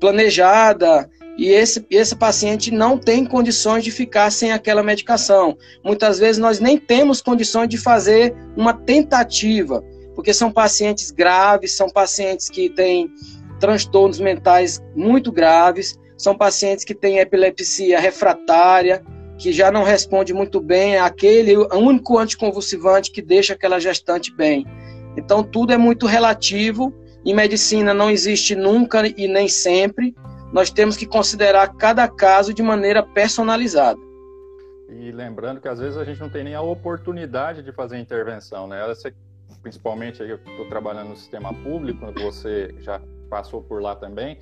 planejada 0.00 1.08
e 1.38 1.48
esse, 1.48 1.84
esse 1.90 2.14
paciente 2.14 2.70
não 2.70 2.98
tem 2.98 3.24
condições 3.24 3.82
de 3.82 3.90
ficar 3.90 4.30
sem 4.30 4.52
aquela 4.52 4.82
medicação. 4.82 5.56
Muitas 5.84 6.18
vezes 6.18 6.38
nós 6.38 6.60
nem 6.60 6.76
temos 6.76 7.22
condições 7.22 7.68
de 7.68 7.78
fazer 7.78 8.34
uma 8.56 8.74
tentativa, 8.74 9.82
porque 10.14 10.34
são 10.34 10.52
pacientes 10.52 11.10
graves, 11.10 11.76
são 11.76 11.88
pacientes 11.88 12.48
que 12.48 12.68
têm 12.68 13.10
transtornos 13.58 14.20
mentais 14.20 14.82
muito 14.94 15.32
graves, 15.32 15.98
são 16.16 16.36
pacientes 16.36 16.84
que 16.84 16.94
têm 16.94 17.18
epilepsia 17.18 17.98
refratária, 17.98 19.02
que 19.38 19.50
já 19.50 19.70
não 19.70 19.82
responde 19.82 20.34
muito 20.34 20.60
bem 20.60 20.98
àquele 20.98 21.56
único 21.56 22.18
anticonvulsivante 22.18 23.10
que 23.10 23.22
deixa 23.22 23.54
aquela 23.54 23.80
gestante 23.80 24.34
bem. 24.34 24.66
Então, 25.16 25.42
tudo 25.42 25.72
é 25.72 25.76
muito 25.76 26.06
relativo. 26.06 26.92
Em 27.24 27.34
medicina 27.34 27.92
não 27.92 28.10
existe 28.10 28.54
nunca 28.54 29.06
e 29.06 29.28
nem 29.28 29.48
sempre. 29.48 30.14
Nós 30.52 30.70
temos 30.70 30.96
que 30.96 31.06
considerar 31.06 31.68
cada 31.76 32.08
caso 32.08 32.52
de 32.52 32.62
maneira 32.62 33.02
personalizada. 33.02 33.98
E 34.88 35.12
lembrando 35.12 35.60
que 35.60 35.68
às 35.68 35.78
vezes 35.78 35.96
a 35.96 36.04
gente 36.04 36.20
não 36.20 36.28
tem 36.28 36.42
nem 36.42 36.54
a 36.54 36.60
oportunidade 36.60 37.62
de 37.62 37.72
fazer 37.72 37.98
intervenção, 37.98 38.66
né? 38.66 38.90
Essa, 38.90 39.12
principalmente 39.62 40.22
aí 40.22 40.30
eu 40.30 40.36
estou 40.36 40.66
trabalhando 40.68 41.10
no 41.10 41.16
sistema 41.16 41.54
público, 41.54 42.12
você 42.12 42.74
já 42.80 43.00
passou 43.28 43.62
por 43.62 43.80
lá 43.80 43.94
também, 43.94 44.38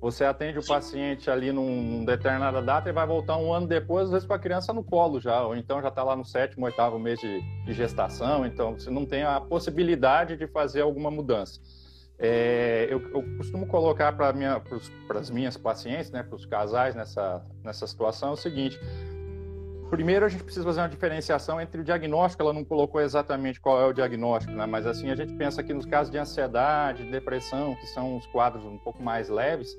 você 0.00 0.24
atende 0.24 0.58
o 0.58 0.66
paciente 0.66 1.30
ali 1.30 1.52
num, 1.52 2.04
determinada 2.04 2.62
data 2.62 2.88
e 2.88 2.92
vai 2.92 3.06
voltar 3.06 3.36
um 3.36 3.52
ano 3.52 3.66
depois, 3.66 4.06
às 4.06 4.10
vezes 4.10 4.26
com 4.26 4.32
a 4.32 4.38
criança 4.38 4.72
no 4.72 4.82
colo 4.82 5.20
já, 5.20 5.42
ou 5.42 5.54
então 5.54 5.82
já 5.82 5.88
está 5.88 6.02
lá 6.02 6.16
no 6.16 6.24
sétimo, 6.24 6.64
oitavo 6.64 6.98
mês 6.98 7.20
de, 7.20 7.40
de, 7.64 7.72
gestação, 7.74 8.46
então 8.46 8.72
você 8.72 8.88
não 8.88 9.04
tem 9.04 9.22
a 9.22 9.40
possibilidade 9.40 10.36
de 10.36 10.46
fazer 10.46 10.80
alguma 10.80 11.10
mudança. 11.10 11.60
É, 12.18 12.86
eu, 12.90 13.00
eu, 13.14 13.36
costumo 13.36 13.66
colocar 13.66 14.12
para 14.12 14.32
minha, 14.32 14.62
as 15.14 15.30
minhas 15.30 15.56
pacientes, 15.56 16.10
né, 16.10 16.22
para 16.22 16.36
os 16.36 16.46
casais 16.46 16.94
nessa, 16.94 17.44
nessa 17.62 17.86
situação, 17.86 18.30
é 18.30 18.32
o 18.32 18.36
seguinte: 18.36 18.78
Primeiro, 19.90 20.24
a 20.24 20.28
gente 20.28 20.44
precisa 20.44 20.64
fazer 20.64 20.80
uma 20.80 20.88
diferenciação 20.88 21.60
entre 21.60 21.80
o 21.80 21.84
diagnóstico, 21.84 22.42
ela 22.42 22.52
não 22.52 22.64
colocou 22.64 23.00
exatamente 23.00 23.60
qual 23.60 23.80
é 23.80 23.86
o 23.86 23.92
diagnóstico, 23.92 24.54
né? 24.54 24.64
mas 24.64 24.86
assim, 24.86 25.10
a 25.10 25.16
gente 25.16 25.32
pensa 25.34 25.64
que 25.64 25.74
nos 25.74 25.84
casos 25.84 26.12
de 26.12 26.16
ansiedade, 26.18 27.10
depressão, 27.10 27.74
que 27.74 27.86
são 27.86 28.16
os 28.16 28.24
quadros 28.26 28.64
um 28.64 28.78
pouco 28.78 29.02
mais 29.02 29.28
leves, 29.28 29.76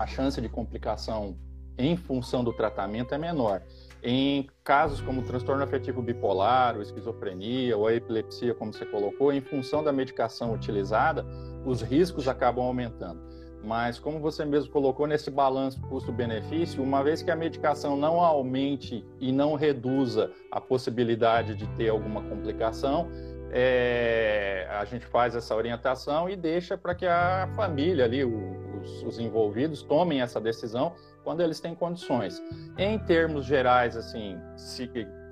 a 0.00 0.06
chance 0.06 0.40
de 0.40 0.48
complicação 0.48 1.36
em 1.76 1.94
função 1.94 2.42
do 2.42 2.54
tratamento 2.54 3.14
é 3.14 3.18
menor. 3.18 3.60
Em 4.02 4.48
casos 4.64 5.02
como 5.02 5.22
transtorno 5.22 5.62
afetivo 5.62 6.00
bipolar, 6.00 6.74
ou 6.74 6.80
esquizofrenia, 6.80 7.76
ou 7.76 7.86
a 7.86 7.92
epilepsia, 7.92 8.54
como 8.54 8.72
você 8.72 8.86
colocou, 8.86 9.30
em 9.30 9.42
função 9.42 9.84
da 9.84 9.92
medicação 9.92 10.54
utilizada, 10.54 11.22
os 11.66 11.82
riscos 11.82 12.28
acabam 12.28 12.64
aumentando. 12.64 13.20
Mas, 13.62 13.98
como 13.98 14.18
você 14.18 14.42
mesmo 14.42 14.72
colocou 14.72 15.06
nesse 15.06 15.30
balanço 15.30 15.78
custo-benefício, 15.82 16.82
uma 16.82 17.04
vez 17.04 17.20
que 17.20 17.30
a 17.30 17.36
medicação 17.36 17.94
não 17.94 18.22
aumente 18.22 19.04
e 19.20 19.30
não 19.30 19.54
reduza 19.54 20.30
a 20.50 20.58
possibilidade 20.62 21.54
de 21.54 21.66
ter 21.76 21.90
alguma 21.90 22.22
complicação, 22.22 23.06
é, 23.52 24.66
a 24.70 24.84
gente 24.84 25.04
faz 25.06 25.34
essa 25.34 25.54
orientação 25.54 26.28
e 26.28 26.36
deixa 26.36 26.78
para 26.78 26.94
que 26.94 27.06
a 27.06 27.48
família 27.56 28.04
ali, 28.04 28.24
os, 28.24 29.02
os, 29.02 29.18
envolvidos, 29.18 29.82
tomem 29.82 30.20
essa 30.20 30.40
decisão 30.40 30.94
quando 31.24 31.42
eles 31.42 31.60
têm 31.60 31.74
condições. 31.74 32.40
Em 32.78 32.98
termos 32.98 33.44
gerais, 33.44 33.96
assim, 33.96 34.38
se, 34.56 34.88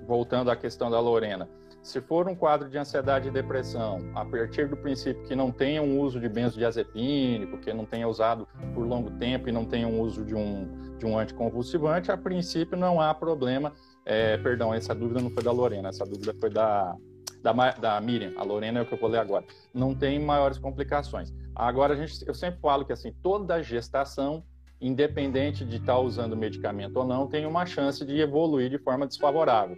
voltando 0.07 0.51
à 0.51 0.57
questão 0.57 0.91
da 0.91 1.01
Lorena, 1.01 1.49
se 1.81 2.01
for 2.01 2.29
um 2.29 2.35
quadro 2.35 2.69
de 2.69 2.77
ansiedade 2.77 3.29
e 3.29 3.31
depressão, 3.31 3.99
a 4.15 4.25
partir 4.25 4.69
do 4.69 4.77
princípio 4.77 5.23
que 5.25 5.37
não 5.37 5.51
tenha 5.51 5.81
um 5.81 6.01
uso 6.01 6.21
de 6.21 6.29
benzodiazepínico, 6.29 7.59
que 7.59 7.73
não 7.73 7.87
tenha 7.87 8.09
usado 8.09 8.47
por 8.75 8.85
longo 8.87 9.11
tempo 9.13 9.49
e 9.49 9.53
não 9.53 9.65
tenha 9.65 9.87
um 9.87 10.01
uso 10.01 10.25
de 10.25 10.35
um, 10.35 10.97
de 10.99 11.07
um 11.07 11.17
anticonvulsivante, 11.17 12.11
a 12.11 12.17
princípio 12.17 12.77
não 12.77 13.01
há 13.01 13.15
problema. 13.15 13.73
É, 14.05 14.37
perdão, 14.39 14.75
essa 14.75 14.95
dúvida 14.95 15.21
não 15.21 15.31
foi 15.31 15.43
da 15.43 15.53
Lorena, 15.53 15.89
essa 15.89 16.05
dúvida 16.05 16.35
foi 16.39 16.51
da, 16.51 16.95
da, 17.43 17.53
da 17.73 18.01
Miriam. 18.01 18.33
A 18.37 18.45
Lorena 18.45 18.81
é 18.81 18.83
o 18.83 18.87
que 18.87 18.95
eu 18.95 18.99
vou 18.99 19.09
ler 19.09 19.19
agora. 19.19 19.45
Não 19.73 19.95
tem 19.95 20.19
maiores 20.19 20.59
complicações. 20.59 21.33
Agora, 21.55 21.95
a 21.95 21.97
gente, 21.97 22.27
eu 22.27 22.35
sempre 22.35 22.61
falo 22.61 22.85
que 22.85 22.93
assim, 22.93 23.13
toda 23.23 23.63
gestação 23.63 24.45
independente 24.81 25.65
de 25.65 25.77
estar 25.77 25.99
usando 25.99 26.37
medicamento 26.37 26.97
ou 26.97 27.05
não, 27.05 27.27
tem 27.27 27.45
uma 27.47 27.67
chance 27.67 28.05
de 28.05 28.21
evoluir 28.21 28.71
de 28.71 28.79
forma 28.79 29.09
desfavorável 29.09 29.77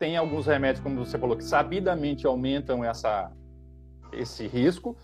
tem 0.00 0.16
alguns 0.16 0.46
remédios, 0.46 0.82
como 0.82 1.04
você 1.04 1.18
falou, 1.18 1.36
que 1.36 1.44
sabidamente 1.44 2.26
aumentam 2.26 2.82
essa, 2.82 3.30
esse 4.14 4.46
risco, 4.46 4.96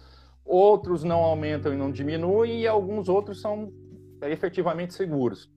outros 0.43 1.05
não 1.05 1.19
aumentam 1.19 1.75
e 1.75 1.77
não 1.77 1.93
diminuem, 1.93 2.63
e 2.63 2.67
alguns 2.67 3.07
outros 3.07 3.43
são 3.43 3.71
efetivamente 4.23 4.95
seguros. 4.95 5.51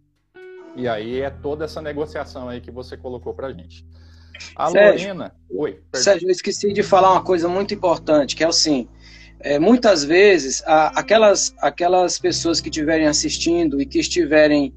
E 0.75 0.89
aí 0.89 1.21
é 1.21 1.29
toda 1.29 1.63
essa 1.63 1.81
negociação 1.81 2.49
aí 2.49 2.59
que 2.59 2.69
você 2.69 2.97
colocou 2.97 3.33
para 3.33 3.53
gente. 3.53 3.87
A 4.55 4.69
Sérgio, 4.69 5.07
Lorena. 5.09 5.33
Oi. 5.49 5.71
Perdão. 5.71 6.03
Sérgio, 6.03 6.27
eu 6.27 6.31
esqueci 6.31 6.73
de 6.73 6.83
falar 6.83 7.11
uma 7.11 7.23
coisa 7.23 7.47
muito 7.47 7.73
importante, 7.73 8.35
que 8.35 8.43
é 8.43 8.47
assim. 8.47 8.87
É, 9.41 9.57
muitas 9.57 10.03
vezes, 10.03 10.61
a, 10.65 10.99
aquelas, 10.99 11.55
aquelas 11.59 12.19
pessoas 12.19 12.59
que 12.59 12.69
estiverem 12.69 13.07
assistindo 13.07 13.81
e 13.81 13.85
que 13.85 13.99
estiverem 13.99 14.73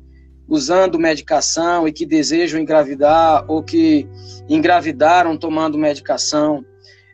usando 0.48 0.98
medicação 0.98 1.88
e 1.88 1.92
que 1.92 2.06
desejam 2.06 2.60
engravidar 2.60 3.44
ou 3.48 3.62
que 3.62 4.06
engravidaram 4.48 5.36
tomando 5.36 5.78
medicação, 5.78 6.64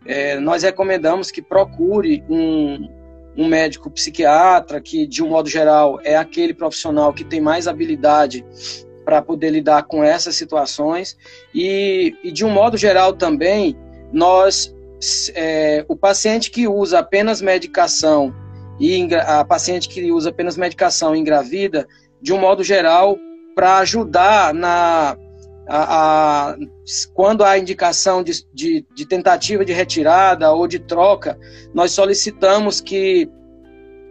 é, 0.04 0.38
nós 0.38 0.62
recomendamos 0.62 1.30
que 1.30 1.40
procure 1.40 2.24
um, 2.28 2.88
um 3.36 3.46
médico 3.46 3.90
psiquiatra, 3.90 4.80
que 4.80 5.06
de 5.06 5.22
um 5.22 5.28
modo 5.28 5.48
geral 5.48 6.00
é 6.02 6.16
aquele 6.16 6.52
profissional 6.52 7.12
que 7.12 7.24
tem 7.24 7.40
mais 7.40 7.68
habilidade 7.68 8.44
para 9.08 9.22
poder 9.22 9.48
lidar 9.48 9.84
com 9.84 10.04
essas 10.04 10.36
situações 10.36 11.16
e, 11.54 12.14
e, 12.22 12.30
de 12.30 12.44
um 12.44 12.50
modo 12.50 12.76
geral 12.76 13.14
também 13.14 13.74
nós 14.12 14.74
é, 15.34 15.82
o 15.88 15.96
paciente 15.96 16.50
que 16.50 16.68
usa 16.68 16.98
apenas 16.98 17.40
medicação 17.40 18.34
e 18.78 19.08
a 19.14 19.42
paciente 19.46 19.88
que 19.88 20.12
usa 20.12 20.28
apenas 20.28 20.58
medicação 20.58 21.16
engravida 21.16 21.88
de 22.20 22.34
um 22.34 22.38
modo 22.38 22.62
geral 22.62 23.16
para 23.54 23.78
ajudar 23.78 24.52
na 24.52 25.16
a, 25.66 26.50
a, 26.50 26.56
quando 27.14 27.44
há 27.44 27.56
indicação 27.56 28.22
de, 28.22 28.44
de, 28.52 28.84
de, 28.94 29.06
tentativa 29.06 29.64
de 29.64 29.72
retirada 29.72 30.52
ou 30.52 30.66
de 30.66 30.80
troca, 30.80 31.38
nós 31.72 31.92
solicitamos 31.92 32.82
que 32.82 33.26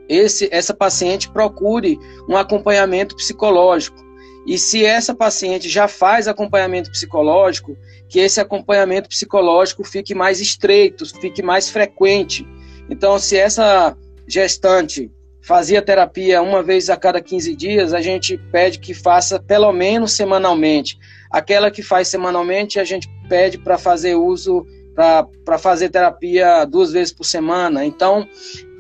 esse, 0.10 0.50
essa 0.52 0.74
paciente 0.74 1.30
procure 1.30 2.00
um 2.28 2.36
acompanhamento 2.36 3.16
psicológico. 3.16 4.07
E 4.48 4.58
se 4.58 4.86
essa 4.86 5.14
paciente 5.14 5.68
já 5.68 5.90
faz 5.90 6.26
acompanhamento 6.26 6.90
psicológico, 6.90 7.78
que 8.08 8.18
esse 8.18 8.40
acompanhamento 8.40 9.10
psicológico 9.10 9.84
fique 9.84 10.16
mais 10.16 10.40
estreito, 10.40 11.06
fique 11.20 11.44
mais 11.44 11.70
frequente. 11.70 12.48
Então, 12.90 13.20
se 13.20 13.36
essa 13.36 13.96
gestante 14.26 15.12
fazia 15.42 15.82
terapia 15.82 16.42
uma 16.42 16.64
vez 16.64 16.90
a 16.90 16.96
cada 16.96 17.22
15 17.22 17.56
dias, 17.56 17.94
a 17.94 18.02
gente 18.02 18.38
pede 18.50 18.80
que 18.80 18.94
faça 18.94 19.38
pelo 19.38 19.72
menos 19.74 20.14
semanalmente. 20.14 20.98
Aquela 21.30 21.70
que 21.70 21.84
faz 21.84 22.08
semanalmente, 22.08 22.80
a 22.80 22.86
gente 22.86 23.10
pede 23.28 23.58
para 23.58 23.78
fazer 23.78 24.16
uso, 24.16 24.66
para 24.96 25.58
fazer 25.58 25.90
terapia 25.90 26.64
duas 26.64 26.94
vezes 26.94 27.14
por 27.14 27.26
semana. 27.26 27.86
Então, 27.86 28.26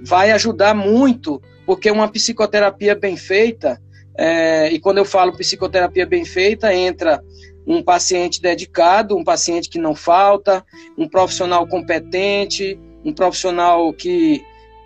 vai 0.02 0.32
ajudar 0.32 0.74
muito, 0.74 1.42
porque 1.66 1.92
uma 1.92 2.08
psicoterapia 2.08 2.96
bem 2.96 3.18
feita, 3.18 3.82
é, 4.18 4.72
e 4.72 4.80
quando 4.80 4.98
eu 4.98 5.06
falo 5.06 5.38
psicoterapia 5.38 6.06
bem 6.06 6.26
feita, 6.26 6.74
entra 6.74 7.22
um 7.68 7.84
paciente 7.84 8.42
dedicado, 8.42 9.16
um 9.16 9.24
paciente 9.24 9.70
que 9.70 9.78
não 9.78 9.94
falta, 9.94 10.66
um 10.98 11.08
profissional 11.08 11.68
competente, 11.68 12.80
um 13.06 13.14
profissional 13.14 13.94
que, 13.94 14.44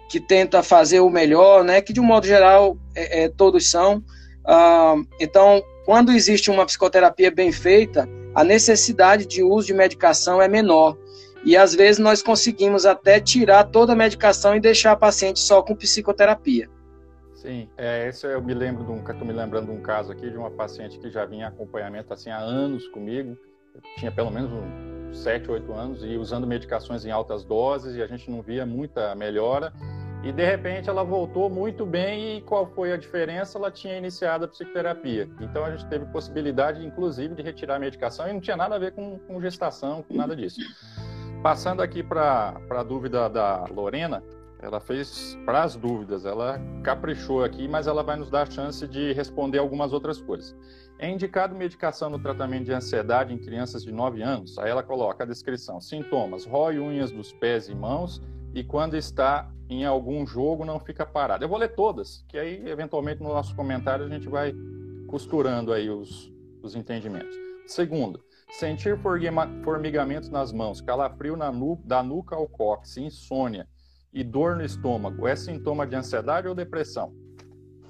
que 0.10 0.20
tenta 0.20 0.62
fazer 0.62 1.00
o 1.00 1.10
melhor, 1.10 1.63
né? 1.63 1.80
Que 1.82 1.94
de 1.94 2.02
um 2.02 2.04
modo 2.04 2.28
geral 2.28 2.78
é, 2.94 3.24
é, 3.24 3.30
todos 3.30 3.70
são. 3.70 4.04
Ah, 4.46 4.96
então, 5.20 5.63
quando 5.86 6.12
existe 6.12 6.52
uma 6.52 6.65
psicoterapia 6.65 7.32
bem 7.32 7.52
feita, 7.52 8.10
a 8.36 8.44
necessidade 8.44 9.26
de 9.26 9.44
uso 9.44 9.67
de 9.67 9.74
medicação 9.74 10.41
é 10.41 10.48
menor. 10.48 10.98
E 11.46 11.56
às 11.56 11.74
vezes 11.74 12.00
nós 12.00 12.22
conseguimos 12.22 12.86
até 12.86 13.20
tirar 13.20 13.63
toda 13.65 13.94
a 13.94 13.96
medicação 13.96 14.56
e 14.56 14.60
deixar 14.60 14.91
a 14.91 14.96
paciente 14.96 15.39
só 15.39 15.62
com 15.62 15.76
psicoterapia. 15.76 16.70
Sim, 17.42 17.68
é, 17.76 18.08
esse 18.08 18.28
eu 18.28 18.40
me 18.40 18.54
lembro 18.54 18.84
de 18.84 18.92
um, 18.92 18.98
estou 19.00 19.26
me 19.26 19.34
lembrando 19.34 19.66
de 19.66 19.72
um 19.72 19.82
caso 19.82 20.12
aqui 20.12 20.30
de 20.30 20.38
uma 20.38 20.52
paciente 20.52 21.00
que 21.00 21.10
já 21.10 21.26
vinha 21.26 21.46
em 21.46 21.48
acompanhamento 21.48 22.14
assim 22.14 22.30
há 22.30 22.38
anos 22.38 22.88
comigo, 22.90 23.36
tinha 23.98 24.12
pelo 24.12 24.30
menos 24.30 24.52
uns 24.54 25.18
7, 25.24 25.50
8 25.50 25.74
anos 25.74 26.04
e 26.04 26.18
usando 26.18 26.46
medicações 26.46 27.04
em 27.04 27.10
altas 27.10 27.44
doses 27.44 27.96
e 27.96 28.02
a 28.04 28.06
gente 28.06 28.30
não 28.30 28.44
via 28.44 28.64
muita 28.64 29.16
melhora. 29.16 29.74
E 30.24 30.32
de 30.32 30.46
repente 30.46 30.88
ela 30.88 31.04
voltou 31.04 31.50
muito 31.50 31.84
bem 31.84 32.38
e 32.38 32.42
qual 32.42 32.68
foi 32.68 32.94
a 32.94 32.98
diferença? 32.98 33.58
Ela 33.58 33.72
tinha 33.72 33.98
iniciado 33.98 34.46
a 34.46 34.48
psicoterapia. 34.48 35.28
Então 35.40 35.66
a 35.66 35.72
gente 35.72 35.90
teve 35.90 36.06
possibilidade, 36.12 36.86
inclusive, 36.86 37.34
de 37.34 37.42
retirar 37.42 37.78
a 37.78 37.80
medicação 37.80 38.30
e 38.30 38.34
não 38.34 38.40
tinha 38.40 38.56
nada 38.56 38.76
a 38.76 38.78
ver 38.78 38.92
com, 38.92 39.18
com 39.18 39.42
gestação, 39.42 40.04
com 40.04 40.14
nada 40.14 40.36
disso. 40.36 40.62
Passando 41.42 41.82
aqui 41.82 42.04
para 42.04 42.56
a 42.70 42.84
dúvida 42.84 43.28
da 43.28 43.66
Lorena, 43.72 44.22
ela 44.62 44.80
fez 44.80 45.38
para 45.43 45.63
as 45.63 45.76
dúvidas, 45.76 46.24
ela 46.24 46.60
caprichou 46.84 47.43
aqui, 47.43 47.67
mas 47.67 47.88
ela 47.88 48.04
vai 48.04 48.15
nos 48.15 48.30
dar 48.30 48.43
a 48.43 48.52
chance 48.52 48.88
de 48.88 49.12
responder 49.13 49.58
algumas 49.58 49.91
outras 49.91 50.21
coisas. 50.21 50.56
É 51.00 51.10
indicado 51.10 51.56
medicação 51.56 52.12
no 52.12 52.19
tratamento 52.19 52.65
de 52.65 52.74
ansiedade 52.74 53.34
em 53.34 53.39
crianças 53.39 53.84
de 53.84 53.91
9 53.91 54.21
anos? 54.21 54.58
Aí 54.60 54.69
ela 54.69 54.84
coloca 54.84 55.24
a 55.24 55.28
descrição: 55.28 55.82
sintomas, 55.82 56.45
rói 56.45 56.80
unhas 56.80 57.12
dos 57.12 57.34
pés 57.34 57.67
e 57.67 57.76
mãos 57.76 58.21
e 58.54 58.63
quando 58.63 58.95
está 58.95 59.52
em 59.67 59.84
algum 59.84 60.28
jogo 60.28 60.63
não 60.63 60.80
fica 60.80 61.06
parado. 61.06 61.43
Eu 61.43 61.50
vou 61.50 61.58
ler 61.58 61.74
todas, 61.74 62.24
que 62.28 62.38
aí 62.38 62.62
eventualmente 62.69 63.24
no 63.24 63.30
nosso 63.30 63.56
comentário 63.56 64.06
a 64.06 64.10
gente 64.10 64.30
vai 64.30 64.54
costurando 65.08 65.74
aí 65.74 65.89
os, 65.89 66.32
os 66.62 66.76
entendimentos. 66.76 67.36
Segundo, 67.65 68.24
sentir 68.52 69.00
formigamentos 69.63 70.30
nas 70.30 70.52
mãos, 70.52 70.82
calafrio 70.82 71.36
na 71.36 71.52
nu 71.52 71.82
da 71.84 72.04
nuca 72.04 72.36
ao 72.36 72.47
cóccix, 72.47 72.97
insônia 72.97 73.67
e 74.13 74.24
dor 74.24 74.56
no 74.56 74.63
estômago 74.63 75.28
é 75.28 75.36
sintoma 75.36 75.88
de 75.88 75.95
ansiedade 75.95 76.47
ou 76.47 76.56
depressão? 76.56 77.13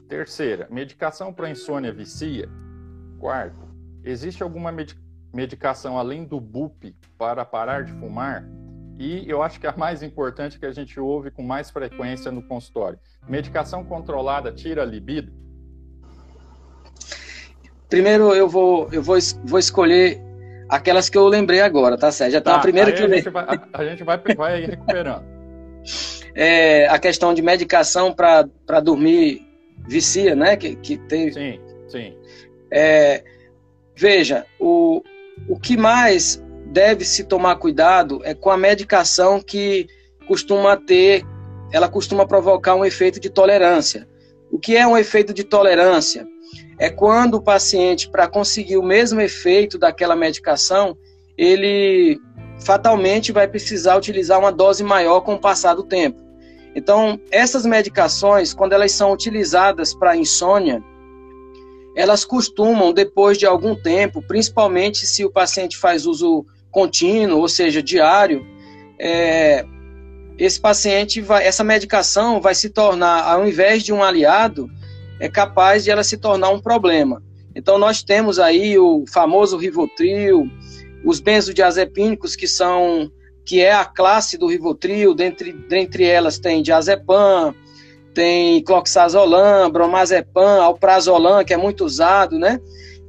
Terceira, 0.07 0.67
medicação 0.69 1.33
para 1.33 1.49
insônia 1.49 1.91
vicia? 1.91 2.49
Quarto, 3.19 3.67
existe 4.03 4.43
alguma 4.43 4.73
medicação 5.33 5.97
além 5.97 6.25
do 6.25 6.39
BUP 6.39 6.95
para 7.17 7.45
parar 7.45 7.83
de 7.83 7.93
fumar? 7.93 8.45
E 8.99 9.27
eu 9.27 9.41
acho 9.41 9.59
que 9.59 9.65
a 9.65 9.75
mais 9.75 10.03
importante 10.03 10.59
que 10.59 10.65
a 10.65 10.71
gente 10.71 10.99
ouve 10.99 11.31
com 11.31 11.41
mais 11.41 11.71
frequência 11.71 12.31
no 12.31 12.43
consultório: 12.43 12.99
medicação 13.27 13.83
controlada 13.83 14.51
tira 14.51 14.83
a 14.83 14.85
libido? 14.85 15.31
Primeiro 17.89 18.33
eu 18.33 18.47
vou, 18.47 18.89
eu 18.91 19.01
vou, 19.01 19.17
vou 19.43 19.59
escolher 19.59 20.21
aquelas 20.69 21.09
que 21.09 21.17
eu 21.17 21.27
lembrei 21.27 21.61
agora, 21.61 21.97
tá 21.97 22.11
certo? 22.11 22.31
Já 22.31 22.41
tá, 22.41 22.51
tá 22.51 22.57
a 22.57 22.61
primeira 22.61 22.91
que 22.91 23.01
eu 23.01 23.05
a 23.05 23.09
gente, 23.09 23.29
vai, 23.29 23.45
a 23.73 23.83
gente 23.85 24.03
vai, 24.03 24.17
vai 24.35 24.65
recuperando. 24.65 25.40
É, 26.35 26.87
a 26.87 26.97
questão 26.99 27.33
de 27.33 27.41
medicação 27.41 28.13
para 28.13 28.79
dormir 28.81 29.41
vicia, 29.87 30.35
né? 30.35 30.55
Que, 30.55 30.75
que 30.75 30.97
tem. 30.97 31.31
Sim, 31.31 31.59
sim. 31.87 32.13
É, 32.71 33.23
veja, 33.95 34.45
o, 34.59 35.03
o 35.47 35.59
que 35.59 35.75
mais 35.75 36.41
deve 36.67 37.03
se 37.03 37.23
tomar 37.23 37.57
cuidado 37.57 38.21
é 38.23 38.33
com 38.33 38.49
a 38.49 38.57
medicação 38.57 39.41
que 39.41 39.87
costuma 40.27 40.77
ter, 40.77 41.23
ela 41.71 41.89
costuma 41.89 42.25
provocar 42.25 42.75
um 42.75 42.85
efeito 42.85 43.19
de 43.19 43.29
tolerância. 43.29 44.07
O 44.49 44.57
que 44.57 44.75
é 44.75 44.87
um 44.87 44.97
efeito 44.97 45.33
de 45.33 45.43
tolerância? 45.43 46.25
É 46.79 46.89
quando 46.89 47.35
o 47.35 47.41
paciente, 47.41 48.09
para 48.09 48.27
conseguir 48.27 48.77
o 48.77 48.83
mesmo 48.83 49.19
efeito 49.21 49.77
daquela 49.77 50.15
medicação, 50.15 50.97
ele 51.37 52.19
fatalmente 52.61 53.31
vai 53.31 53.47
precisar 53.47 53.97
utilizar 53.97 54.39
uma 54.39 54.51
dose 54.51 54.83
maior 54.83 55.21
com 55.21 55.33
o 55.33 55.39
passar 55.39 55.73
do 55.73 55.83
tempo. 55.83 56.19
Então, 56.75 57.19
essas 57.29 57.65
medicações, 57.65 58.53
quando 58.53 58.73
elas 58.73 58.91
são 58.93 59.11
utilizadas 59.11 59.93
para 59.93 60.15
insônia, 60.15 60.81
elas 61.95 62.23
costumam, 62.23 62.93
depois 62.93 63.37
de 63.37 63.45
algum 63.45 63.75
tempo, 63.75 64.21
principalmente 64.21 65.05
se 65.05 65.25
o 65.25 65.31
paciente 65.31 65.77
faz 65.77 66.05
uso 66.05 66.45
contínuo, 66.69 67.39
ou 67.39 67.49
seja, 67.49 67.83
diário, 67.83 68.45
é, 68.97 69.65
esse 70.37 70.59
paciente 70.59 71.19
vai, 71.19 71.45
essa 71.45 71.63
medicação 71.63 72.39
vai 72.39 72.55
se 72.55 72.69
tornar, 72.69 73.23
ao 73.23 73.45
invés 73.45 73.83
de 73.83 73.91
um 73.91 74.01
aliado, 74.01 74.69
é 75.19 75.27
capaz 75.27 75.83
de 75.83 75.91
ela 75.91 76.03
se 76.03 76.17
tornar 76.17 76.49
um 76.49 76.61
problema. 76.61 77.21
Então 77.53 77.77
nós 77.77 78.01
temos 78.01 78.39
aí 78.39 78.79
o 78.79 79.03
famoso 79.11 79.57
Rivotril, 79.57 80.49
os 81.03 81.19
benzodiazepínicos 81.19 82.35
que 82.35 82.47
são 82.47 83.11
que 83.43 83.59
é 83.59 83.73
a 83.73 83.83
classe 83.83 84.37
do 84.37 84.47
Rivotril, 84.47 85.13
dentre, 85.13 85.51
dentre 85.51 86.05
elas 86.05 86.37
tem 86.37 86.61
diazepam, 86.61 87.53
tem 88.13 88.63
cloxazolam, 88.63 89.69
bromazepam, 89.69 90.61
alprazolam, 90.61 91.43
que 91.43 91.53
é 91.53 91.57
muito 91.57 91.83
usado, 91.83 92.37
né? 92.37 92.59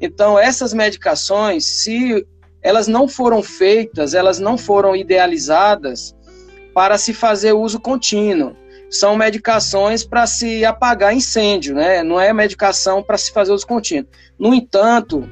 Então, 0.00 0.38
essas 0.38 0.72
medicações, 0.72 1.64
se 1.64 2.26
elas 2.62 2.86
não 2.88 3.06
foram 3.06 3.42
feitas, 3.42 4.14
elas 4.14 4.38
não 4.38 4.56
foram 4.56 4.96
idealizadas 4.96 6.14
para 6.74 6.96
se 6.96 7.12
fazer 7.12 7.52
uso 7.52 7.78
contínuo. 7.78 8.56
São 8.90 9.16
medicações 9.16 10.04
para 10.04 10.26
se 10.26 10.64
apagar 10.64 11.14
incêndio, 11.14 11.74
né? 11.74 12.02
Não 12.02 12.20
é 12.20 12.32
medicação 12.32 13.02
para 13.02 13.18
se 13.18 13.32
fazer 13.32 13.52
uso 13.52 13.66
contínuo. 13.66 14.08
No 14.38 14.54
entanto, 14.54 15.28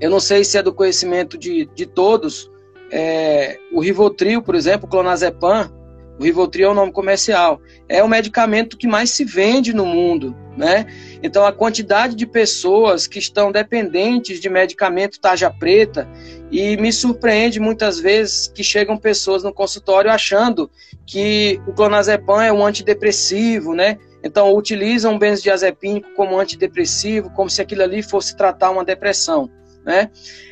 eu 0.00 0.10
não 0.10 0.20
sei 0.20 0.44
se 0.44 0.56
é 0.56 0.62
do 0.62 0.72
conhecimento 0.72 1.36
de, 1.36 1.66
de 1.74 1.86
todos, 1.86 2.50
é, 2.90 3.58
o 3.72 3.80
Rivotril, 3.80 4.42
por 4.42 4.54
exemplo, 4.54 4.86
o 4.86 4.90
clonazepam, 4.90 5.70
o 6.18 6.24
Rivotril 6.24 6.68
é 6.68 6.70
o 6.70 6.74
nome 6.74 6.92
comercial, 6.92 7.60
é 7.88 8.02
o 8.04 8.08
medicamento 8.08 8.76
que 8.76 8.86
mais 8.86 9.10
se 9.10 9.24
vende 9.24 9.72
no 9.72 9.86
mundo, 9.86 10.36
né? 10.54 10.84
Então 11.22 11.46
a 11.46 11.52
quantidade 11.52 12.14
de 12.14 12.26
pessoas 12.26 13.06
que 13.06 13.18
estão 13.18 13.50
dependentes 13.50 14.38
de 14.38 14.50
medicamento 14.50 15.18
tarja 15.18 15.50
preta 15.50 16.06
e 16.50 16.76
me 16.76 16.92
surpreende 16.92 17.58
muitas 17.58 17.98
vezes 17.98 18.48
que 18.48 18.62
chegam 18.62 18.98
pessoas 18.98 19.42
no 19.42 19.52
consultório 19.52 20.10
achando 20.10 20.70
que 21.06 21.58
o 21.66 21.72
clonazepam 21.72 22.42
é 22.42 22.52
um 22.52 22.66
antidepressivo, 22.66 23.74
né? 23.74 23.96
Então 24.22 24.54
utilizam 24.54 25.18
benzodiazepínico 25.18 26.10
como 26.14 26.38
antidepressivo, 26.38 27.30
como 27.30 27.48
se 27.48 27.62
aquilo 27.62 27.82
ali 27.82 28.02
fosse 28.02 28.36
tratar 28.36 28.70
uma 28.70 28.84
depressão. 28.84 29.50
Né? 29.90 30.08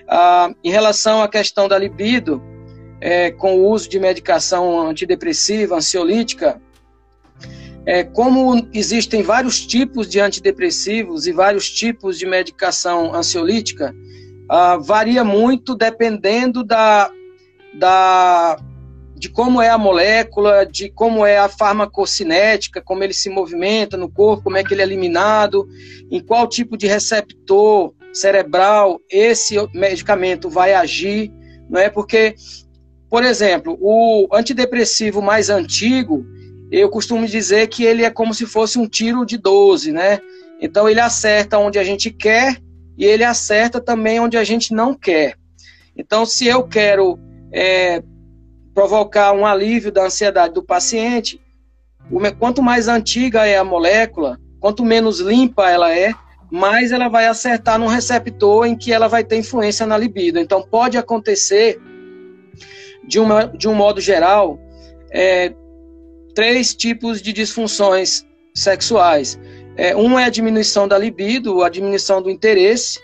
Ah, 0.09 0.53
em 0.65 0.71
relação 0.71 1.23
à 1.23 1.29
questão 1.29 1.69
da 1.69 1.79
libido, 1.79 2.43
é, 3.01 3.31
com 3.31 3.55
o 3.55 3.71
uso 3.71 3.89
de 3.89 4.01
medicação 4.01 4.89
antidepressiva, 4.89 5.77
ansiolítica, 5.77 6.61
é, 7.87 8.03
como 8.03 8.69
existem 8.75 9.23
vários 9.23 9.65
tipos 9.65 10.09
de 10.09 10.19
antidepressivos 10.19 11.29
e 11.29 11.33
vários 11.33 11.71
tipos 11.71 12.19
de 12.19 12.27
medicação 12.27 13.15
ansiolítica, 13.15 13.95
ah, 14.49 14.77
varia 14.77 15.23
muito 15.23 15.77
dependendo 15.77 16.65
da, 16.65 17.09
da, 17.75 18.59
de 19.15 19.29
como 19.29 19.63
é 19.63 19.69
a 19.69 19.79
molécula, 19.79 20.67
de 20.67 20.91
como 20.91 21.25
é 21.25 21.39
a 21.39 21.49
farmacocinética, 21.49 22.83
como 22.83 23.05
ele 23.05 23.15
se 23.15 23.31
movimenta 23.31 23.97
no 23.97 24.11
corpo, 24.11 24.43
como 24.43 24.57
é 24.57 24.65
que 24.65 24.75
ele 24.75 24.83
é 24.83 24.85
eliminado, 24.85 25.69
em 26.11 26.19
qual 26.19 26.49
tipo 26.49 26.77
de 26.77 26.89
receptor 26.89 27.95
cerebral 28.13 29.01
esse 29.11 29.57
medicamento 29.75 30.49
vai 30.49 30.75
agir, 30.75 31.33
não 31.69 31.81
é? 31.81 31.89
Porque, 31.89 32.35
por 33.09 33.25
exemplo, 33.25 33.77
o 33.81 34.29
antidepressivo 34.33 35.23
mais 35.23 35.51
antigo, 35.51 36.25
eu 36.71 36.89
costumo 36.89 37.27
dizer 37.27 37.69
que 37.69 37.85
ele 37.85 38.05
é 38.05 38.11
como 38.11 38.35
se 38.35 38.47
fosse 38.47 38.79
um 38.79 38.87
tiro 38.87 39.25
de 39.25 39.39
12, 39.39 39.93
né? 39.93 40.21
Então 40.61 40.89
ele 40.89 41.01
acerta 41.01 41.59
onde 41.59 41.79
a 41.79 41.85
gente 41.85 42.11
quer 42.11 42.57
e 42.97 43.05
ele 43.05 43.25
acerta 43.25 43.81
também 43.81 44.19
onde 44.19 44.37
a 44.37 44.45
gente 44.45 44.75
não 44.75 44.93
quer. 44.95 45.37
Então, 45.97 46.25
se 46.27 46.47
eu 46.47 46.63
quero 46.65 47.19
é, 47.53 48.03
provocar 48.75 49.33
um 49.33 49.47
alívio 49.47 49.91
da 49.91 50.05
ansiedade 50.05 50.55
do 50.55 50.63
paciente, 50.63 51.41
quanto 52.39 52.63
mais 52.63 52.89
antiga 52.89 53.47
é 53.47 53.57
a 53.57 53.65
molécula, 53.65 54.39
quanto 54.61 54.85
menos 54.85 55.21
limpa 55.21 55.71
ela 55.71 55.93
é, 55.95 56.15
mais 56.51 56.93
ela 56.93 57.09
vai 57.09 57.27
acertar 57.27 57.79
num 57.79 57.87
receptor 57.87 58.67
em 58.67 58.77
que 58.77 58.93
ela 58.93 59.09
vai 59.09 59.23
ter 59.23 59.37
influência 59.37 59.87
na 59.87 59.97
libido. 59.99 60.39
Então, 60.39 60.63
pode 60.63 60.97
acontecer, 60.97 61.79
de, 63.07 63.19
uma, 63.19 63.45
de 63.45 63.69
um 63.69 63.75
modo 63.75 64.01
geral, 64.01 64.59
é, 65.11 65.53
três 66.35 66.75
tipos 66.75 67.21
de 67.21 67.33
disfunções 67.33 68.27
sexuais. 68.55 69.39
É, 69.77 69.95
um 69.95 70.19
é 70.19 70.25
a 70.25 70.31
diminuição 70.31 70.89
da 70.89 70.99
libido, 70.99 71.63
a 71.63 71.69
diminuição 71.69 72.21
do 72.21 72.31
interesse. 72.31 72.99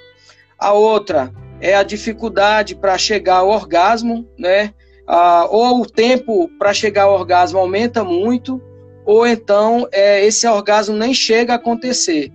A 0.59 0.73
outra 0.73 1.33
é 1.61 1.75
a 1.75 1.83
dificuldade 1.83 2.75
para 2.75 2.99
chegar 2.99 3.37
ao 3.37 3.49
orgasmo, 3.49 4.29
né? 4.39 4.73
Ah, 5.07 5.47
ou 5.51 5.83
o 5.83 5.87
tempo 5.87 6.49
para 6.59 6.73
chegar 6.73 7.05
ao 7.05 7.15
orgasmo 7.15 7.59
aumenta 7.59 8.03
muito, 8.03 8.61
ou 9.05 9.27
então 9.27 9.87
é, 9.93 10.25
esse 10.25 10.47
orgasmo 10.47 10.97
nem 10.97 11.13
chega 11.13 11.53
a 11.53 11.57
acontecer. 11.57 12.33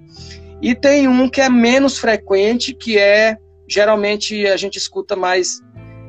E 0.62 0.76
tem 0.76 1.07
um 1.07 1.30
que 1.30 1.41
é 1.41 1.49
menos 1.49 1.97
frequente, 1.97 2.74
que 2.74 2.97
é 2.97 3.38
geralmente 3.70 4.47
a 4.47 4.57
gente 4.57 4.78
escuta 4.78 5.16
mais. 5.16 5.62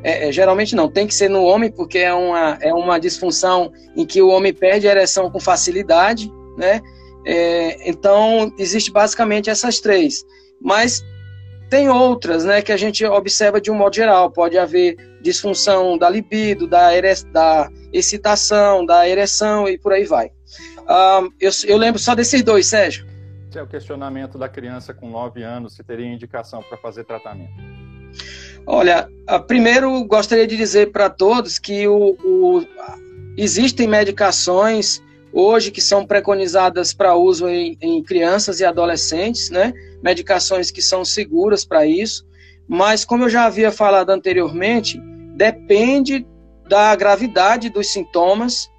É, 0.03 0.29
é, 0.29 0.33
geralmente 0.33 0.75
não, 0.75 0.91
tem 0.91 1.07
que 1.07 1.15
ser 1.15 1.29
no 1.29 1.43
homem, 1.45 1.71
porque 1.71 1.99
é 1.99 2.13
uma, 2.13 2.59
é 2.63 2.73
uma 2.73 2.99
disfunção 2.99 3.71
em 3.95 4.07
que 4.07 4.23
o 4.23 4.29
homem 4.29 4.53
perde 4.53 4.89
a 4.89 4.93
ereção 4.93 5.31
com 5.31 5.39
facilidade, 5.39 6.33
né? 6.57 6.81
É, 7.27 7.89
então, 7.89 8.51
existe 8.59 8.91
basicamente 8.91 9.51
essas 9.51 9.79
três. 9.79 10.25
Mas 10.59 11.05
tem 11.69 11.91
outras, 11.91 12.45
né, 12.45 12.63
que 12.63 12.73
a 12.73 12.79
gente 12.79 13.05
observa 13.05 13.61
de 13.61 13.71
um 13.71 13.75
modo 13.75 13.95
geral. 13.95 14.31
Pode 14.31 14.57
haver 14.57 14.97
disfunção 15.21 15.99
da 15.99 16.09
libido, 16.09 16.67
da, 16.67 16.89
da 17.31 17.71
excitação, 17.93 18.87
da 18.87 19.07
ereção 19.07 19.69
e 19.69 19.77
por 19.77 19.93
aí 19.93 20.05
vai. 20.05 20.31
eu, 21.39 21.51
eu 21.67 21.77
lembro 21.77 22.01
só 22.01 22.15
desses 22.15 22.43
dois, 22.43 22.67
Sérgio. 22.67 23.10
É 23.55 23.63
o 23.63 23.67
questionamento 23.67 24.39
da 24.39 24.49
criança 24.49 24.95
com 24.95 25.11
9 25.11 25.43
anos, 25.43 25.75
se 25.75 25.83
teria 25.83 26.07
indicação 26.07 26.63
para 26.63 26.79
fazer 26.79 27.05
tratamento. 27.05 27.53
Olha, 28.67 29.09
primeiro 29.47 30.05
gostaria 30.05 30.47
de 30.47 30.57
dizer 30.57 30.93
para 30.93 31.11
todos 31.11 31.59
que 31.59 31.89
o, 31.89 32.17
o, 32.23 32.65
existem 33.37 33.89
medicações 33.89 35.03
hoje 35.33 35.71
que 35.71 35.81
são 35.81 36.07
preconizadas 36.07 36.93
para 36.93 37.15
uso 37.15 37.49
em, 37.49 37.77
em, 37.81 38.03
crianças 38.03 38.61
e 38.61 38.65
adolescentes, 38.65 39.51
né? 39.51 39.73
Medicações 40.03 40.71
que 40.71 40.83
são 40.83 41.05
seguras 41.05 41.65
para 41.65 41.87
isso, 41.87 42.27
mas 42.69 43.05
como 43.05 43.25
eu 43.25 43.29
já 43.29 43.45
havia 43.45 43.73
falado 43.73 44.11
anteriormente, 44.11 45.01
depende 45.37 46.27
da 46.69 46.95
gravidade 46.95 47.69
dos 47.69 47.93
sintomas 47.93 48.70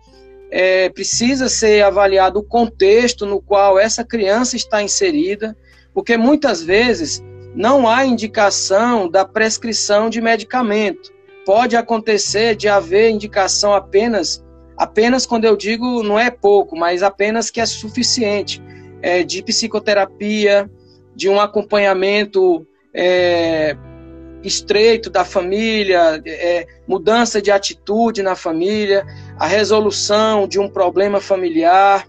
é, 0.52 0.89
precisa 0.89 1.47
ser 1.47 1.82
avaliado 1.82 2.39
o 2.39 2.43
contexto 2.43 3.26
no 3.26 3.41
qual 3.41 3.80
essa 3.80 4.04
criança 4.04 4.58
está 4.58 4.84
inserida, 4.84 5.58
porque 5.93 6.18
muitas 6.18 6.62
vezes 6.62 7.24
não 7.56 7.88
há 7.88 8.06
indicação 8.06 9.10
da 9.10 9.24
prescrição 9.24 10.10
de 10.10 10.22
medicamento. 10.22 11.10
Pode 11.45 11.76
acontecer 11.76 12.56
de 12.56 12.68
haver 12.68 13.10
indicação 13.10 13.74
apenas, 13.74 14.43
apenas 14.78 15.26
quando 15.26 15.45
eu 15.45 15.56
digo 15.56 16.04
não 16.04 16.20
é 16.20 16.30
pouco, 16.30 16.76
mas 16.76 17.02
apenas 17.02 17.49
que 17.49 17.62
é 17.62 17.66
suficiente, 17.66 18.62
é, 19.02 19.24
de 19.24 19.41
psicoterapia, 19.41 20.70
de 21.16 21.30
um 21.30 21.39
acompanhamento 21.39 22.68
é, 22.93 23.76
estreito 24.44 25.10
da 25.10 25.24
família, 25.24 26.22
é, 26.26 26.68
mudança 26.88 27.42
de 27.42 27.52
atitude 27.52 28.24
na 28.24 28.36
família, 28.36 29.06
a 29.38 29.46
resolução 29.46 30.48
de 30.48 30.60
um 30.60 30.70
problema 30.70 31.22
familiar, 31.22 32.08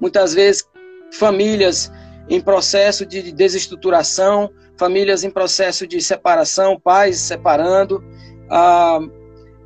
muitas 0.00 0.34
vezes 0.34 0.68
famílias 1.12 1.90
em 2.28 2.40
processo 2.40 3.04
de 3.06 3.32
desestruturação, 3.32 4.50
famílias 4.76 5.24
em 5.24 5.30
processo 5.30 5.86
de 5.86 6.00
separação, 6.00 6.78
pais 6.78 7.18
separando, 7.18 8.02
a 8.50 9.00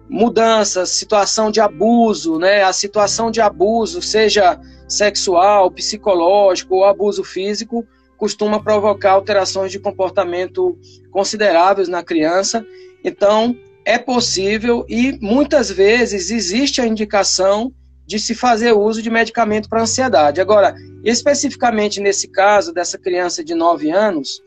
mudanças, 0.08 0.90
situação 0.90 1.50
de 1.50 1.60
abuso, 1.60 2.38
né? 2.38 2.62
A 2.62 2.72
situação 2.72 3.30
de 3.30 3.40
abuso, 3.40 4.00
seja 4.00 4.58
sexual, 4.88 5.70
psicológico 5.70 6.76
ou 6.76 6.84
abuso 6.84 7.24
físico, 7.24 7.86
costuma 8.16 8.62
provocar 8.62 9.12
alterações 9.12 9.70
de 9.70 9.78
comportamento 9.78 10.78
consideráveis 11.10 11.88
na 11.88 12.02
criança. 12.02 12.64
Então, 13.04 13.56
é 13.84 13.98
possível 13.98 14.84
e 14.88 15.18
muitas 15.20 15.70
vezes 15.70 16.30
existe 16.30 16.80
a 16.80 16.86
indicação 16.86 17.72
de 18.06 18.18
se 18.18 18.34
fazer 18.34 18.72
uso 18.72 19.02
de 19.02 19.10
medicamento 19.10 19.68
para 19.68 19.82
ansiedade. 19.82 20.40
Agora, 20.40 20.74
especificamente 21.04 22.00
nesse 22.00 22.28
caso 22.28 22.72
dessa 22.72 22.98
criança 22.98 23.44
de 23.44 23.54
9 23.54 23.90
anos, 23.90 24.40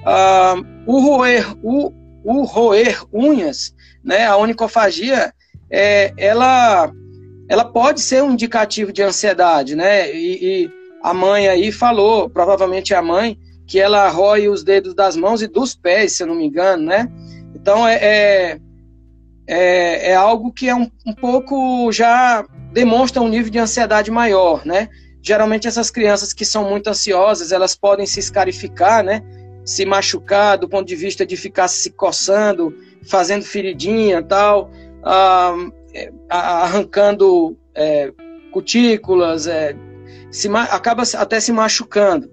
uh, 0.00 0.64
o, 0.86 1.00
roer, 1.00 1.54
o, 1.62 1.92
o 2.24 2.44
roer 2.44 3.02
unhas, 3.12 3.74
né, 4.02 4.26
a 4.26 4.36
onicofagia, 4.36 5.32
é, 5.70 6.12
ela, 6.16 6.90
ela 7.48 7.64
pode 7.64 8.00
ser 8.00 8.22
um 8.22 8.32
indicativo 8.32 8.92
de 8.92 9.02
ansiedade, 9.02 9.74
né? 9.74 10.14
E, 10.14 10.64
e 10.64 10.70
a 11.06 11.14
mãe 11.14 11.46
aí 11.46 11.70
falou, 11.70 12.28
provavelmente 12.28 12.92
a 12.92 13.00
mãe, 13.00 13.38
que 13.64 13.78
ela 13.78 14.08
rói 14.08 14.48
os 14.48 14.64
dedos 14.64 14.92
das 14.92 15.14
mãos 15.14 15.40
e 15.40 15.46
dos 15.46 15.72
pés, 15.72 16.14
se 16.14 16.24
eu 16.24 16.26
não 16.26 16.34
me 16.34 16.44
engano, 16.44 16.82
né? 16.82 17.08
Então 17.54 17.86
é, 17.86 17.94
é, 17.94 18.60
é, 19.46 20.10
é 20.10 20.14
algo 20.16 20.52
que 20.52 20.68
é 20.68 20.74
um, 20.74 20.90
um, 21.06 21.12
pouco 21.12 21.92
já 21.92 22.44
demonstra 22.72 23.22
um 23.22 23.28
nível 23.28 23.52
de 23.52 23.58
ansiedade 23.60 24.10
maior, 24.10 24.66
né? 24.66 24.88
Geralmente 25.22 25.68
essas 25.68 25.92
crianças 25.92 26.32
que 26.32 26.44
são 26.44 26.68
muito 26.68 26.88
ansiosas, 26.88 27.52
elas 27.52 27.76
podem 27.76 28.04
se 28.04 28.18
escarificar, 28.18 29.04
né? 29.04 29.22
Se 29.64 29.86
machucar 29.86 30.58
do 30.58 30.68
ponto 30.68 30.88
de 30.88 30.96
vista 30.96 31.24
de 31.24 31.36
ficar 31.36 31.68
se 31.68 31.90
coçando, 31.90 32.76
fazendo 33.08 33.44
feridinha 33.44 34.24
tal, 34.24 34.72
ah, 35.04 35.54
arrancando 36.28 37.56
é, 37.76 38.12
cutículas, 38.50 39.46
é, 39.46 39.76
se, 40.30 40.48
acaba 40.48 41.02
até 41.16 41.40
se 41.40 41.52
machucando. 41.52 42.30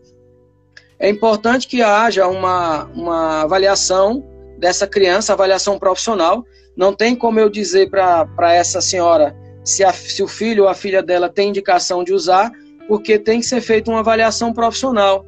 É 0.99 1.09
importante 1.09 1.67
que 1.67 1.81
haja 1.81 2.27
uma, 2.27 2.85
uma 2.85 3.41
avaliação 3.41 4.23
dessa 4.57 4.87
criança, 4.87 5.33
avaliação 5.33 5.77
profissional. 5.77 6.45
Não 6.75 6.93
tem 6.93 7.15
como 7.15 7.39
eu 7.39 7.49
dizer 7.49 7.89
para 7.89 8.53
essa 8.53 8.79
senhora 8.79 9.35
se, 9.63 9.83
a, 9.83 9.91
se 9.91 10.21
o 10.23 10.27
filho 10.27 10.63
ou 10.63 10.69
a 10.69 10.73
filha 10.73 11.01
dela 11.01 11.29
tem 11.29 11.49
indicação 11.49 12.03
de 12.03 12.13
usar, 12.13 12.51
porque 12.87 13.17
tem 13.17 13.39
que 13.39 13.45
ser 13.45 13.61
feita 13.61 13.89
uma 13.89 13.99
avaliação 13.99 14.53
profissional. 14.53 15.25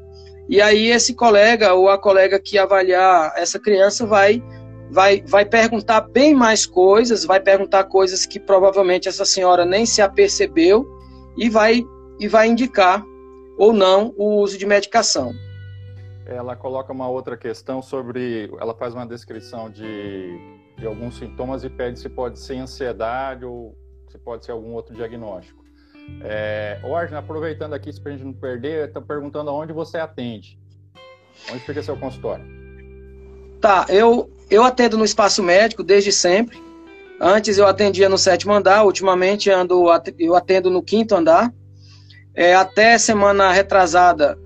E 0.48 0.62
aí 0.62 0.90
esse 0.90 1.14
colega 1.14 1.74
ou 1.74 1.90
a 1.90 1.98
colega 1.98 2.40
que 2.40 2.58
avaliar 2.58 3.34
essa 3.36 3.60
criança 3.60 4.06
vai 4.06 4.44
vai 4.92 5.24
vai 5.26 5.44
perguntar 5.44 6.02
bem 6.02 6.36
mais 6.36 6.66
coisas, 6.66 7.26
vai 7.26 7.40
perguntar 7.40 7.86
coisas 7.86 8.26
que 8.26 8.40
provavelmente 8.40 9.10
essa 9.10 9.26
senhora 9.26 9.66
nem 9.66 9.86
se 9.86 10.02
apercebeu 10.02 10.86
e 11.38 11.50
vai 11.50 11.84
e 12.20 12.28
vai 12.28 12.48
indicar 12.48 13.04
ou 13.58 13.72
não 13.74 14.14
o 14.18 14.42
uso 14.42 14.58
de 14.58 14.66
medicação. 14.66 15.34
Ela 16.26 16.56
coloca 16.56 16.92
uma 16.92 17.08
outra 17.08 17.38
questão 17.38 17.82
sobre. 17.82 18.50
Ela 18.60 18.74
faz 18.74 18.94
uma 18.94 19.06
descrição 19.06 19.70
de, 19.70 20.38
de 20.78 20.86
alguns 20.86 21.18
sintomas 21.18 21.64
e 21.64 21.70
pede 21.70 22.00
se 22.00 22.10
pode 22.10 22.40
ser 22.40 22.58
ansiedade 22.58 23.46
ou 23.46 23.78
se 24.10 24.18
pode 24.18 24.46
ser 24.46 24.52
algum 24.52 24.74
outro 24.74 24.96
diagnóstico. 24.96 25.64
É, 26.22 26.80
aproveitando 27.18 27.74
aqui, 27.74 27.92
para 28.00 28.12
a 28.12 28.16
gente 28.16 28.26
não 28.26 28.34
perder, 28.34 28.88
está 28.88 29.02
perguntando 29.02 29.50
aonde 29.50 29.74
você 29.74 29.98
atende. 29.98 30.60
Onde 31.52 31.60
fica 31.60 31.82
seu 31.84 31.98
consultório? 31.98 32.46
Tá, 33.60 33.86
eu, 33.90 34.30
eu 34.50 34.64
atendo 34.64 34.98
no 34.98 35.06
espaço 35.06 35.44
médico 35.44 35.84
desde 35.84 36.12
sempre. 36.12 36.64
Antes 37.20 37.58
eu 37.58 37.68
atendia 37.68 38.10
no 38.10 38.18
sétimo 38.18 38.54
andar, 38.54 38.84
ultimamente 38.86 39.50
ando, 39.50 39.86
eu 40.20 40.36
atendo 40.36 40.70
no 40.70 40.84
quinto 40.84 41.16
andar. 41.16 41.54
É, 42.36 42.54
até 42.54 42.98
semana 42.98 43.52
retrasada, 43.52 44.38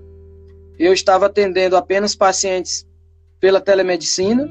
eu 0.78 0.92
estava 0.92 1.26
atendendo 1.26 1.76
apenas 1.76 2.14
pacientes 2.14 2.86
pela 3.40 3.60
telemedicina 3.60 4.48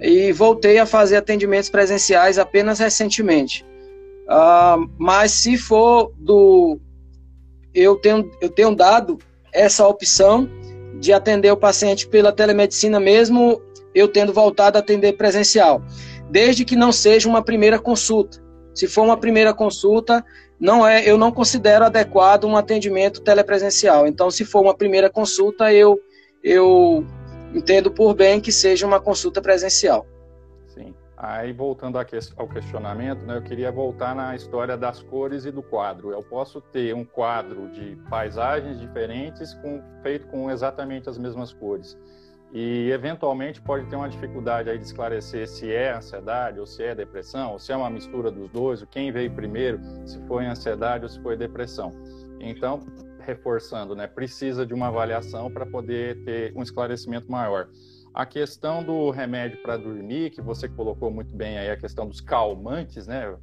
e 0.00 0.32
voltei 0.32 0.78
a 0.78 0.86
fazer 0.86 1.16
atendimentos 1.16 1.70
presenciais 1.70 2.38
apenas 2.38 2.78
recentemente. 2.78 3.64
Uh, 4.28 4.88
mas 4.98 5.32
se 5.32 5.56
for 5.56 6.12
do. 6.18 6.78
Eu 7.74 7.96
tenho, 7.96 8.30
eu 8.40 8.50
tenho 8.50 8.74
dado 8.74 9.18
essa 9.52 9.86
opção 9.86 10.48
de 11.00 11.12
atender 11.12 11.50
o 11.50 11.56
paciente 11.56 12.06
pela 12.06 12.32
telemedicina, 12.32 13.00
mesmo 13.00 13.62
eu 13.94 14.08
tendo 14.08 14.32
voltado 14.32 14.76
a 14.76 14.80
atender 14.80 15.14
presencial, 15.14 15.82
desde 16.30 16.64
que 16.64 16.76
não 16.76 16.92
seja 16.92 17.28
uma 17.28 17.42
primeira 17.42 17.78
consulta. 17.78 18.38
Se 18.74 18.86
for 18.86 19.02
uma 19.02 19.16
primeira 19.16 19.54
consulta, 19.54 20.24
não 20.60 20.86
é, 20.86 21.08
eu 21.08 21.16
não 21.16 21.30
considero 21.30 21.84
adequado 21.84 22.44
um 22.44 22.56
atendimento 22.56 23.20
telepresencial. 23.20 24.06
Então, 24.06 24.30
se 24.30 24.44
for 24.44 24.60
uma 24.60 24.74
primeira 24.74 25.08
consulta, 25.08 25.72
eu 25.72 26.00
eu 26.42 27.04
entendo 27.54 27.90
por 27.90 28.14
bem 28.14 28.40
que 28.40 28.52
seja 28.52 28.86
uma 28.86 29.00
consulta 29.00 29.40
presencial. 29.40 30.06
Sim. 30.68 30.94
Aí, 31.16 31.52
voltando 31.52 31.98
ao 31.98 32.48
questionamento, 32.48 33.24
né, 33.24 33.36
eu 33.36 33.42
queria 33.42 33.72
voltar 33.72 34.14
na 34.14 34.36
história 34.36 34.76
das 34.76 35.02
cores 35.02 35.44
e 35.44 35.50
do 35.50 35.62
quadro. 35.62 36.12
Eu 36.12 36.22
posso 36.22 36.60
ter 36.60 36.94
um 36.94 37.04
quadro 37.04 37.68
de 37.70 37.96
paisagens 38.08 38.78
diferentes 38.78 39.52
com, 39.54 39.82
feito 40.02 40.28
com 40.28 40.50
exatamente 40.50 41.08
as 41.08 41.18
mesmas 41.18 41.52
cores 41.52 41.96
e 42.52 42.90
eventualmente 42.90 43.60
pode 43.60 43.86
ter 43.86 43.96
uma 43.96 44.08
dificuldade 44.08 44.70
aí 44.70 44.78
de 44.78 44.84
esclarecer 44.84 45.46
se 45.46 45.70
é 45.70 45.92
ansiedade 45.92 46.58
ou 46.58 46.66
se 46.66 46.82
é 46.82 46.94
depressão, 46.94 47.52
ou 47.52 47.58
se 47.58 47.72
é 47.72 47.76
uma 47.76 47.90
mistura 47.90 48.30
dos 48.30 48.50
dois, 48.50 48.84
quem 48.90 49.12
veio 49.12 49.30
primeiro, 49.30 49.80
se 50.06 50.18
foi 50.26 50.46
ansiedade 50.46 51.04
ou 51.04 51.08
se 51.08 51.20
foi 51.20 51.36
depressão. 51.36 51.92
Então, 52.40 52.80
reforçando, 53.20 53.94
né, 53.94 54.06
precisa 54.06 54.64
de 54.64 54.72
uma 54.72 54.88
avaliação 54.88 55.50
para 55.50 55.66
poder 55.66 56.24
ter 56.24 56.52
um 56.56 56.62
esclarecimento 56.62 57.30
maior. 57.30 57.68
A 58.14 58.24
questão 58.24 58.82
do 58.82 59.10
remédio 59.10 59.60
para 59.62 59.76
dormir, 59.76 60.30
que 60.30 60.40
você 60.40 60.68
colocou 60.68 61.10
muito 61.10 61.36
bem 61.36 61.58
aí, 61.58 61.70
a 61.70 61.76
questão 61.76 62.08
dos 62.08 62.22
calmantes, 62.22 63.06
né, 63.06 63.36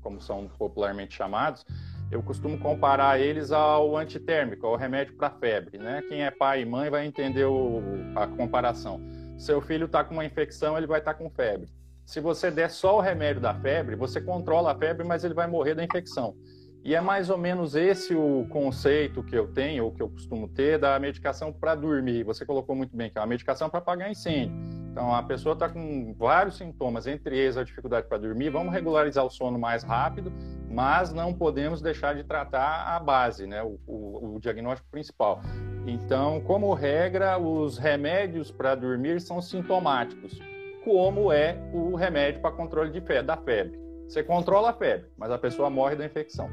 como 0.00 0.20
são 0.20 0.46
popularmente 0.56 1.16
chamados, 1.16 1.64
eu 2.10 2.22
costumo 2.22 2.58
comparar 2.58 3.20
eles 3.20 3.50
ao 3.50 3.96
antitérmico, 3.96 4.66
ao 4.66 4.76
remédio 4.76 5.16
para 5.16 5.30
febre, 5.30 5.78
né? 5.78 6.02
Quem 6.08 6.22
é 6.22 6.30
pai 6.30 6.62
e 6.62 6.64
mãe 6.64 6.88
vai 6.88 7.06
entender 7.06 7.44
o, 7.44 7.80
a 8.14 8.26
comparação. 8.26 9.00
Seu 9.36 9.60
filho 9.60 9.86
está 9.86 10.04
com 10.04 10.14
uma 10.14 10.24
infecção, 10.24 10.76
ele 10.76 10.86
vai 10.86 11.00
estar 11.00 11.14
tá 11.14 11.18
com 11.18 11.28
febre. 11.28 11.68
Se 12.04 12.20
você 12.20 12.50
der 12.50 12.70
só 12.70 12.98
o 12.98 13.00
remédio 13.00 13.42
da 13.42 13.52
febre, 13.54 13.96
você 13.96 14.20
controla 14.20 14.72
a 14.72 14.78
febre, 14.78 15.04
mas 15.04 15.24
ele 15.24 15.34
vai 15.34 15.48
morrer 15.48 15.74
da 15.74 15.84
infecção. 15.84 16.36
E 16.84 16.94
é 16.94 17.00
mais 17.00 17.30
ou 17.30 17.36
menos 17.36 17.74
esse 17.74 18.14
o 18.14 18.46
conceito 18.48 19.24
que 19.24 19.36
eu 19.36 19.48
tenho, 19.48 19.86
ou 19.86 19.92
que 19.92 20.00
eu 20.00 20.08
costumo 20.08 20.46
ter, 20.46 20.78
da 20.78 20.96
medicação 21.00 21.52
para 21.52 21.74
dormir. 21.74 22.22
Você 22.22 22.46
colocou 22.46 22.76
muito 22.76 22.96
bem 22.96 23.10
que 23.10 23.18
é 23.18 23.20
uma 23.20 23.26
medicação 23.26 23.68
para 23.68 23.80
apagar 23.80 24.08
incêndio. 24.08 24.75
Então, 24.96 25.14
a 25.14 25.22
pessoa 25.22 25.52
está 25.52 25.68
com 25.68 26.14
vários 26.18 26.56
sintomas, 26.56 27.06
entre 27.06 27.36
eles 27.36 27.58
a 27.58 27.62
dificuldade 27.62 28.06
para 28.08 28.16
dormir. 28.16 28.48
Vamos 28.48 28.72
regularizar 28.72 29.26
o 29.26 29.28
sono 29.28 29.58
mais 29.58 29.82
rápido, 29.82 30.32
mas 30.70 31.12
não 31.12 31.34
podemos 31.34 31.82
deixar 31.82 32.14
de 32.14 32.24
tratar 32.24 32.96
a 32.96 32.98
base, 32.98 33.46
né? 33.46 33.62
o, 33.62 33.78
o, 33.86 34.36
o 34.36 34.40
diagnóstico 34.40 34.88
principal. 34.90 35.42
Então, 35.86 36.40
como 36.46 36.72
regra, 36.72 37.36
os 37.38 37.76
remédios 37.76 38.50
para 38.50 38.74
dormir 38.74 39.20
são 39.20 39.42
sintomáticos, 39.42 40.40
como 40.82 41.30
é 41.30 41.58
o 41.74 41.94
remédio 41.94 42.40
para 42.40 42.52
controle 42.52 42.90
de 42.90 43.02
febre, 43.02 43.24
da 43.24 43.36
febre. 43.36 43.78
Você 44.08 44.22
controla 44.22 44.70
a 44.70 44.72
febre, 44.72 45.10
mas 45.18 45.30
a 45.30 45.36
pessoa 45.36 45.68
morre 45.68 45.94
da 45.94 46.06
infecção. 46.06 46.48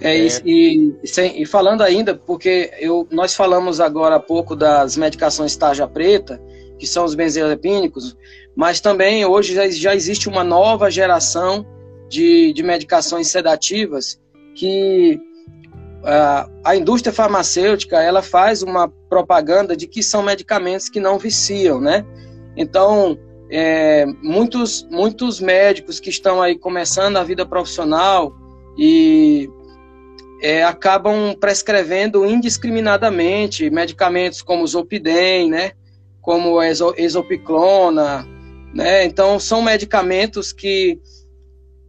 É, 0.00 0.16
é... 0.16 0.28
E, 0.44 0.94
e, 1.02 1.42
e, 1.42 1.46
falando 1.46 1.82
ainda, 1.82 2.14
porque 2.14 2.70
eu, 2.78 3.08
nós 3.10 3.34
falamos 3.34 3.80
agora 3.80 4.14
há 4.14 4.20
pouco 4.20 4.54
das 4.54 4.96
medicações 4.96 5.56
tarja 5.56 5.88
preta, 5.88 6.40
que 6.78 6.86
são 6.86 7.04
os 7.04 7.14
benzodiazepínicos, 7.14 8.16
mas 8.54 8.80
também 8.80 9.24
hoje 9.24 9.54
já, 9.54 9.68
já 9.68 9.94
existe 9.94 10.28
uma 10.28 10.44
nova 10.44 10.90
geração 10.90 11.66
de, 12.08 12.52
de 12.52 12.62
medicações 12.62 13.28
sedativas 13.28 14.20
que 14.54 15.20
a, 16.04 16.48
a 16.64 16.76
indústria 16.76 17.12
farmacêutica 17.12 18.02
ela 18.02 18.22
faz 18.22 18.62
uma 18.62 18.88
propaganda 19.08 19.76
de 19.76 19.86
que 19.86 20.02
são 20.02 20.22
medicamentos 20.22 20.88
que 20.88 21.00
não 21.00 21.18
viciam, 21.18 21.80
né? 21.80 22.04
Então, 22.56 23.18
é, 23.50 24.06
muitos, 24.22 24.86
muitos 24.90 25.40
médicos 25.40 25.98
que 25.98 26.10
estão 26.10 26.40
aí 26.40 26.58
começando 26.58 27.16
a 27.16 27.24
vida 27.24 27.44
profissional 27.44 28.32
e 28.76 29.48
é, 30.42 30.62
acabam 30.64 31.34
prescrevendo 31.38 32.26
indiscriminadamente 32.26 33.70
medicamentos 33.70 34.42
como 34.42 34.66
Zolpidem, 34.66 35.48
né, 35.50 35.72
como 36.24 36.58
Exopiclona, 36.62 38.26
né, 38.72 39.04
então 39.04 39.38
são 39.38 39.60
medicamentos 39.60 40.54
que, 40.54 40.98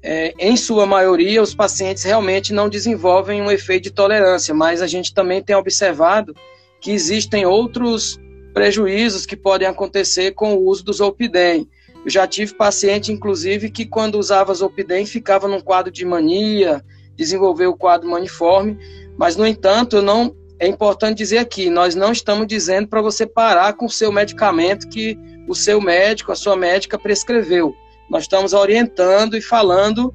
é, 0.04 0.34
em 0.38 0.58
sua 0.58 0.86
maioria, 0.86 1.42
os 1.42 1.56
pacientes 1.56 2.04
realmente 2.04 2.52
não 2.52 2.68
desenvolvem 2.68 3.42
um 3.42 3.50
efeito 3.50 3.84
de 3.84 3.92
tolerância, 3.92 4.54
mas 4.54 4.82
a 4.82 4.88
gente 4.88 5.14
também 5.14 5.42
tem 5.42 5.56
observado 5.56 6.36
que 6.82 6.92
existem 6.92 7.46
outros 7.46 8.20
prejuízos 8.54 9.26
que 9.26 9.38
podem 9.38 9.70
acontecer 9.70 10.32
com 10.32 10.54
o 10.54 10.68
uso 10.68 10.84
do 10.84 10.92
Zolpidem. 10.92 11.66
Eu 12.04 12.12
já 12.12 12.28
tive 12.28 12.56
paciente, 12.56 13.14
inclusive, 13.14 13.72
que 13.72 13.86
quando 13.86 14.20
usava 14.20 14.54
Zolpidem 14.54 15.06
ficava 15.06 15.48
num 15.48 15.62
quadro 15.62 15.90
de 15.90 16.04
mania, 16.04 16.84
desenvolveu 17.16 17.72
o 17.72 17.78
quadro 17.78 18.10
maniforme, 18.10 18.78
mas, 19.18 19.38
no 19.38 19.48
entanto, 19.48 19.96
eu 19.96 20.02
não 20.02 20.36
é 20.60 20.68
importante 20.68 21.18
dizer 21.18 21.40
aqui, 21.40 21.70
nós 21.70 21.96
não 21.96 22.12
estamos 22.12 22.48
dizendo 22.48 22.88
para 22.88 23.02
você 23.02 23.26
parar 23.26 23.74
com 23.74 23.86
o 23.86 23.90
seu 23.90 24.12
medicamento 24.12 24.88
que 24.88 25.18
o 25.48 25.56
seu 25.56 25.82
médico, 25.82 26.32
a 26.32 26.36
sua 26.36 26.56
médica 26.56 26.98
prescreveu. 26.98 27.76
Nós 28.10 28.24
estamos 28.24 28.54
orientando 28.54 29.36
e 29.36 29.42
falando 29.42 30.14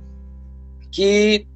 que 0.91 1.47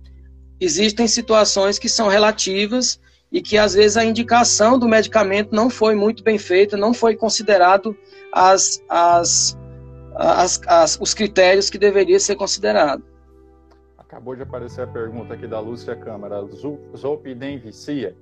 existem 0.60 1.06
situações 1.06 1.78
que 1.78 1.88
são 1.88 2.08
relativas 2.08 3.00
e 3.32 3.40
que 3.40 3.56
às 3.56 3.74
vezes 3.74 3.96
a 3.96 4.04
indicação 4.04 4.78
do 4.78 4.88
medicamento 4.88 5.54
não 5.54 5.68
foi 5.70 5.94
muito 5.94 6.22
bem 6.22 6.38
feita, 6.38 6.76
não 6.76 6.92
foi 6.92 7.16
considerado 7.16 7.96
as, 8.32 8.82
as, 8.88 9.58
as, 10.14 10.60
as, 10.66 10.98
os 11.00 11.14
critérios 11.14 11.70
que 11.70 11.78
deveria 11.78 12.20
ser 12.20 12.36
considerado. 12.36 13.02
Acabou 13.96 14.36
de 14.36 14.42
aparecer 14.42 14.82
a 14.82 14.86
pergunta 14.86 15.34
aqui 15.34 15.46
da 15.46 15.58
Lúcia 15.58 15.96
Câmara. 15.96 16.44
Zolpidem 16.96 17.58
vicia? 17.58 18.14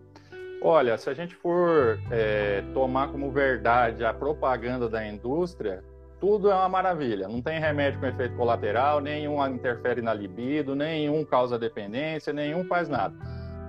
Olha, 0.65 0.97
se 0.97 1.11
a 1.11 1.15
gente 1.15 1.35
for 1.35 1.99
é, 2.09 2.63
tomar 2.73 3.09
como 3.09 3.33
verdade 3.33 4.05
a 4.05 4.15
propaganda 4.15 4.89
da 4.89 5.05
indústria, 5.05 5.83
tudo 6.21 6.49
é 6.49 6.55
uma 6.55 6.69
maravilha. 6.69 7.27
Não 7.27 7.43
tem 7.43 7.59
remédio 7.59 7.99
com 7.99 8.07
efeito 8.07 8.37
colateral, 8.37 9.01
nenhum 9.01 9.45
interfere 9.49 10.01
na 10.01 10.15
libido, 10.15 10.77
nenhum 10.77 11.25
causa 11.25 11.59
dependência, 11.59 12.33
nenhum 12.33 12.65
faz 12.65 12.89
nada. 12.89 13.13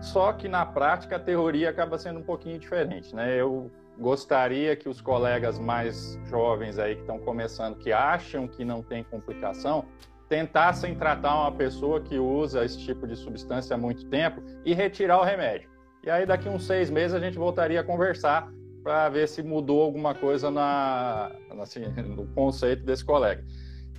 Só 0.01 0.33
que 0.33 0.47
na 0.47 0.67
prática 0.67 1.15
a 1.15 1.19
teoria 1.19 1.71
acaba 1.71 1.97
sendo 1.97 2.19
um 2.19 2.23
pouquinho 2.23 2.59
diferente, 2.59 3.15
né? 3.15 3.41
Eu 3.41 3.71
gostaria 3.97 4.75
que 4.75 4.87
os 4.87 5.01
colegas 5.01 5.57
mais 5.57 6.19
jovens 6.25 6.77
aí 6.77 6.93
que 6.93 7.01
estão 7.01 7.17
começando, 7.17 7.75
que 7.79 7.91
acham 7.91 8.47
que 8.47 8.63
não 8.63 8.83
tem 8.83 9.03
complicação, 9.03 9.85
tentassem 10.29 10.93
tratar 10.93 11.41
uma 11.41 11.51
pessoa 11.51 12.01
que 12.01 12.19
usa 12.19 12.63
esse 12.63 12.77
tipo 12.77 13.07
de 13.07 13.15
substância 13.15 13.75
há 13.75 13.79
muito 13.79 14.05
tempo 14.05 14.43
e 14.63 14.75
retirar 14.75 15.19
o 15.19 15.23
remédio. 15.23 15.72
E 16.03 16.09
aí 16.09 16.25
daqui 16.25 16.49
uns 16.49 16.65
seis 16.65 16.89
meses 16.89 17.15
a 17.15 17.19
gente 17.19 17.37
voltaria 17.37 17.79
a 17.79 17.83
conversar 17.83 18.51
para 18.83 19.07
ver 19.07 19.27
se 19.27 19.41
mudou 19.41 19.81
alguma 19.81 20.13
coisa 20.13 20.51
na, 20.51 21.31
assim, 21.61 21.85
no 21.87 22.27
conceito 22.27 22.83
desse 22.83 23.05
colega. 23.05 23.43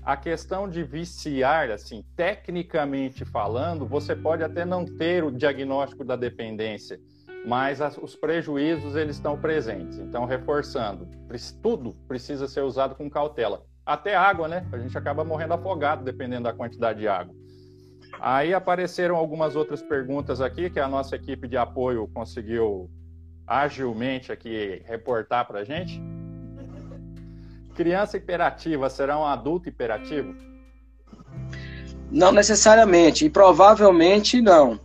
A 0.03 0.15
questão 0.15 0.69
de 0.69 0.83
viciar, 0.83 1.71
assim, 1.71 2.05
tecnicamente 2.15 3.25
falando, 3.25 3.87
você 3.87 4.15
pode 4.15 4.45
até 4.45 4.63
não 4.67 4.85
ter 4.85 5.25
o 5.25 5.31
diagnóstico 5.31 6.05
da 6.05 6.15
dependência, 6.15 7.01
mas 7.47 7.81
as, 7.81 7.97
os 7.97 8.15
prejuízos 8.15 8.97
eles 8.97 9.17
estão 9.17 9.41
presentes. 9.41 9.99
Então, 9.99 10.27
reforçando, 10.27 11.09
tudo 11.63 11.95
precisa 12.07 12.47
ser 12.47 12.61
usado 12.61 12.95
com 12.95 13.09
cautela. 13.09 13.63
Até 13.87 14.15
água, 14.15 14.47
né? 14.47 14.67
A 14.73 14.79
gente 14.79 14.97
acaba 14.97 15.25
morrendo 15.25 15.55
afogado 15.55 16.05
dependendo 16.05 16.45
da 16.45 16.53
quantidade 16.53 17.01
de 17.01 17.09
água. 17.09 17.35
Aí 18.27 18.55
apareceram 18.55 19.17
algumas 19.17 19.55
outras 19.55 19.83
perguntas 19.83 20.41
aqui 20.41 20.71
que 20.71 20.81
a 20.81 20.89
nossa 20.89 21.15
equipe 21.15 21.47
de 21.47 21.59
apoio 21.59 22.09
conseguiu 22.15 22.89
agilmente 23.47 24.33
aqui 24.33 24.81
reportar 24.87 25.47
para 25.47 25.61
a 25.61 25.65
gente. 25.65 26.03
Criança 27.75 28.17
hiperativa 28.17 28.89
será 28.89 29.19
um 29.19 29.27
adulto 29.27 29.69
hiperativo? 29.69 30.35
Não 32.11 32.33
necessariamente, 32.33 33.27
e 33.27 33.29
provavelmente 33.29 34.41
não. 34.41 34.81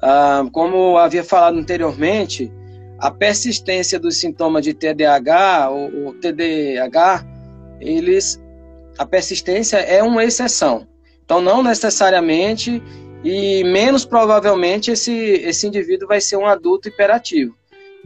Ah, 0.00 0.44
como 0.52 0.96
havia 0.96 1.24
falado 1.24 1.58
anteriormente, 1.58 2.52
a 3.00 3.10
persistência 3.10 3.98
dos 3.98 4.20
sintomas 4.20 4.62
de 4.62 4.72
TDAH 4.72 5.70
ou, 5.70 6.04
ou 6.04 6.14
TDAH, 6.20 7.26
eles, 7.80 8.40
a 8.96 9.04
persistência 9.04 9.78
é 9.78 10.00
uma 10.04 10.22
exceção. 10.22 10.86
Então, 11.26 11.40
não 11.40 11.62
necessariamente 11.62 12.82
e 13.24 13.64
menos 13.64 14.04
provavelmente 14.04 14.92
esse, 14.92 15.12
esse 15.12 15.66
indivíduo 15.66 16.06
vai 16.06 16.20
ser 16.20 16.36
um 16.36 16.46
adulto 16.46 16.88
hiperativo. 16.88 17.54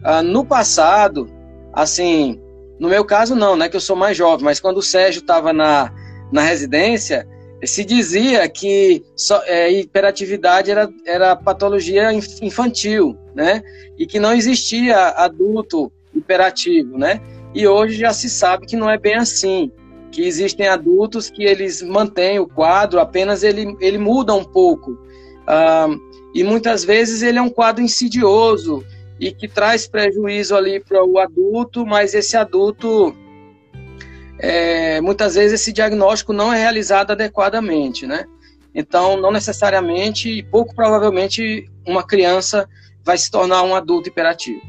Ah, 0.03 0.23
no 0.23 0.45
passado, 0.45 1.31
assim, 1.75 2.41
no 2.79 2.89
meu 2.89 3.05
caso, 3.05 3.35
não, 3.35 3.55
né? 3.55 3.69
Que 3.69 3.77
eu 3.77 3.81
sou 3.81 3.95
mais 3.95 4.17
jovem, 4.17 4.43
mas 4.43 4.59
quando 4.59 4.79
o 4.79 4.83
Sérgio 4.83 5.21
estava 5.21 5.53
na, 5.53 5.93
na 6.33 6.41
residência, 6.41 7.29
se 7.63 7.85
dizia 7.85 8.49
que 8.49 9.05
só, 9.15 9.43
é, 9.45 9.71
hiperatividade 9.71 10.71
era, 10.71 10.89
era 11.05 11.37
patologia 11.37 12.11
infantil, 12.41 13.19
né? 13.35 13.63
E 13.99 14.07
que 14.07 14.19
não 14.19 14.33
existia 14.33 15.09
adulto 15.09 15.93
hiperativo, 16.15 16.97
né? 16.97 17.21
E 17.55 17.67
hoje 17.67 17.99
já 17.99 18.15
se 18.15 18.31
sabe 18.31 18.65
que 18.65 18.77
não 18.77 18.89
é 18.89 18.97
bem 18.97 19.17
assim, 19.17 19.71
que 20.11 20.23
existem 20.23 20.67
adultos 20.69 21.31
que 21.31 21.45
eles 21.45 21.83
mantêm 21.83 22.39
o 22.39 22.47
quadro, 22.47 23.01
apenas 23.01 23.43
ele, 23.43 23.77
ele 23.81 23.99
muda 23.99 24.35
um 24.35 24.45
pouco. 24.45 24.99
E 26.35 26.45
muitas 26.45 26.85
vezes 26.85 27.23
ele 27.23 27.39
é 27.39 27.43
um 27.43 27.51
quadro 27.51 27.83
insidioso 27.83 28.85
e 29.19 29.33
que 29.33 29.47
traz 29.47 29.87
prejuízo 29.87 30.57
ali 30.57 30.81
para 30.81 31.05
o 31.05 31.19
adulto, 31.19 31.85
mas 31.85 32.15
esse 32.15 32.37
adulto, 32.37 33.15
é, 34.39 35.01
muitas 35.01 35.35
vezes 35.35 35.61
esse 35.61 35.73
diagnóstico 35.73 36.33
não 36.33 36.53
é 36.53 36.59
realizado 36.59 37.11
adequadamente, 37.11 38.07
né? 38.07 38.25
Então, 38.75 39.17
não 39.17 39.33
necessariamente 39.33 40.31
e 40.31 40.43
pouco 40.43 40.75
provavelmente 40.75 41.69
uma 41.87 42.07
criança 42.07 42.69
vai 43.05 43.19
se 43.19 43.31
tornar 43.31 43.63
um 43.63 43.75
adulto 43.75 44.09
hiperativo. 44.09 44.63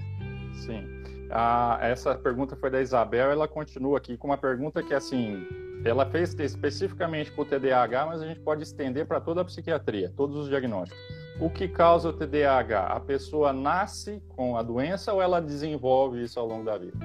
Ah, 1.31 1.79
essa 1.81 2.15
pergunta 2.15 2.55
foi 2.55 2.69
da 2.69 2.81
Isabel, 2.81 3.31
ela 3.31 3.47
continua 3.47 3.97
aqui 3.97 4.17
com 4.17 4.27
uma 4.27 4.37
pergunta 4.37 4.83
que, 4.83 4.93
assim, 4.93 5.45
ela 5.85 6.05
fez 6.05 6.35
especificamente 6.39 7.31
para 7.31 7.41
o 7.41 7.45
TDAH, 7.45 8.05
mas 8.05 8.21
a 8.21 8.27
gente 8.27 8.39
pode 8.41 8.63
estender 8.63 9.05
para 9.05 9.19
toda 9.19 9.41
a 9.41 9.45
psiquiatria, 9.45 10.11
todos 10.15 10.35
os 10.37 10.49
diagnósticos. 10.49 11.01
O 11.39 11.49
que 11.49 11.67
causa 11.67 12.09
o 12.09 12.13
TDAH? 12.13 12.87
A 12.87 12.99
pessoa 12.99 13.51
nasce 13.51 14.21
com 14.29 14.57
a 14.57 14.61
doença 14.61 15.13
ou 15.13 15.21
ela 15.21 15.41
desenvolve 15.41 16.23
isso 16.23 16.39
ao 16.39 16.45
longo 16.45 16.65
da 16.65 16.77
vida? 16.77 16.97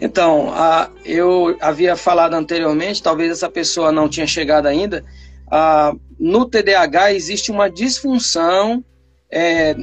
Então, 0.00 0.52
a, 0.54 0.90
eu 1.04 1.56
havia 1.60 1.96
falado 1.96 2.34
anteriormente, 2.34 3.02
talvez 3.02 3.30
essa 3.32 3.50
pessoa 3.50 3.90
não 3.90 4.08
tinha 4.08 4.26
chegado 4.26 4.66
ainda, 4.66 5.04
ah, 5.50 5.92
no 6.18 6.46
TDAH 6.46 7.12
existe 7.12 7.50
uma 7.50 7.68
disfunção 7.68 8.84
é, 9.30 9.74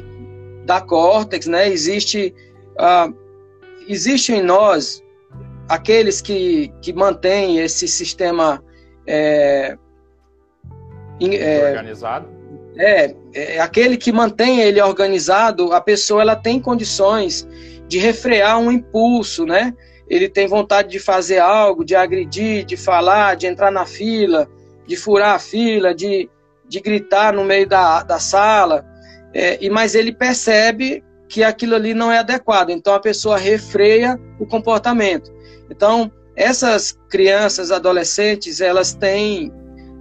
da 0.65 0.81
córtex, 0.81 1.47
né? 1.47 1.69
Existe, 1.69 2.33
ah, 2.77 3.09
existe 3.87 4.33
em 4.33 4.41
nós 4.41 5.03
aqueles 5.67 6.21
que, 6.21 6.71
que 6.81 6.93
mantêm 6.93 7.59
esse 7.59 7.87
sistema 7.87 8.63
é, 9.07 9.77
é, 11.21 11.69
organizado. 11.69 12.27
É, 12.77 13.15
é, 13.33 13.59
aquele 13.59 13.97
que 13.97 14.11
mantém 14.11 14.61
ele 14.61 14.81
organizado, 14.81 15.71
a 15.73 15.79
pessoa 15.79 16.21
ela 16.21 16.35
tem 16.35 16.59
condições 16.59 17.47
de 17.87 17.97
refrear 17.97 18.59
um 18.59 18.71
impulso, 18.71 19.45
né? 19.45 19.73
Ele 20.09 20.27
tem 20.27 20.47
vontade 20.47 20.89
de 20.89 20.99
fazer 20.99 21.39
algo, 21.39 21.83
de 21.83 21.95
agredir, 21.95 22.65
de 22.65 22.77
falar, 22.77 23.35
de 23.35 23.47
entrar 23.47 23.71
na 23.71 23.85
fila, 23.85 24.47
de 24.85 24.95
furar 24.95 25.35
a 25.35 25.39
fila, 25.39 25.95
de, 25.95 26.29
de 26.67 26.79
gritar 26.79 27.33
no 27.33 27.43
meio 27.43 27.67
da, 27.67 28.03
da 28.03 28.19
sala, 28.19 28.85
é, 29.33 29.57
e 29.63 29.69
mas 29.69 29.95
ele 29.95 30.11
percebe 30.11 31.03
que 31.27 31.43
aquilo 31.43 31.75
ali 31.75 31.93
não 31.93 32.11
é 32.11 32.19
adequado, 32.19 32.69
então 32.69 32.93
a 32.93 32.99
pessoa 32.99 33.37
refreia 33.37 34.19
o 34.39 34.45
comportamento. 34.45 35.31
Então, 35.69 36.11
essas 36.35 36.97
crianças, 37.09 37.71
adolescentes, 37.71 38.61
elas 38.61 38.93
têm 38.93 39.51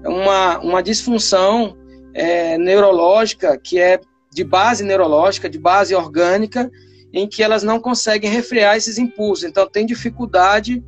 uma, 0.04 0.58
uma 0.58 0.82
disfunção 0.82 1.76
é, 2.12 2.58
neurológica 2.58 3.56
que 3.56 3.78
é 3.78 4.00
de 4.32 4.44
base 4.44 4.84
neurológica, 4.84 5.48
de 5.48 5.58
base 5.58 5.94
orgânica, 5.94 6.70
em 7.12 7.28
que 7.28 7.42
elas 7.42 7.62
não 7.62 7.78
conseguem 7.78 8.28
refrear 8.30 8.76
esses 8.76 8.98
impulsos. 8.98 9.44
Então, 9.44 9.68
tem 9.68 9.86
dificuldade 9.86 10.82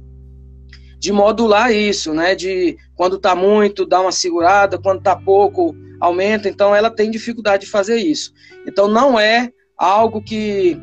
de 0.99 1.13
modular 1.13 1.73
isso, 1.73 2.13
né? 2.13 2.35
De 2.35 2.77
quando 2.95 3.17
está 3.17 3.35
muito, 3.35 3.87
dar 3.87 4.01
uma 4.01 4.13
segurada, 4.13 4.79
quando 4.79 4.99
está 4.99 5.15
pouco, 5.15 5.75
aumenta. 6.01 6.49
Então 6.49 6.75
ela 6.75 6.91
tem 6.91 7.11
dificuldade 7.11 7.65
de 7.65 7.71
fazer 7.71 7.97
isso. 7.97 8.33
Então 8.67 8.89
não 8.89 9.19
é 9.19 9.53
algo 9.77 10.23
que 10.23 10.81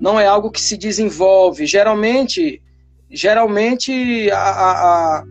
não 0.00 0.18
é 0.18 0.26
algo 0.26 0.50
que 0.50 0.60
se 0.60 0.76
desenvolve. 0.76 1.66
Geralmente, 1.66 2.62
geralmente 3.10 4.30
a, 4.30 4.38
a, 4.38 4.70
a 5.18 5.24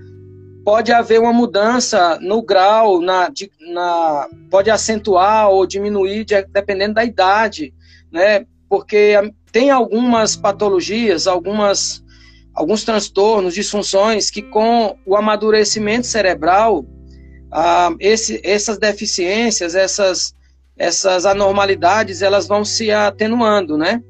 pode 0.63 0.91
haver 0.91 1.19
uma 1.19 1.33
mudança 1.33 2.17
no 2.21 2.41
grau, 2.41 3.01
na, 3.01 3.29
de, 3.29 3.51
na 3.73 4.27
pode 4.49 4.69
acentuar 4.69 5.49
ou 5.49 5.65
diminuir 5.65 6.23
de, 6.23 6.41
dependendo 6.45 6.95
da 6.95 7.03
idade, 7.03 7.73
né? 8.11 8.45
Porque 8.69 9.13
tem 9.51 9.69
algumas 9.69 10.35
patologias, 10.35 11.27
algumas 11.27 12.03
alguns 12.53 12.83
transtornos, 12.83 13.55
disfunções 13.55 14.29
que 14.29 14.41
com 14.41 14.95
o 15.05 15.15
amadurecimento 15.15 16.05
cerebral, 16.05 16.85
ah, 17.51 17.91
esse, 17.99 18.39
essas 18.43 18.77
deficiências, 18.77 19.73
essas, 19.73 20.35
essas 20.77 21.25
anormalidades, 21.25 22.21
elas 22.21 22.47
vão 22.47 22.65
se 22.65 22.91
atenuando, 22.91 23.77
né? 23.77 24.01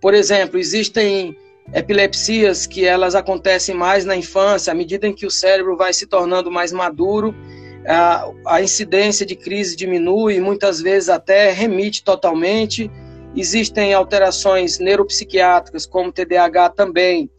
Por 0.00 0.14
exemplo, 0.14 0.58
existem 0.58 1.36
epilepsias 1.74 2.66
que 2.66 2.84
elas 2.84 3.14
acontecem 3.14 3.74
mais 3.74 4.04
na 4.04 4.16
infância, 4.16 4.72
à 4.72 4.74
medida 4.74 5.06
em 5.06 5.14
que 5.14 5.26
o 5.26 5.30
cérebro 5.30 5.76
vai 5.76 5.92
se 5.92 6.06
tornando 6.06 6.50
mais 6.50 6.72
maduro, 6.72 7.34
a, 7.86 8.30
a 8.46 8.62
incidência 8.62 9.24
de 9.24 9.34
crise 9.34 9.76
diminui, 9.76 10.40
muitas 10.40 10.80
vezes 10.80 11.08
até 11.08 11.50
remite 11.50 12.04
totalmente, 12.04 12.90
Existem 13.36 13.94
alterações 13.94 14.78
neuropsiquiátricas, 14.78 15.86
como 15.86 16.10
TDAH 16.10 16.70
também, 16.70 17.30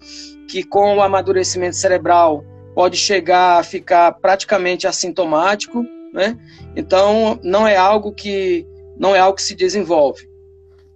que 0.48 0.64
com 0.64 0.98
o 0.98 1.02
amadurecimento 1.02 1.76
cerebral 1.76 2.44
pode 2.74 2.96
chegar 2.96 3.60
a 3.60 3.64
ficar 3.64 4.14
praticamente 4.14 4.88
assintomático, 4.88 5.84
né? 6.14 6.38
Então, 6.76 7.40
não 7.44 7.68
é 7.68 7.76
algo 7.76 8.12
que 8.12 8.68
não 8.98 9.16
é 9.16 9.20
algo 9.20 9.38
que 9.38 9.44
se 9.44 9.56
desenvolve. 9.56 10.30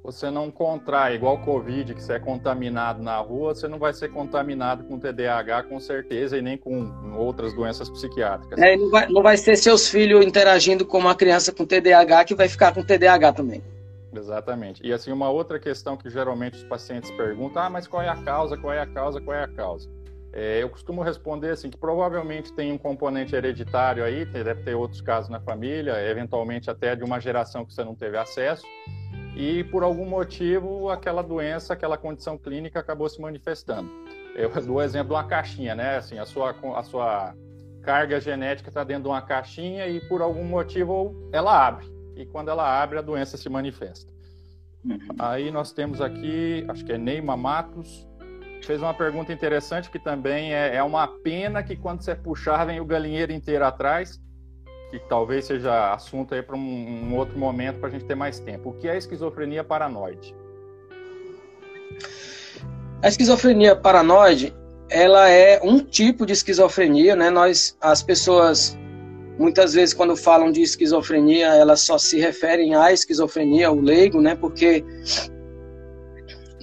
Você 0.03 0.29
não 0.29 0.51
contrai, 0.51 1.15
igual 1.15 1.37
Covid, 1.39 1.93
que 1.93 2.03
você 2.03 2.13
é 2.13 2.19
contaminado 2.19 3.01
na 3.01 3.17
rua, 3.19 3.55
você 3.55 3.69
não 3.69 3.79
vai 3.79 3.93
ser 3.93 4.09
contaminado 4.09 4.83
com 4.83 4.99
TDAH 4.99 5.63
com 5.63 5.79
certeza 5.79 6.37
e 6.37 6.41
nem 6.41 6.57
com 6.57 6.91
outras 7.15 7.53
doenças 7.53 7.89
psiquiátricas. 7.89 8.59
É, 8.59 8.75
não, 8.75 8.89
vai, 8.89 9.07
não 9.07 9.23
vai 9.23 9.37
ser 9.37 9.55
seus 9.55 9.87
filhos 9.87 10.25
interagindo 10.25 10.85
com 10.85 10.97
uma 10.97 11.15
criança 11.15 11.53
com 11.53 11.65
TDAH 11.65 12.25
que 12.25 12.35
vai 12.35 12.49
ficar 12.49 12.73
com 12.73 12.83
TDAH 12.83 13.31
também. 13.31 13.63
Exatamente. 14.13 14.85
E 14.85 14.91
assim, 14.91 15.11
uma 15.11 15.29
outra 15.29 15.57
questão 15.57 15.95
que 15.95 16.09
geralmente 16.09 16.57
os 16.57 16.63
pacientes 16.65 17.09
perguntam, 17.11 17.63
ah, 17.63 17.69
mas 17.69 17.87
qual 17.87 18.01
é 18.03 18.09
a 18.09 18.17
causa, 18.17 18.57
qual 18.57 18.73
é 18.73 18.81
a 18.81 18.85
causa, 18.85 19.21
qual 19.21 19.37
é 19.37 19.43
a 19.43 19.47
causa? 19.47 19.89
É, 20.33 20.63
eu 20.63 20.69
costumo 20.69 21.03
responder 21.03 21.51
assim, 21.51 21.69
que 21.69 21.77
provavelmente 21.77 22.51
tem 22.51 22.71
um 22.71 22.77
componente 22.77 23.35
hereditário 23.35 24.03
aí, 24.03 24.25
deve 24.25 24.63
ter 24.63 24.73
outros 24.73 24.99
casos 24.99 25.29
na 25.29 25.39
família, 25.39 25.93
eventualmente 26.09 26.69
até 26.69 26.95
de 26.95 27.03
uma 27.03 27.19
geração 27.19 27.63
que 27.63 27.73
você 27.73 27.83
não 27.83 27.93
teve 27.93 28.17
acesso, 28.17 28.65
e 29.35 29.63
por 29.65 29.83
algum 29.83 30.05
motivo 30.05 30.89
aquela 30.89 31.21
doença, 31.21 31.73
aquela 31.73 31.97
condição 31.97 32.37
clínica 32.37 32.79
acabou 32.79 33.07
se 33.07 33.21
manifestando. 33.21 33.89
Eu 34.35 34.49
dou 34.65 34.77
o 34.77 34.81
exemplo 34.81 35.09
de 35.09 35.13
uma 35.13 35.27
caixinha, 35.27 35.75
né? 35.75 35.97
Assim, 35.97 36.17
a 36.17 36.25
sua, 36.25 36.55
a 36.75 36.83
sua 36.83 37.35
carga 37.83 38.19
genética 38.19 38.69
está 38.69 38.83
dentro 38.83 39.03
de 39.03 39.09
uma 39.09 39.21
caixinha 39.21 39.87
e 39.87 40.01
por 40.07 40.21
algum 40.21 40.43
motivo 40.43 41.29
ela 41.31 41.67
abre 41.67 41.93
e 42.15 42.25
quando 42.25 42.49
ela 42.49 42.81
abre, 42.81 42.99
a 42.99 43.01
doença 43.01 43.37
se 43.37 43.49
manifesta. 43.49 44.11
Uhum. 44.85 44.99
Aí 45.17 45.49
nós 45.51 45.71
temos 45.71 46.01
aqui, 46.01 46.65
acho 46.67 46.85
que 46.85 46.91
é 46.91 46.97
Neymar 46.97 47.37
Matos, 47.37 48.07
fez 48.65 48.81
uma 48.81 48.93
pergunta 48.93 49.31
interessante 49.31 49.89
que 49.89 49.99
também 49.99 50.53
é, 50.53 50.75
é 50.75 50.83
uma 50.83 51.07
pena 51.07 51.61
que 51.61 51.75
quando 51.75 52.01
você 52.01 52.15
puxar 52.15 52.65
vem 52.65 52.79
o 52.79 52.85
galinheiro 52.85 53.31
inteiro 53.31 53.65
atrás, 53.65 54.21
que 54.89 54.99
talvez 54.99 55.45
seja 55.45 55.93
assunto 55.93 56.33
aí 56.33 56.41
para 56.41 56.55
um, 56.55 56.59
um, 56.59 57.15
outro 57.15 57.37
momento 57.37 57.79
para 57.79 57.89
a 57.89 57.91
gente 57.91 58.05
ter 58.05 58.15
mais 58.15 58.39
tempo. 58.39 58.69
O 58.69 58.73
que 58.73 58.87
é 58.87 58.97
esquizofrenia 58.97 59.63
paranoide? 59.63 60.35
A 63.01 63.07
esquizofrenia 63.07 63.75
paranoide, 63.75 64.53
ela 64.89 65.29
é 65.29 65.59
um 65.63 65.79
tipo 65.79 66.25
de 66.25 66.33
esquizofrenia, 66.33 67.15
né? 67.15 67.29
Nós, 67.29 67.77
as 67.81 68.01
pessoas 68.01 68.77
Muitas 69.37 69.73
vezes, 69.73 69.95
quando 69.95 70.15
falam 70.15 70.51
de 70.51 70.61
esquizofrenia, 70.61 71.47
elas 71.47 71.81
só 71.81 71.97
se 71.97 72.19
referem 72.19 72.75
à 72.75 72.91
esquizofrenia, 72.91 73.71
o 73.71 73.81
leigo, 73.81 74.21
né? 74.21 74.35
Porque, 74.35 74.85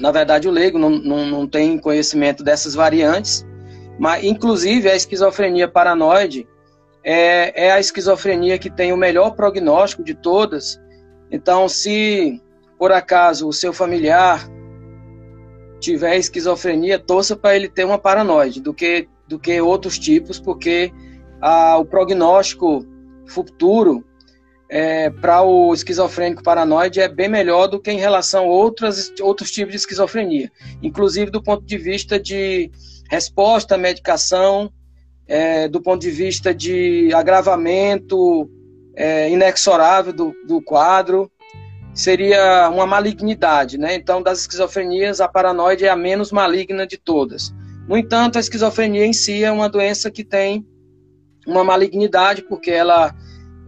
na 0.01 0.11
verdade, 0.11 0.48
o 0.48 0.51
leigo 0.51 0.78
não, 0.78 0.88
não, 0.88 1.26
não 1.26 1.46
tem 1.46 1.78
conhecimento 1.78 2.42
dessas 2.42 2.74
variantes. 2.74 3.46
Mas, 3.98 4.24
inclusive, 4.24 4.88
a 4.88 4.96
esquizofrenia 4.96 5.68
paranoide 5.68 6.48
é, 7.05 7.66
é 7.66 7.72
a 7.72 7.78
esquizofrenia 7.78 8.59
que 8.59 8.70
tem 8.70 8.94
o 8.94 8.96
melhor 8.96 9.32
prognóstico 9.32 10.03
de 10.03 10.14
todas. 10.14 10.80
Então, 11.30 11.68
se 11.68 12.40
por 12.78 12.92
acaso 12.92 13.46
o 13.46 13.53
seu 13.53 13.74
familiar 13.74 14.48
tiver 15.78 16.16
esquizofrenia, 16.16 16.98
torça 16.98 17.36
para 17.36 17.55
ele 17.55 17.68
ter 17.68 17.84
uma 17.84 17.98
paranoide 17.98 18.59
do 18.59 18.72
que, 18.72 19.07
do 19.28 19.38
que 19.38 19.61
outros 19.61 19.98
tipos, 19.98 20.40
porque 20.40 20.90
a, 21.42 21.76
o 21.76 21.84
prognóstico 21.84 22.86
futuro 23.26 24.03
é, 24.71 25.11
para 25.11 25.43
o 25.43 25.75
esquizofrênico 25.75 26.45
paranoide 26.45 27.01
é 27.01 27.09
bem 27.09 27.29
melhor 27.29 27.66
do 27.66 27.81
que 27.81 27.91
em 27.91 27.99
relação 27.99 28.45
a 28.45 28.49
outras, 28.49 29.12
outros 29.21 29.51
tipos 29.51 29.73
de 29.73 29.79
esquizofrenia, 29.79 30.51
inclusive 30.81 31.29
do 31.29 31.43
ponto 31.43 31.64
de 31.64 31.77
vista 31.77 32.21
de 32.21 32.71
resposta 33.11 33.75
à 33.75 33.79
medicação, 33.79 34.73
é, 35.27 35.66
do 35.66 35.83
ponto 35.83 36.01
de 36.01 36.11
vista 36.11 36.55
de 36.55 37.12
agravamento 37.12 38.49
é, 38.95 39.29
inexorável 39.29 40.12
do, 40.12 40.33
do 40.47 40.62
quadro. 40.62 41.29
seria 41.93 42.68
uma 42.68 42.87
malignidade, 42.87 43.77
né? 43.77 43.97
Então, 43.97 44.23
das 44.23 44.43
esquizofrenias, 44.43 45.21
a 45.21 45.27
paranoide 45.27 45.85
é 45.85 45.89
a 45.89 45.97
menos 45.97 46.31
maligna 46.31 46.87
de 46.87 46.97
todas. 46.97 47.53
No 47.89 47.97
entanto, 47.97 48.37
a 48.37 48.41
esquizofrenia 48.41 49.05
em 49.05 49.12
si 49.12 49.43
é 49.43 49.51
uma 49.51 49.68
doença 49.68 50.12
que 50.12 50.23
tem 50.23 50.64
uma 51.45 51.64
malignidade, 51.64 52.43
porque 52.43 52.71
ela 52.71 53.12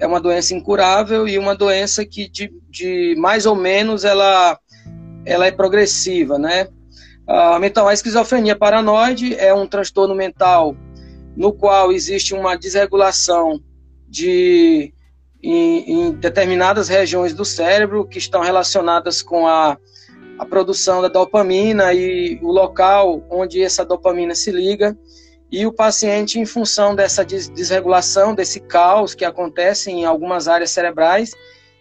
é 0.03 0.07
uma 0.07 0.20
doença 0.20 0.53
incurável 0.53 1.28
e 1.28 1.38
uma 1.38 1.55
doença 1.55 2.05
que, 2.05 2.28
de, 2.28 2.53
de 2.68 3.14
mais 3.16 3.46
ou 3.46 3.55
menos, 3.55 4.05
ela, 4.05 4.59
ela 5.24 5.46
é 5.46 5.53
progressiva, 5.53 6.36
né? 6.40 6.66
Ah, 7.24 7.61
então, 7.62 7.86
a 7.86 7.94
esquizofrenia 7.94 8.57
paranoide 8.57 9.36
é 9.36 9.55
um 9.55 9.64
transtorno 9.64 10.12
mental 10.12 10.76
no 11.36 11.53
qual 11.53 11.92
existe 11.92 12.34
uma 12.34 12.57
desregulação 12.57 13.62
de 14.09 14.92
em, 15.40 15.92
em, 15.92 16.11
determinadas 16.11 16.88
regiões 16.88 17.32
do 17.32 17.44
cérebro 17.44 18.05
que 18.05 18.18
estão 18.18 18.42
relacionadas 18.42 19.22
com 19.22 19.46
a, 19.46 19.78
a 20.36 20.44
produção 20.44 21.00
da 21.00 21.07
dopamina 21.07 21.94
e 21.94 22.40
o 22.42 22.50
local 22.50 23.24
onde 23.30 23.62
essa 23.62 23.84
dopamina 23.84 24.34
se 24.34 24.50
liga. 24.50 24.98
E 25.53 25.66
o 25.66 25.72
paciente, 25.72 26.40
em 26.40 26.46
função 26.46 26.96
dessa 26.96 27.22
desregulação, 27.22 28.34
desse 28.34 28.59
caos 28.59 29.14
que 29.14 29.22
acontece 29.22 29.90
em 29.90 30.07
algumas 30.07 30.48
áreas 30.48 30.70
cerebrais, 30.70 31.32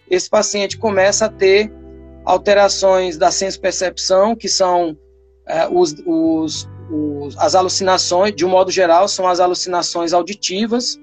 esse 0.09 0.29
paciente 0.29 0.77
começa 0.77 1.25
a 1.25 1.29
ter 1.29 1.71
alterações 2.25 3.17
da 3.17 3.31
senso-percepção, 3.31 4.35
que 4.35 4.49
são 4.49 4.97
é, 5.47 5.69
os, 5.69 5.95
os, 6.05 6.69
os, 6.91 7.37
as 7.37 7.55
alucinações, 7.55 8.35
de 8.35 8.45
um 8.45 8.49
modo 8.49 8.69
geral, 8.69 9.07
são 9.07 9.25
as 9.25 9.39
alucinações 9.39 10.11
auditivas, 10.11 10.99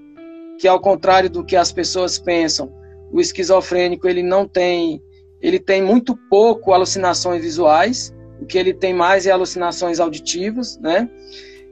que 0.58 0.68
ao 0.68 0.78
contrário 0.78 1.30
do 1.30 1.42
que 1.42 1.56
as 1.56 1.72
pessoas 1.72 2.18
pensam, 2.18 2.70
o 3.10 3.18
esquizofrênico 3.18 4.06
ele 4.06 4.22
não 4.22 4.46
tem, 4.46 5.02
ele 5.40 5.58
tem 5.58 5.80
muito 5.80 6.14
pouco 6.28 6.74
alucinações 6.74 7.40
visuais, 7.40 8.14
o 8.42 8.44
que 8.44 8.58
ele 8.58 8.74
tem 8.74 8.92
mais 8.92 9.26
é 9.26 9.30
alucinações 9.30 9.98
auditivas, 9.98 10.78
né? 10.78 11.08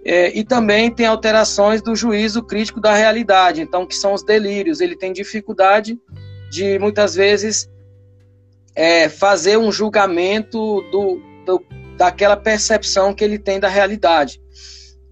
É, 0.09 0.31
e 0.39 0.45
também 0.45 0.89
tem 0.89 1.05
alterações 1.05 1.83
do 1.83 1.97
juízo 1.97 2.41
crítico 2.41 2.81
da 2.81 2.95
realidade, 2.95 3.61
então 3.61 3.85
que 3.85 3.97
são 3.97 4.15
os 4.15 4.23
delírios. 4.23 4.81
Ele 4.81 4.95
tem 4.95 5.13
dificuldade 5.13 5.99
de 6.49 6.79
muitas 6.79 7.17
vezes 7.17 7.69
é, 8.73 9.09
fazer 9.09 9.57
um 9.59 9.73
julgamento 9.73 10.81
do, 10.93 11.21
do, 11.45 11.61
daquela 11.97 12.37
percepção 12.37 13.13
que 13.13 13.25
ele 13.25 13.37
tem 13.37 13.59
da 13.59 13.67
realidade. 13.67 14.41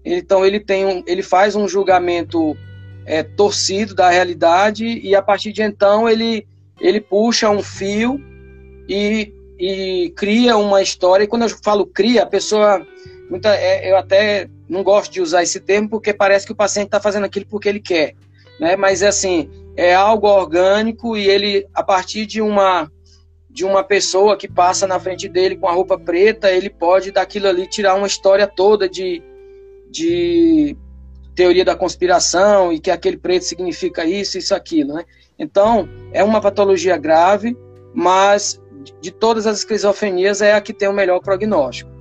Então 0.05 0.45
ele 0.45 0.61
tem 0.61 0.85
um, 0.85 1.03
ele 1.05 1.21
faz 1.21 1.57
um 1.57 1.67
julgamento 1.67 2.55
é, 3.05 3.21
torcido 3.21 3.93
da 3.93 4.09
realidade 4.09 4.85
e 4.85 5.13
a 5.13 5.21
partir 5.21 5.51
de 5.51 5.61
então 5.61 6.07
ele, 6.07 6.47
ele 6.79 7.01
puxa 7.01 7.49
um 7.49 7.61
fio 7.61 8.17
e, 8.87 9.33
e 9.59 10.13
cria 10.15 10.55
uma 10.55 10.81
história. 10.81 11.25
E 11.25 11.27
quando 11.27 11.41
eu 11.41 11.49
falo 11.49 11.85
cria, 11.85 12.23
a 12.23 12.25
pessoa. 12.25 12.87
Muita, 13.29 13.53
é, 13.55 13.91
eu 13.91 13.97
até 13.97 14.47
não 14.67 14.83
gosto 14.83 15.11
de 15.11 15.21
usar 15.21 15.43
esse 15.43 15.59
termo 15.59 15.89
porque 15.89 16.13
parece 16.13 16.45
que 16.45 16.51
o 16.51 16.55
paciente 16.55 16.87
está 16.87 16.99
fazendo 16.99 17.25
aquilo 17.25 17.45
porque 17.45 17.69
ele 17.69 17.79
quer. 17.79 18.13
Né? 18.59 18.75
Mas 18.75 19.03
assim, 19.03 19.49
é 19.75 19.93
algo 19.93 20.27
orgânico 20.27 21.15
e 21.15 21.27
ele, 21.27 21.67
a 21.73 21.83
partir 21.83 22.25
de 22.25 22.41
uma 22.41 22.89
de 23.49 23.63
uma 23.63 23.85
pessoa 23.85 24.35
que 24.35 24.49
passa 24.49 24.85
na 24.85 24.99
frente 24.99 25.29
dele 25.29 25.55
com 25.55 25.65
a 25.65 25.71
roupa 25.71 25.97
preta, 25.97 26.51
ele 26.51 26.69
pode 26.69 27.09
daquilo 27.09 27.47
ali 27.47 27.65
tirar 27.65 27.95
uma 27.95 28.05
história 28.05 28.45
toda 28.45 28.89
de, 28.89 29.23
de 29.89 30.75
teoria 31.33 31.63
da 31.63 31.73
conspiração 31.73 32.73
e 32.73 32.81
que 32.81 32.91
aquele 32.91 33.15
preto 33.15 33.43
significa 33.43 34.03
isso, 34.03 34.37
isso, 34.37 34.53
aquilo, 34.53 34.95
né? 34.95 35.05
Então, 35.39 35.87
é 36.11 36.21
uma 36.21 36.41
patologia 36.41 36.97
grave, 36.97 37.57
mas 37.93 38.61
de 38.99 39.09
todas 39.09 39.47
as 39.47 39.59
esquizofrenias 39.59 40.41
é 40.41 40.53
a 40.53 40.59
que 40.59 40.73
tem 40.73 40.89
o 40.89 40.93
melhor 40.93 41.21
prognóstico. 41.21 41.94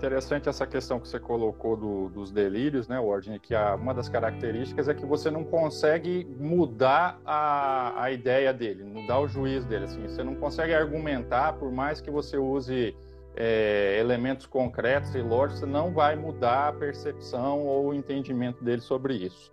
Interessante 0.00 0.48
essa 0.48 0.66
questão 0.66 0.98
que 0.98 1.06
você 1.06 1.20
colocou 1.20 1.76
do, 1.76 2.08
dos 2.08 2.32
delírios, 2.32 2.88
né, 2.88 2.98
Wardney, 2.98 3.38
que 3.38 3.54
a, 3.54 3.74
uma 3.74 3.92
das 3.92 4.08
características 4.08 4.88
é 4.88 4.94
que 4.94 5.04
você 5.04 5.30
não 5.30 5.44
consegue 5.44 6.26
mudar 6.38 7.20
a, 7.22 8.04
a 8.04 8.10
ideia 8.10 8.50
dele, 8.50 8.82
mudar 8.82 9.20
o 9.20 9.28
juízo 9.28 9.68
dele, 9.68 9.84
assim, 9.84 10.00
você 10.08 10.24
não 10.24 10.34
consegue 10.34 10.72
argumentar, 10.72 11.52
por 11.52 11.70
mais 11.70 12.00
que 12.00 12.10
você 12.10 12.38
use 12.38 12.96
é, 13.36 13.98
elementos 14.00 14.46
concretos 14.46 15.14
e 15.14 15.20
lógicos, 15.20 15.68
não 15.68 15.92
vai 15.92 16.16
mudar 16.16 16.68
a 16.68 16.72
percepção 16.72 17.66
ou 17.66 17.88
o 17.88 17.94
entendimento 17.94 18.64
dele 18.64 18.80
sobre 18.80 19.12
isso. 19.12 19.52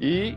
E 0.00 0.36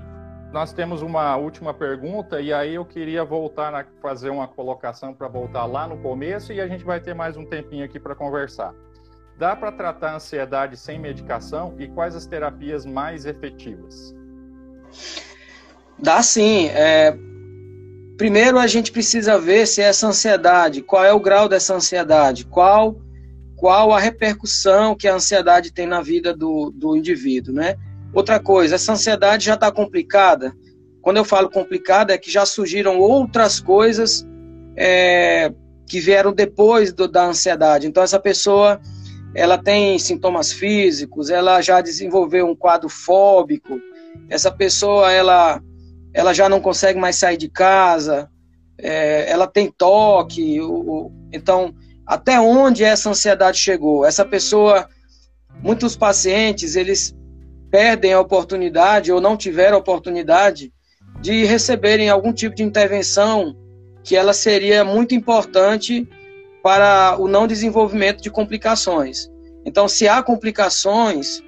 nós 0.53 0.71
temos 0.71 1.01
uma 1.01 1.35
última 1.35 1.73
pergunta, 1.73 2.39
e 2.39 2.53
aí 2.53 2.75
eu 2.75 2.85
queria 2.85 3.25
voltar 3.25 3.73
a 3.73 3.83
fazer 4.03 4.29
uma 4.29 4.47
colocação 4.47 5.15
para 5.15 5.27
voltar 5.27 5.65
lá 5.65 5.87
no 5.87 5.97
começo, 5.97 6.53
e 6.53 6.61
a 6.61 6.67
gente 6.67 6.83
vai 6.83 6.99
ter 6.99 7.15
mais 7.15 7.35
um 7.35 7.43
tempinho 7.43 7.83
aqui 7.83 7.99
para 7.99 8.13
conversar. 8.13 8.71
Dá 9.37 9.55
para 9.55 9.71
tratar 9.71 10.11
a 10.11 10.15
ansiedade 10.15 10.77
sem 10.77 10.99
medicação 10.99 11.75
e 11.77 11.87
quais 11.87 12.15
as 12.15 12.25
terapias 12.25 12.85
mais 12.85 13.25
efetivas? 13.25 14.15
Dá 15.99 16.21
sim. 16.23 16.67
É, 16.69 17.17
Primeiro 18.17 18.57
a 18.57 18.67
gente 18.67 18.91
precisa 18.91 19.37
ver 19.37 19.67
se 19.67 19.81
essa 19.81 20.07
ansiedade, 20.07 20.81
qual 20.81 21.03
é 21.03 21.11
o 21.11 21.19
grau 21.19 21.49
dessa 21.49 21.75
ansiedade, 21.75 22.45
qual 22.45 22.97
qual 23.57 23.93
a 23.93 23.99
repercussão 23.99 24.95
que 24.95 25.07
a 25.07 25.15
ansiedade 25.15 25.71
tem 25.71 25.87
na 25.87 26.01
vida 26.01 26.33
do, 26.33 26.71
do 26.75 26.95
indivíduo, 26.95 27.53
né? 27.53 27.75
Outra 28.13 28.37
coisa, 28.37 28.75
essa 28.75 28.91
ansiedade 28.91 29.45
já 29.45 29.53
está 29.53 29.71
complicada. 29.71 30.53
Quando 31.01 31.17
eu 31.17 31.25
falo 31.25 31.49
complicada, 31.49 32.13
é 32.13 32.17
que 32.17 32.29
já 32.29 32.45
surgiram 32.45 32.99
outras 32.99 33.61
coisas 33.61 34.27
é, 34.75 35.53
que 35.87 36.01
vieram 36.01 36.33
depois 36.33 36.91
do, 36.91 37.07
da 37.07 37.25
ansiedade. 37.25 37.87
Então 37.87 38.03
essa 38.03 38.19
pessoa, 38.19 38.79
ela 39.35 39.57
tem 39.57 39.99
sintomas 39.99 40.51
físicos, 40.51 41.29
ela 41.29 41.61
já 41.61 41.81
desenvolveu 41.81 42.47
um 42.47 42.55
quadro 42.55 42.87
fóbico. 42.87 43.79
Essa 44.29 44.49
pessoa, 44.49 45.11
ela 45.11 45.61
ela 46.13 46.33
já 46.33 46.47
não 46.47 46.61
consegue 46.61 46.97
mais 46.97 47.17
sair 47.17 47.35
de 47.35 47.49
casa, 47.49 48.29
é, 48.77 49.29
ela 49.29 49.45
tem 49.45 49.69
toque. 49.69 50.61
O, 50.61 50.71
o, 50.71 51.11
então, 51.33 51.75
até 52.07 52.39
onde 52.39 52.85
essa 52.85 53.09
ansiedade 53.09 53.57
chegou? 53.57 54.05
Essa 54.05 54.23
pessoa, 54.23 54.87
muitos 55.61 55.97
pacientes, 55.97 56.77
eles 56.77 57.13
perdem 57.69 58.13
a 58.13 58.21
oportunidade 58.21 59.11
ou 59.11 59.19
não 59.19 59.35
tiveram 59.35 59.75
a 59.75 59.81
oportunidade 59.81 60.71
de 61.19 61.43
receberem 61.43 62.09
algum 62.09 62.31
tipo 62.31 62.55
de 62.55 62.63
intervenção 62.63 63.53
que 64.01 64.15
ela 64.15 64.31
seria 64.31 64.85
muito 64.85 65.13
importante 65.13 66.07
para 66.65 67.15
o 67.19 67.27
não 67.27 67.45
desenvolvimento 67.45 68.23
de 68.23 68.31
complicações. 68.31 69.29
Então, 69.63 69.87
se 69.87 70.07
há 70.07 70.23
complicações, 70.23 71.43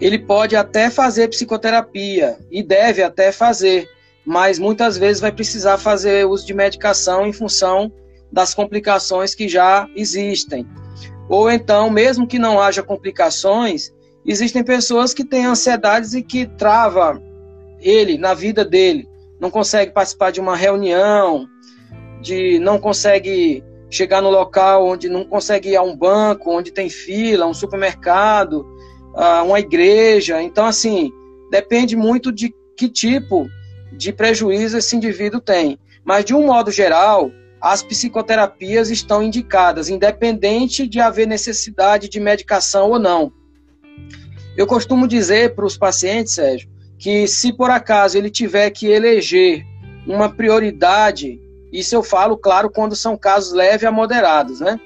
ele 0.00 0.18
pode 0.18 0.56
até 0.56 0.88
fazer 0.88 1.28
psicoterapia 1.28 2.38
e 2.50 2.62
deve 2.62 3.02
até 3.02 3.30
fazer, 3.30 3.86
mas 4.24 4.58
muitas 4.58 4.96
vezes 4.96 5.20
vai 5.20 5.30
precisar 5.30 5.76
fazer 5.76 6.26
uso 6.26 6.46
de 6.46 6.54
medicação 6.54 7.26
em 7.26 7.34
função 7.34 7.92
das 8.32 8.54
complicações 8.54 9.34
que 9.34 9.46
já 9.46 9.86
existem. 9.94 10.66
Ou 11.28 11.50
então, 11.50 11.90
mesmo 11.90 12.26
que 12.26 12.38
não 12.38 12.58
haja 12.58 12.82
complicações, 12.82 13.92
existem 14.24 14.64
pessoas 14.64 15.12
que 15.12 15.22
têm 15.22 15.44
ansiedades 15.44 16.14
e 16.14 16.22
que 16.22 16.46
trava 16.46 17.22
ele 17.78 18.16
na 18.16 18.32
vida 18.32 18.64
dele, 18.64 19.06
não 19.38 19.50
consegue 19.50 19.92
participar 19.92 20.30
de 20.30 20.40
uma 20.40 20.56
reunião, 20.56 21.46
de 22.22 22.58
não 22.58 22.78
consegue 22.78 23.62
chegar 23.92 24.22
no 24.22 24.30
local 24.30 24.86
onde 24.88 25.08
não 25.08 25.22
consegue 25.22 25.68
ir 25.68 25.76
a 25.76 25.82
um 25.82 25.94
banco, 25.94 26.50
onde 26.50 26.72
tem 26.72 26.88
fila, 26.88 27.46
um 27.46 27.52
supermercado, 27.52 28.66
uma 29.44 29.60
igreja. 29.60 30.42
Então, 30.42 30.64
assim, 30.64 31.12
depende 31.50 31.94
muito 31.94 32.32
de 32.32 32.54
que 32.74 32.88
tipo 32.88 33.46
de 33.92 34.10
prejuízo 34.10 34.78
esse 34.78 34.96
indivíduo 34.96 35.40
tem. 35.40 35.78
Mas, 36.02 36.24
de 36.24 36.34
um 36.34 36.46
modo 36.46 36.70
geral, 36.70 37.30
as 37.60 37.82
psicoterapias 37.82 38.88
estão 38.90 39.22
indicadas, 39.22 39.90
independente 39.90 40.88
de 40.88 40.98
haver 40.98 41.26
necessidade 41.26 42.08
de 42.08 42.18
medicação 42.18 42.90
ou 42.90 42.98
não. 42.98 43.30
Eu 44.56 44.66
costumo 44.66 45.06
dizer 45.06 45.54
para 45.54 45.66
os 45.66 45.76
pacientes, 45.76 46.32
Sérgio, 46.32 46.68
que 46.98 47.28
se 47.28 47.52
por 47.52 47.70
acaso 47.70 48.16
ele 48.16 48.30
tiver 48.30 48.70
que 48.70 48.86
eleger 48.86 49.66
uma 50.06 50.30
prioridade, 50.30 51.38
isso 51.72 51.94
eu 51.94 52.02
falo, 52.02 52.36
claro, 52.36 52.70
quando 52.70 52.94
são 52.94 53.16
casos 53.16 53.52
leves 53.52 53.84
a 53.84 53.90
moderados, 53.90 54.60
né? 54.60 54.78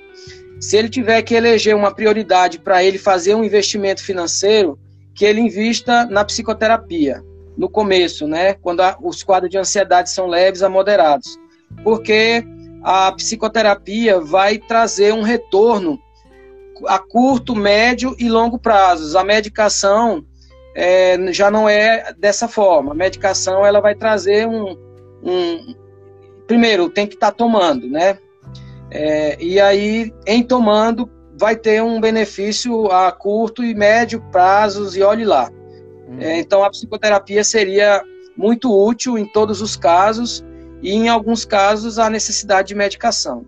se 0.60 0.76
ele 0.76 0.88
tiver 0.88 1.22
que 1.22 1.34
eleger 1.34 1.74
uma 1.74 1.92
prioridade 1.92 2.58
para 2.58 2.82
ele 2.82 2.98
fazer 2.98 3.34
um 3.34 3.44
investimento 3.44 4.02
financeiro, 4.02 4.78
que 5.14 5.24
ele 5.24 5.40
invista 5.40 6.06
na 6.06 6.24
psicoterapia, 6.24 7.22
no 7.56 7.68
começo, 7.68 8.26
né? 8.26 8.54
Quando 8.54 8.80
a, 8.80 8.96
os 9.00 9.22
quadros 9.22 9.50
de 9.50 9.58
ansiedade 9.58 10.10
são 10.10 10.26
leves 10.26 10.62
a 10.62 10.68
moderados. 10.68 11.38
Porque 11.82 12.44
a 12.82 13.10
psicoterapia 13.12 14.20
vai 14.20 14.58
trazer 14.58 15.12
um 15.12 15.22
retorno 15.22 15.98
a 16.86 16.98
curto, 16.98 17.54
médio 17.54 18.14
e 18.18 18.28
longo 18.28 18.58
prazos. 18.58 19.16
A 19.16 19.24
medicação 19.24 20.24
é, 20.74 21.32
já 21.32 21.50
não 21.50 21.68
é 21.68 22.12
dessa 22.18 22.46
forma. 22.46 22.92
A 22.92 22.94
medicação 22.94 23.64
ela 23.64 23.80
vai 23.80 23.94
trazer 23.94 24.46
um, 24.46 24.76
um 25.22 25.74
primeiro, 26.46 26.88
tem 26.88 27.06
que 27.06 27.14
estar 27.14 27.30
tá 27.30 27.36
tomando, 27.36 27.88
né? 27.88 28.18
É, 28.90 29.42
e 29.42 29.60
aí, 29.60 30.12
em 30.26 30.42
tomando, 30.42 31.10
vai 31.38 31.56
ter 31.56 31.82
um 31.82 32.00
benefício 32.00 32.90
a 32.90 33.10
curto 33.12 33.64
e 33.64 33.74
médio 33.74 34.22
prazos, 34.30 34.96
e 34.96 35.02
olhe 35.02 35.24
lá. 35.24 35.50
Hum. 36.08 36.18
É, 36.20 36.38
então, 36.38 36.64
a 36.64 36.70
psicoterapia 36.70 37.44
seria 37.44 38.02
muito 38.36 38.72
útil 38.72 39.18
em 39.18 39.26
todos 39.26 39.60
os 39.60 39.76
casos, 39.76 40.44
e 40.82 40.92
em 40.92 41.08
alguns 41.08 41.44
casos, 41.44 41.98
a 41.98 42.08
necessidade 42.08 42.68
de 42.68 42.74
medicação. 42.74 43.44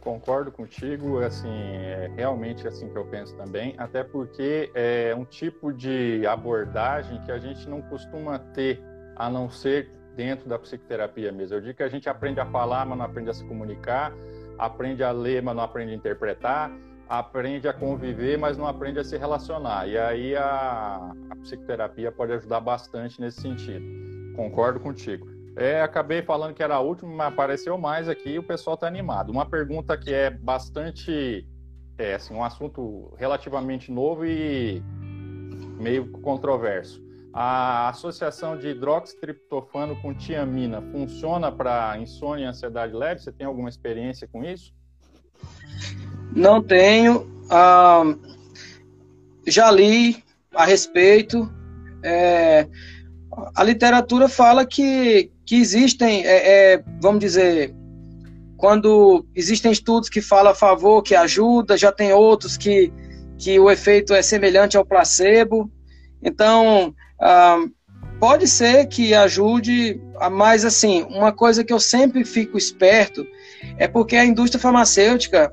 Concordo 0.00 0.50
contigo, 0.50 1.20
assim, 1.20 1.48
é 1.48 2.10
realmente 2.16 2.66
assim 2.66 2.88
que 2.88 2.96
eu 2.96 3.04
penso 3.04 3.36
também, 3.36 3.74
até 3.78 4.02
porque 4.02 4.68
é 4.74 5.14
um 5.16 5.24
tipo 5.24 5.72
de 5.72 6.26
abordagem 6.26 7.20
que 7.24 7.30
a 7.30 7.38
gente 7.38 7.68
não 7.68 7.80
costuma 7.82 8.36
ter, 8.36 8.82
a 9.14 9.30
não 9.30 9.48
ser 9.48 9.88
dentro 10.16 10.48
da 10.48 10.58
psicoterapia 10.58 11.32
mesmo. 11.32 11.56
Eu 11.56 11.60
digo 11.60 11.76
que 11.76 11.82
a 11.82 11.88
gente 11.88 12.08
aprende 12.08 12.40
a 12.40 12.46
falar, 12.46 12.86
mas 12.86 12.98
não 12.98 13.04
aprende 13.04 13.30
a 13.30 13.34
se 13.34 13.44
comunicar, 13.44 14.12
aprende 14.58 15.02
a 15.02 15.10
ler, 15.10 15.42
mas 15.42 15.56
não 15.56 15.62
aprende 15.62 15.92
a 15.92 15.96
interpretar, 15.96 16.70
aprende 17.08 17.68
a 17.68 17.72
conviver, 17.72 18.38
mas 18.38 18.56
não 18.56 18.66
aprende 18.66 18.98
a 18.98 19.04
se 19.04 19.16
relacionar. 19.16 19.88
E 19.88 19.98
aí 19.98 20.36
a, 20.36 21.12
a 21.30 21.36
psicoterapia 21.36 22.12
pode 22.12 22.32
ajudar 22.32 22.60
bastante 22.60 23.20
nesse 23.20 23.40
sentido. 23.40 23.84
Concordo 24.34 24.80
contigo. 24.80 25.32
É, 25.54 25.82
acabei 25.82 26.22
falando 26.22 26.54
que 26.54 26.62
era 26.62 26.76
a 26.76 26.80
última, 26.80 27.12
mas 27.12 27.32
apareceu 27.32 27.76
mais 27.76 28.08
aqui 28.08 28.38
o 28.38 28.42
pessoal 28.42 28.74
está 28.74 28.86
animado. 28.86 29.30
Uma 29.30 29.44
pergunta 29.44 29.96
que 29.98 30.12
é 30.12 30.30
bastante, 30.30 31.46
é, 31.98 32.14
assim, 32.14 32.34
um 32.34 32.42
assunto 32.42 33.12
relativamente 33.18 33.92
novo 33.92 34.24
e 34.24 34.82
meio 35.78 36.10
controverso. 36.22 37.01
A 37.34 37.88
associação 37.88 38.58
de 38.58 38.68
hidroxitriptofano 38.68 39.96
com 40.02 40.14
tiamina 40.14 40.82
funciona 40.92 41.50
para 41.50 41.96
insônia 41.98 42.44
e 42.44 42.48
ansiedade 42.48 42.92
leve? 42.92 43.20
Você 43.20 43.32
tem 43.32 43.46
alguma 43.46 43.70
experiência 43.70 44.28
com 44.30 44.44
isso? 44.44 44.74
Não 46.34 46.62
tenho. 46.62 47.26
Ah, 47.50 48.04
já 49.46 49.70
li 49.70 50.22
a 50.54 50.66
respeito. 50.66 51.50
É, 52.04 52.68
a 53.54 53.64
literatura 53.64 54.28
fala 54.28 54.66
que, 54.66 55.30
que 55.46 55.56
existem, 55.56 56.26
é, 56.26 56.74
é, 56.74 56.84
vamos 57.00 57.20
dizer, 57.20 57.74
quando 58.58 59.26
existem 59.34 59.72
estudos 59.72 60.10
que 60.10 60.20
falam 60.20 60.52
a 60.52 60.54
favor, 60.54 61.02
que 61.02 61.14
ajuda, 61.14 61.78
já 61.78 61.90
tem 61.90 62.12
outros 62.12 62.58
que, 62.58 62.92
que 63.38 63.58
o 63.58 63.70
efeito 63.70 64.12
é 64.12 64.20
semelhante 64.20 64.76
ao 64.76 64.84
placebo. 64.84 65.70
Então, 66.22 66.94
ah, 67.22 67.64
pode 68.20 68.46
ser 68.46 68.86
que 68.86 69.14
ajude, 69.14 70.00
mas 70.30 70.64
assim, 70.64 71.04
uma 71.04 71.32
coisa 71.32 71.64
que 71.64 71.72
eu 71.72 71.80
sempre 71.80 72.24
fico 72.24 72.58
esperto 72.58 73.26
é 73.78 73.88
porque 73.88 74.16
a 74.16 74.24
indústria 74.24 74.60
farmacêutica 74.60 75.52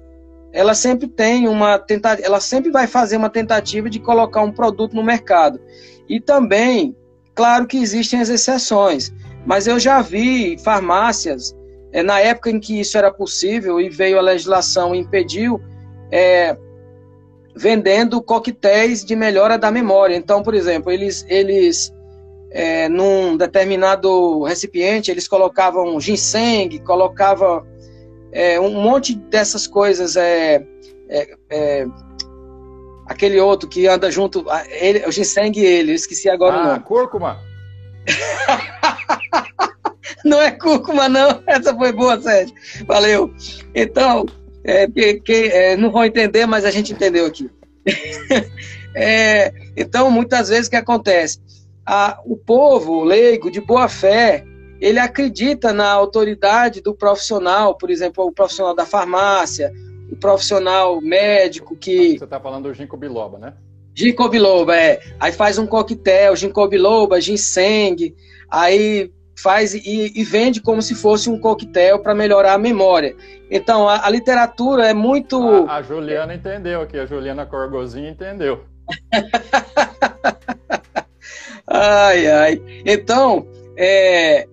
ela 0.51 0.73
sempre 0.73 1.07
tem 1.07 1.47
uma 1.47 1.77
tentativa, 1.77 2.27
ela 2.27 2.39
sempre 2.39 2.71
vai 2.71 2.87
fazer 2.87 3.17
uma 3.17 3.29
tentativa 3.29 3.89
de 3.89 3.99
colocar 3.99 4.41
um 4.41 4.51
produto 4.51 4.95
no 4.95 5.03
mercado. 5.03 5.61
E 6.09 6.19
também 6.19 6.95
Claro 7.39 7.67
que 7.67 7.77
existem 7.77 8.19
as 8.19 8.27
exceções, 8.27 9.13
mas 9.45 9.65
eu 9.65 9.79
já 9.79 10.01
vi 10.01 10.57
farmácias, 10.57 11.55
é, 11.93 12.03
na 12.03 12.19
época 12.19 12.49
em 12.49 12.59
que 12.59 12.77
isso 12.77 12.97
era 12.97 13.09
possível 13.13 13.79
e 13.79 13.87
veio 13.87 14.19
a 14.19 14.21
legislação 14.21 14.93
e 14.93 14.99
impediu, 14.99 15.61
é, 16.11 16.57
vendendo 17.59 18.21
coquetéis 18.21 19.03
de 19.03 19.17
melhora 19.17 19.57
da 19.57 19.69
memória. 19.69 20.15
Então, 20.15 20.41
por 20.41 20.53
exemplo, 20.53 20.93
eles, 20.93 21.25
eles 21.27 21.93
é, 22.51 22.87
num 22.87 23.35
determinado 23.35 24.43
recipiente, 24.43 25.11
eles 25.11 25.27
colocavam 25.27 25.99
ginseng, 25.99 26.79
colocavam 26.79 27.67
é, 28.31 28.57
um 28.61 28.81
monte 28.81 29.13
dessas 29.13 29.67
coisas, 29.67 30.15
é, 30.15 30.65
é, 31.09 31.35
é 31.49 31.85
aquele 33.07 33.37
outro 33.41 33.67
que 33.67 33.87
anda 33.87 34.09
junto, 34.09 34.45
ele, 34.69 35.05
o 35.05 35.11
ginseng 35.11 35.51
e 35.59 35.65
ele, 35.65 35.91
eu 35.91 35.95
esqueci 35.95 36.29
agora 36.29 36.55
ah, 36.55 36.61
o 36.61 36.65
nome. 36.67 36.79
cúrcuma. 36.85 37.41
não 40.23 40.41
é 40.41 40.51
cúrcuma, 40.51 41.09
não. 41.09 41.43
Essa 41.45 41.75
foi 41.75 41.91
boa, 41.91 42.21
Sérgio. 42.21 42.55
Valeu. 42.87 43.33
Então, 43.75 44.25
é, 44.69 45.13
que, 45.15 45.33
é, 45.33 45.75
não 45.75 45.91
vão 45.91 46.05
entender, 46.05 46.45
mas 46.45 46.65
a 46.65 46.71
gente 46.71 46.93
entendeu 46.93 47.25
aqui. 47.25 47.49
é, 48.95 49.51
então, 49.75 50.11
muitas 50.11 50.49
vezes 50.49 50.67
o 50.67 50.69
que 50.69 50.75
acontece? 50.75 51.39
A, 51.85 52.19
o 52.25 52.37
povo 52.37 53.03
leigo, 53.03 53.49
de 53.49 53.59
boa 53.59 53.87
fé, 53.87 54.43
ele 54.79 54.99
acredita 54.99 55.73
na 55.73 55.89
autoridade 55.89 56.81
do 56.81 56.93
profissional, 56.93 57.75
por 57.75 57.89
exemplo, 57.89 58.25
o 58.25 58.31
profissional 58.31 58.75
da 58.75 58.85
farmácia, 58.85 59.73
o 60.11 60.15
profissional 60.15 61.01
médico 61.01 61.75
que. 61.75 62.17
Você 62.17 62.23
está 62.23 62.39
falando 62.39 62.69
do 62.69 62.73
ginkgo 62.73 62.95
biloba, 62.95 63.39
né? 63.39 63.53
Ginkgo 63.95 64.29
biloba, 64.29 64.75
é. 64.75 65.01
Aí 65.19 65.31
faz 65.31 65.57
um 65.57 65.65
coquetel, 65.65 66.35
ginkgo 66.35 66.67
biloba, 66.67 67.19
ginseng, 67.19 68.15
aí 68.49 69.11
faz 69.41 69.73
e, 69.73 70.11
e 70.15 70.23
vende 70.23 70.61
como 70.61 70.81
se 70.81 70.95
fosse 70.95 71.29
um 71.29 71.39
coquetel 71.39 71.99
para 71.99 72.13
melhorar 72.13 72.53
a 72.53 72.57
memória. 72.57 73.15
Então, 73.49 73.87
a, 73.87 74.05
a 74.05 74.09
literatura 74.09 74.87
é 74.87 74.93
muito. 74.93 75.65
A, 75.67 75.77
a, 75.77 75.81
Juliana 75.81 76.33
entendeu 76.33 76.81
aqui, 76.81 76.97
a 76.97 77.05
Juliana 77.05 77.45
Corgozinho 77.45 78.09
entendeu. 78.09 78.63
ai, 81.67 82.27
ai. 82.27 82.61
Então, 82.85 83.47
é, 83.77 84.47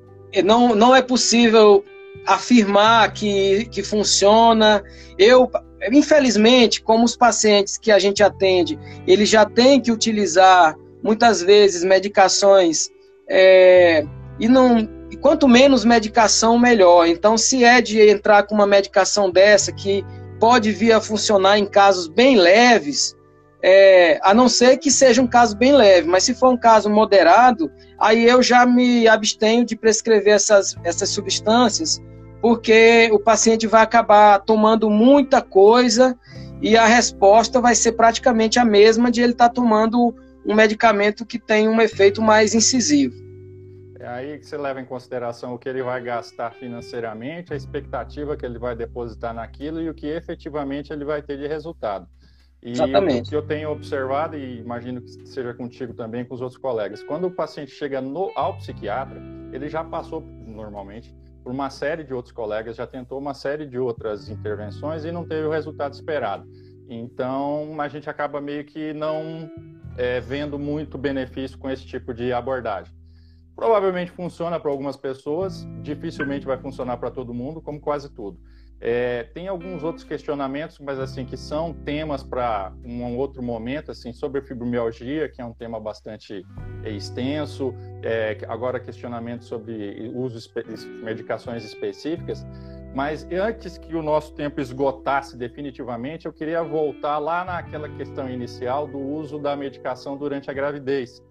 não, 0.44 0.74
não 0.74 0.94
é 0.94 1.02
possível 1.02 1.84
afirmar 2.26 3.12
que, 3.12 3.66
que 3.66 3.82
funciona. 3.82 4.82
Eu, 5.18 5.50
infelizmente, 5.90 6.80
como 6.80 7.04
os 7.04 7.16
pacientes 7.16 7.76
que 7.76 7.90
a 7.90 7.98
gente 7.98 8.22
atende, 8.22 8.78
eles 9.06 9.28
já 9.28 9.44
têm 9.44 9.80
que 9.80 9.90
utilizar 9.90 10.76
muitas 11.02 11.42
vezes 11.42 11.84
medicações 11.84 12.88
é, 13.28 14.06
e 14.38 14.48
não 14.48 14.88
e 15.10 15.16
quanto 15.16 15.46
menos 15.46 15.84
medicação 15.84 16.58
melhor. 16.58 17.06
Então, 17.06 17.38
se 17.38 17.64
é 17.64 17.80
de 17.80 18.00
entrar 18.00 18.42
com 18.42 18.54
uma 18.54 18.66
medicação 18.66 19.30
dessa 19.30 19.72
que 19.72 20.04
pode 20.40 20.72
vir 20.72 20.92
a 20.92 21.00
funcionar 21.00 21.58
em 21.58 21.66
casos 21.66 22.08
bem 22.08 22.36
leves, 22.36 23.16
é, 23.62 24.18
a 24.22 24.34
não 24.34 24.48
ser 24.48 24.76
que 24.78 24.90
seja 24.90 25.22
um 25.22 25.26
caso 25.26 25.56
bem 25.56 25.72
leve, 25.72 26.06
mas 26.08 26.24
se 26.24 26.34
for 26.34 26.50
um 26.50 26.56
caso 26.56 26.90
moderado, 26.90 27.70
aí 27.98 28.24
eu 28.24 28.42
já 28.42 28.66
me 28.66 29.08
abstenho 29.08 29.64
de 29.64 29.76
prescrever 29.76 30.34
essas, 30.34 30.76
essas 30.84 31.08
substâncias, 31.08 32.00
porque 32.40 33.08
o 33.12 33.18
paciente 33.18 33.66
vai 33.66 33.82
acabar 33.82 34.40
tomando 34.40 34.90
muita 34.90 35.40
coisa 35.40 36.16
e 36.60 36.76
a 36.76 36.86
resposta 36.86 37.60
vai 37.60 37.74
ser 37.74 37.92
praticamente 37.92 38.58
a 38.58 38.64
mesma 38.64 39.10
de 39.10 39.22
ele 39.22 39.32
estar 39.32 39.48
tá 39.48 39.54
tomando 39.54 40.14
um 40.44 40.54
medicamento 40.54 41.26
que 41.26 41.38
tem 41.38 41.68
um 41.68 41.80
efeito 41.80 42.22
mais 42.22 42.54
incisivo. 42.54 43.25
É 44.06 44.08
aí 44.08 44.38
que 44.38 44.46
você 44.46 44.56
leva 44.56 44.80
em 44.80 44.84
consideração 44.84 45.52
o 45.52 45.58
que 45.58 45.68
ele 45.68 45.82
vai 45.82 46.00
gastar 46.00 46.52
financeiramente, 46.52 47.52
a 47.52 47.56
expectativa 47.56 48.36
que 48.36 48.46
ele 48.46 48.56
vai 48.56 48.76
depositar 48.76 49.34
naquilo 49.34 49.82
e 49.82 49.90
o 49.90 49.94
que 49.94 50.06
efetivamente 50.06 50.92
ele 50.92 51.04
vai 51.04 51.20
ter 51.20 51.36
de 51.36 51.48
resultado. 51.48 52.06
E 52.62 52.70
Exatamente. 52.70 53.26
o 53.26 53.30
que 53.30 53.34
eu 53.34 53.42
tenho 53.42 53.68
observado, 53.68 54.36
e 54.36 54.60
imagino 54.60 55.02
que 55.02 55.10
seja 55.26 55.52
contigo 55.52 55.92
também, 55.92 56.24
com 56.24 56.36
os 56.36 56.40
outros 56.40 56.56
colegas, 56.56 57.02
quando 57.02 57.26
o 57.26 57.32
paciente 57.32 57.72
chega 57.72 58.00
no, 58.00 58.30
ao 58.36 58.56
psiquiatra, 58.58 59.20
ele 59.52 59.68
já 59.68 59.82
passou, 59.82 60.20
normalmente, 60.20 61.12
por 61.42 61.50
uma 61.50 61.68
série 61.68 62.04
de 62.04 62.14
outros 62.14 62.32
colegas, 62.32 62.76
já 62.76 62.86
tentou 62.86 63.18
uma 63.18 63.34
série 63.34 63.66
de 63.66 63.76
outras 63.76 64.28
intervenções 64.28 65.04
e 65.04 65.10
não 65.10 65.26
teve 65.26 65.48
o 65.48 65.50
resultado 65.50 65.94
esperado. 65.94 66.48
Então, 66.88 67.74
a 67.80 67.88
gente 67.88 68.08
acaba 68.08 68.40
meio 68.40 68.64
que 68.64 68.92
não 68.92 69.50
é, 69.98 70.20
vendo 70.20 70.60
muito 70.60 70.96
benefício 70.96 71.58
com 71.58 71.68
esse 71.68 71.84
tipo 71.84 72.14
de 72.14 72.32
abordagem. 72.32 72.95
Provavelmente 73.56 74.10
funciona 74.10 74.60
para 74.60 74.70
algumas 74.70 74.96
pessoas, 74.96 75.66
dificilmente 75.80 76.44
vai 76.44 76.58
funcionar 76.58 76.98
para 76.98 77.10
todo 77.10 77.32
mundo, 77.32 77.62
como 77.62 77.80
quase 77.80 78.12
tudo. 78.12 78.38
É, 78.78 79.22
tem 79.32 79.48
alguns 79.48 79.82
outros 79.82 80.04
questionamentos, 80.04 80.78
mas 80.78 80.98
assim 80.98 81.24
que 81.24 81.36
são 81.36 81.72
temas 81.72 82.22
para 82.22 82.74
um 82.84 83.16
outro 83.16 83.42
momento, 83.42 83.90
assim 83.90 84.12
sobre 84.12 84.42
fibromialgia, 84.42 85.30
que 85.30 85.40
é 85.40 85.44
um 85.44 85.54
tema 85.54 85.80
bastante 85.80 86.44
extenso. 86.84 87.74
É, 88.02 88.36
agora 88.46 88.78
questionamentos 88.78 89.48
sobre 89.48 90.12
uso 90.14 90.38
de 90.38 90.86
medicações 91.02 91.64
específicas. 91.64 92.46
Mas 92.94 93.26
antes 93.30 93.78
que 93.78 93.94
o 93.94 94.02
nosso 94.02 94.34
tempo 94.34 94.60
esgotasse 94.60 95.36
definitivamente, 95.36 96.26
eu 96.26 96.32
queria 96.32 96.62
voltar 96.62 97.18
lá 97.18 97.44
naquela 97.44 97.88
questão 97.88 98.28
inicial 98.28 98.86
do 98.86 98.98
uso 98.98 99.38
da 99.38 99.56
medicação 99.56 100.16
durante 100.16 100.50
a 100.50 100.54
gravidez. 100.54 101.22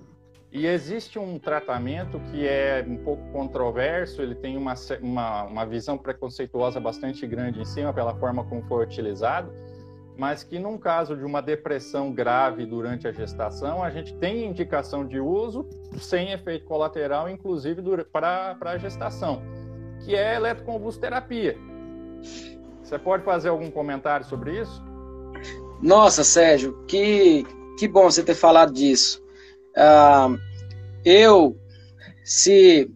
E 0.52 0.66
existe 0.66 1.20
um 1.20 1.38
tratamento 1.38 2.20
que 2.32 2.48
é 2.48 2.86
um 2.88 2.98
pouco 2.98 3.24
controverso, 3.32 4.22
ele 4.22 4.36
tem 4.36 4.56
uma, 4.56 4.74
uma, 5.02 5.44
uma, 5.44 5.66
visão 5.66 5.98
preconceituosa 5.98 6.80
bastante 6.80 7.28
grande 7.28 7.60
em 7.60 7.66
cima 7.66 7.94
pela 7.94 8.16
forma 8.16 8.44
como 8.46 8.62
foi 8.64 8.84
utilizado, 8.86 9.52
mas 10.18 10.44
que 10.44 10.58
num 10.58 10.78
caso 10.78 11.18
de 11.18 11.26
uma 11.26 11.42
depressão 11.42 12.14
grave 12.14 12.66
durante 12.66 13.06
a 13.06 13.12
gestação, 13.12 13.84
a 13.84 13.90
gente 13.90 14.14
tem 14.16 14.46
indicação 14.46 15.06
de 15.06 15.20
uso 15.20 15.68
sem 15.98 16.32
efeito 16.32 16.66
colateral, 16.66 17.30
inclusive 17.30 17.82
para 18.12 18.58
a 18.62 18.78
gestação, 18.78 19.42
que 20.06 20.16
é 20.16 20.36
eletroconvulsoterapia. 20.36 21.58
Você 22.82 23.00
pode 23.00 23.24
fazer 23.24 23.50
algum 23.50 23.70
comentário 23.70 24.26
sobre 24.26 24.62
isso? 24.62 24.82
Nossa, 25.82 26.24
Sérgio, 26.24 26.84
que, 26.88 27.46
que 27.78 27.88
bom 27.88 28.04
você 28.04 28.24
ter 28.24 28.36
falado 28.36 28.72
disso. 28.72 29.25
Uh, 29.76 30.40
eu, 31.04 31.58
se 32.24 32.90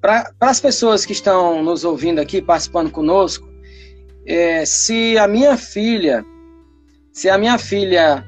para 0.00 0.30
as 0.40 0.60
pessoas 0.60 1.06
que 1.06 1.12
estão 1.12 1.62
nos 1.62 1.84
ouvindo 1.84 2.18
aqui, 2.18 2.42
participando 2.42 2.90
conosco, 2.90 3.48
é, 4.26 4.64
se 4.66 5.16
a 5.16 5.26
minha 5.26 5.56
filha, 5.56 6.24
se 7.12 7.30
a 7.30 7.38
minha 7.38 7.56
filha 7.56 8.24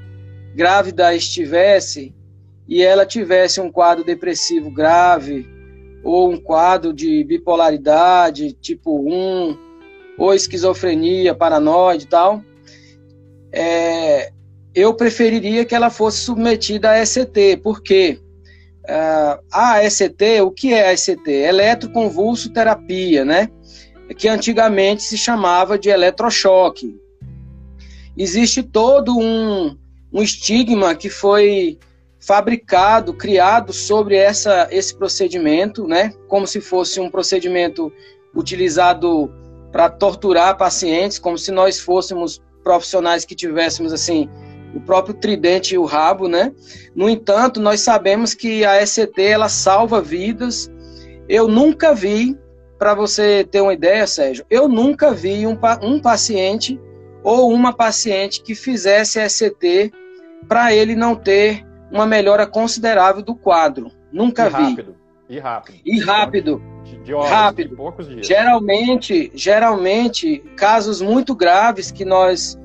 grávida 0.55 1.14
estivesse 1.14 2.14
e 2.66 2.82
ela 2.82 3.05
tivesse 3.05 3.61
um 3.61 3.70
quadro 3.70 4.05
depressivo 4.05 4.70
grave 4.70 5.47
ou 6.03 6.30
um 6.30 6.40
quadro 6.40 6.94
de 6.94 7.22
bipolaridade 7.24 8.53
tipo 8.53 8.99
1 8.99 9.59
ou 10.16 10.32
esquizofrenia, 10.32 11.34
paranoide 11.34 12.05
e 12.05 12.09
tal, 12.09 12.42
é, 13.53 14.32
eu 14.77 14.93
preferiria 14.93 15.64
que 15.64 15.74
ela 15.74 15.89
fosse 15.89 16.18
submetida 16.18 16.91
a 16.91 17.03
ECT, 17.03 17.61
porque 17.62 18.20
uh, 18.85 19.43
a 19.51 19.83
ECT, 19.83 20.43
o 20.43 20.51
que 20.51 20.74
é 20.74 20.89
a 20.89 20.93
ECT? 20.93 21.31
Eletroconvulsoterapia, 21.31 23.24
né? 23.24 23.49
Que 24.18 24.29
antigamente 24.29 25.03
se 25.03 25.16
chamava 25.16 25.79
de 25.79 25.89
eletrochoque. 25.89 26.95
Existe 28.14 28.62
todo 28.62 29.18
um, 29.18 29.79
um 30.12 30.22
estigma 30.22 30.95
que 30.95 31.09
foi 31.09 31.79
fabricado, 32.20 33.14
criado 33.14 33.72
sobre 33.72 34.16
essa, 34.16 34.68
esse 34.70 34.95
procedimento, 34.95 35.89
né? 35.89 36.12
Como 36.29 36.47
se 36.47 36.61
fosse 36.61 37.01
um 37.01 37.11
procedimento 37.11 37.91
utilizado 38.35 39.33
para 39.72 39.89
torturar 39.89 40.59
pacientes, 40.59 41.18
como 41.18 41.39
se 41.39 41.51
nós 41.51 41.81
fôssemos 41.81 42.43
profissionais 42.62 43.24
que 43.24 43.35
tivéssemos 43.35 43.91
assim 43.91 44.29
o 44.77 44.81
próprio 44.81 45.14
tridente 45.14 45.74
e 45.74 45.79
o 45.79 45.85
rabo, 45.85 46.29
né? 46.29 46.53
No 46.95 47.09
entanto, 47.09 47.61
nós 47.61 47.81
sabemos 47.81 48.35
que 48.35 48.64
a 48.64 48.81
ECT 48.83 49.22
ela 49.22 49.49
salva 49.49 50.03
vidas. 50.03 50.70
Eu 51.29 51.49
nunca 51.49 51.95
vi, 51.95 52.37
para 52.79 52.95
você 52.95 53.47
ter 53.51 53.62
uma 53.62 53.72
ideia, 53.72 54.07
Sérgio, 54.07 54.45
eu 54.51 54.68
nunca 54.68 55.12
vi 55.12 55.47
um, 55.47 55.59
um 55.83 55.99
paciente 55.99 56.79
ou 57.24 57.51
uma 57.51 57.72
paciente 57.72 58.43
que 58.43 58.55
fizesse 58.55 59.18
ECT 59.18 59.93
para 60.47 60.74
ele 60.74 60.95
não 60.95 61.16
ter 61.16 61.64
uma 61.91 62.07
melhora 62.07 62.47
considerável 62.47 63.22
do 63.22 63.35
quadro. 63.35 63.91
Nunca 64.12 64.47
e 64.47 64.51
vi. 64.51 64.62
Rápido. 64.62 64.97
E 65.29 65.39
rápido. 65.39 65.81
E 65.85 66.01
rápido. 66.01 66.62
De, 66.85 66.99
de 66.99 67.14
horas, 67.14 67.31
rápido. 67.31 67.70
De 67.70 67.77
poucos 67.77 68.09
dias. 68.09 68.27
Geralmente, 68.27 69.33
geralmente, 69.35 70.39
casos 70.55 71.01
muito 71.01 71.35
graves 71.35 71.91
que 71.91 72.05
nós 72.05 72.57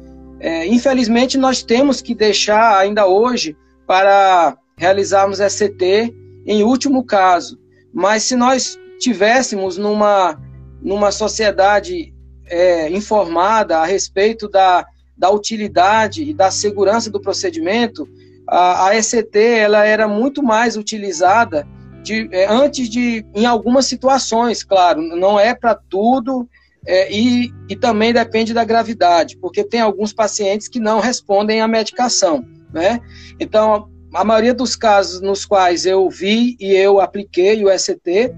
é, 0.41 0.65
infelizmente, 0.65 1.37
nós 1.37 1.61
temos 1.61 2.01
que 2.01 2.15
deixar 2.15 2.79
ainda 2.79 3.05
hoje 3.05 3.55
para 3.85 4.57
realizarmos 4.75 5.39
ECT 5.39 6.11
em 6.47 6.63
último 6.63 7.05
caso. 7.05 7.59
Mas 7.93 8.23
se 8.23 8.35
nós 8.35 8.79
tivéssemos 8.99 9.77
numa, 9.77 10.41
numa 10.81 11.11
sociedade 11.11 12.11
é, 12.47 12.89
informada 12.89 13.77
a 13.77 13.85
respeito 13.85 14.49
da, 14.49 14.83
da 15.15 15.29
utilidade 15.29 16.23
e 16.23 16.33
da 16.33 16.49
segurança 16.49 17.11
do 17.11 17.21
procedimento, 17.21 18.09
a, 18.47 18.87
a 18.87 18.97
ECT 18.97 19.37
ela 19.37 19.85
era 19.85 20.07
muito 20.07 20.41
mais 20.41 20.75
utilizada 20.75 21.67
de, 22.01 22.27
é, 22.31 22.51
antes 22.51 22.89
de, 22.89 23.23
em 23.35 23.45
algumas 23.45 23.85
situações, 23.85 24.63
claro, 24.63 25.03
não 25.03 25.39
é 25.39 25.53
para 25.53 25.75
tudo 25.75 26.49
é, 26.85 27.11
e, 27.11 27.53
e 27.69 27.75
também 27.75 28.11
depende 28.13 28.53
da 28.53 28.63
gravidade, 28.63 29.37
porque 29.37 29.63
tem 29.63 29.81
alguns 29.81 30.13
pacientes 30.13 30.67
que 30.67 30.79
não 30.79 30.99
respondem 30.99 31.61
à 31.61 31.67
medicação, 31.67 32.43
né? 32.73 32.99
Então, 33.39 33.89
a 34.13 34.23
maioria 34.23 34.53
dos 34.53 34.75
casos 34.75 35.21
nos 35.21 35.45
quais 35.45 35.85
eu 35.85 36.09
vi 36.09 36.57
e 36.59 36.73
eu 36.73 36.99
apliquei 36.99 37.63
o 37.63 37.69
ST, 37.77 38.33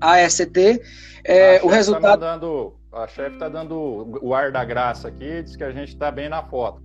a 0.00 0.28
ST, 0.28 0.80
é, 1.24 1.58
o 1.62 1.68
tá 1.68 1.74
resultado. 1.74 2.20
Tá 2.20 2.36
dando, 2.36 2.74
a 2.92 3.06
chefe 3.06 3.34
está 3.34 3.48
dando 3.48 4.18
o 4.20 4.34
ar 4.34 4.50
da 4.50 4.64
graça 4.64 5.08
aqui, 5.08 5.42
diz 5.42 5.54
que 5.54 5.64
a 5.64 5.70
gente 5.70 5.90
está 5.90 6.10
bem 6.10 6.28
na 6.28 6.42
foto. 6.42 6.82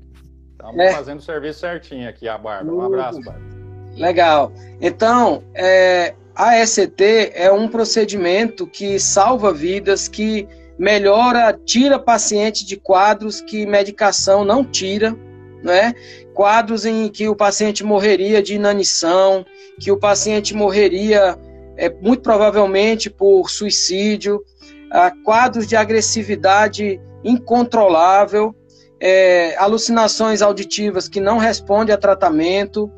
Estamos 0.52 0.80
é. 0.80 0.92
fazendo 0.92 1.20
o 1.20 1.24
serviço 1.24 1.60
certinho 1.60 2.10
aqui, 2.10 2.28
a 2.28 2.38
Bárbara. 2.38 2.76
Um 2.76 2.82
abraço, 2.82 3.22
Bárbara. 3.22 3.58
Legal. 3.96 4.52
Então, 4.80 5.44
é, 5.56 6.14
a 6.38 6.62
ECT 6.62 7.32
é 7.34 7.52
um 7.52 7.68
procedimento 7.68 8.68
que 8.68 9.00
salva 9.00 9.52
vidas, 9.52 10.08
que 10.08 10.48
melhora, 10.78 11.60
tira 11.66 11.98
paciente 11.98 12.64
de 12.64 12.78
quadros 12.78 13.42
que 13.42 13.66
medicação 13.66 14.46
não 14.46 14.64
tira, 14.64 15.18
né? 15.64 15.96
Quadros 16.36 16.86
em 16.86 17.10
que 17.10 17.28
o 17.28 17.36
paciente 17.36 17.84
morreria 17.84 18.40
de 18.44 18.54
inanição, 18.54 19.44
que 19.80 19.92
o 19.92 19.98
paciente 19.98 20.54
morreria 20.54 21.36
é, 21.76 21.90
muito 21.90 22.22
provavelmente 22.22 23.10
por 23.10 23.50
suicídio, 23.50 24.44
ah, 24.92 25.12
quadros 25.26 25.66
de 25.66 25.76
agressividade 25.76 27.02
incontrolável, 27.24 28.56
é, 29.00 29.56
alucinações 29.58 30.44
auditivas 30.44 31.08
que 31.10 31.20
não 31.20 31.40
respondem 31.40 31.96
a 31.96 31.98
tratamento. 31.98 32.92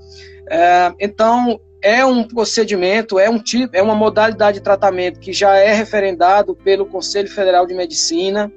É, 0.50 0.92
então, 1.00 1.58
é 1.82 2.04
um 2.06 2.24
procedimento, 2.24 3.18
é 3.18 3.30
um 3.30 3.40
tipo, 3.40 3.76
é 3.76 3.82
uma 3.82 3.96
modalidade 3.96 4.58
de 4.58 4.64
tratamento 4.64 5.20
que 5.20 5.32
já 5.32 5.56
é 5.56 5.74
referendado 5.74 6.56
pelo 6.56 6.86
Conselho 6.86 7.30
Federal 7.30 7.66
de 7.66 7.74
Medicina. 7.74 8.52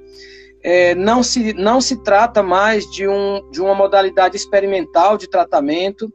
É, 0.61 0.95
não, 0.95 1.21
se, 1.23 1.53
não 1.53 1.81
se 1.81 2.01
trata 2.03 2.41
mais 2.41 2.89
de, 2.89 3.07
um, 3.07 3.49
de 3.51 3.61
uma 3.61 3.75
modalidade 3.75 4.35
experimental 4.35 5.17
de 5.17 5.29
tratamento, 5.29 6.11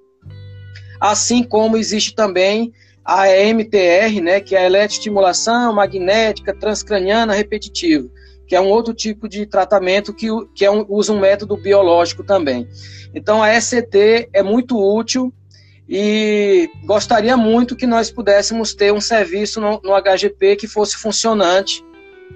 assim 1.01 1.43
como 1.43 1.77
existe 1.77 2.15
também 2.15 2.73
a 3.05 3.27
MTR, 3.29 4.21
né, 4.23 4.41
que 4.41 4.55
é 4.55 4.61
a 4.61 4.67
eletroestimulação 4.67 5.73
magnética 5.73 6.55
transcraniana 6.55 7.33
repetitiva, 7.33 8.07
que 8.47 8.55
é 8.55 8.61
um 8.61 8.69
outro 8.69 8.93
tipo 8.93 9.27
de 9.29 9.47
tratamento 9.47 10.13
que, 10.13 10.29
que 10.55 10.65
é 10.65 10.71
um, 10.71 10.85
usa 10.89 11.13
um 11.13 11.19
método 11.19 11.57
biológico 11.57 12.23
também. 12.23 12.69
Então, 13.15 13.43
a 13.43 13.55
ECT 13.55 14.29
é 14.33 14.43
muito 14.43 14.79
útil 14.79 15.33
e 15.89 16.71
gostaria 16.85 17.37
muito 17.37 17.75
que 17.75 17.87
nós 17.87 18.11
pudéssemos 18.11 18.75
ter 18.75 18.93
um 18.93 19.01
serviço 19.01 19.61
no, 19.61 19.81
no 19.83 19.95
HGP 19.95 20.57
que 20.57 20.69
fosse 20.69 20.97
funcionante 20.97 21.83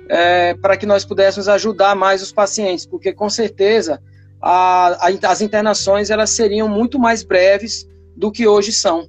é, 0.09 0.55
para 0.55 0.76
que 0.76 0.86
nós 0.86 1.05
pudéssemos 1.05 1.48
ajudar 1.48 1.94
mais 1.94 2.22
os 2.22 2.32
pacientes, 2.32 2.86
porque 2.86 3.12
com 3.12 3.28
certeza 3.28 4.03
a, 4.40 5.07
a, 5.07 5.30
as 5.30 5.40
internações 5.42 6.11
elas 6.11 6.30
seriam 6.30 6.68
muito 6.68 6.98
mais 6.98 7.22
breves 7.22 7.86
do 8.16 8.32
que 8.32 8.46
hoje 8.46 8.72
são. 8.72 9.09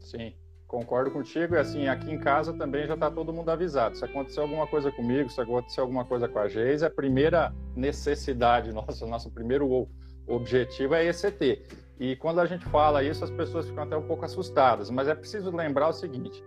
Sim, 0.00 0.34
concordo 0.66 1.10
contigo. 1.10 1.54
E 1.54 1.58
assim, 1.58 1.88
aqui 1.88 2.12
em 2.12 2.18
casa 2.18 2.52
também 2.52 2.86
já 2.86 2.94
está 2.94 3.10
todo 3.10 3.32
mundo 3.32 3.50
avisado. 3.50 3.96
Se 3.96 4.04
acontecer 4.04 4.40
alguma 4.40 4.66
coisa 4.66 4.92
comigo, 4.92 5.30
se 5.30 5.40
acontecer 5.40 5.80
alguma 5.80 6.04
coisa 6.04 6.28
com 6.28 6.38
a 6.38 6.48
Geise, 6.48 6.84
a 6.84 6.90
primeira 6.90 7.52
necessidade 7.74 8.70
nossa, 8.74 9.06
nosso 9.06 9.30
primeiro 9.30 9.88
objetivo 10.26 10.94
é 10.94 11.06
ECT. 11.06 11.62
E 11.98 12.16
quando 12.16 12.40
a 12.40 12.46
gente 12.46 12.64
fala 12.66 13.02
isso, 13.02 13.22
as 13.22 13.30
pessoas 13.30 13.66
ficam 13.66 13.84
até 13.84 13.96
um 13.96 14.02
pouco 14.02 14.24
assustadas, 14.24 14.90
mas 14.90 15.08
é 15.08 15.14
preciso 15.14 15.54
lembrar 15.54 15.88
o 15.88 15.92
seguinte: 15.92 16.42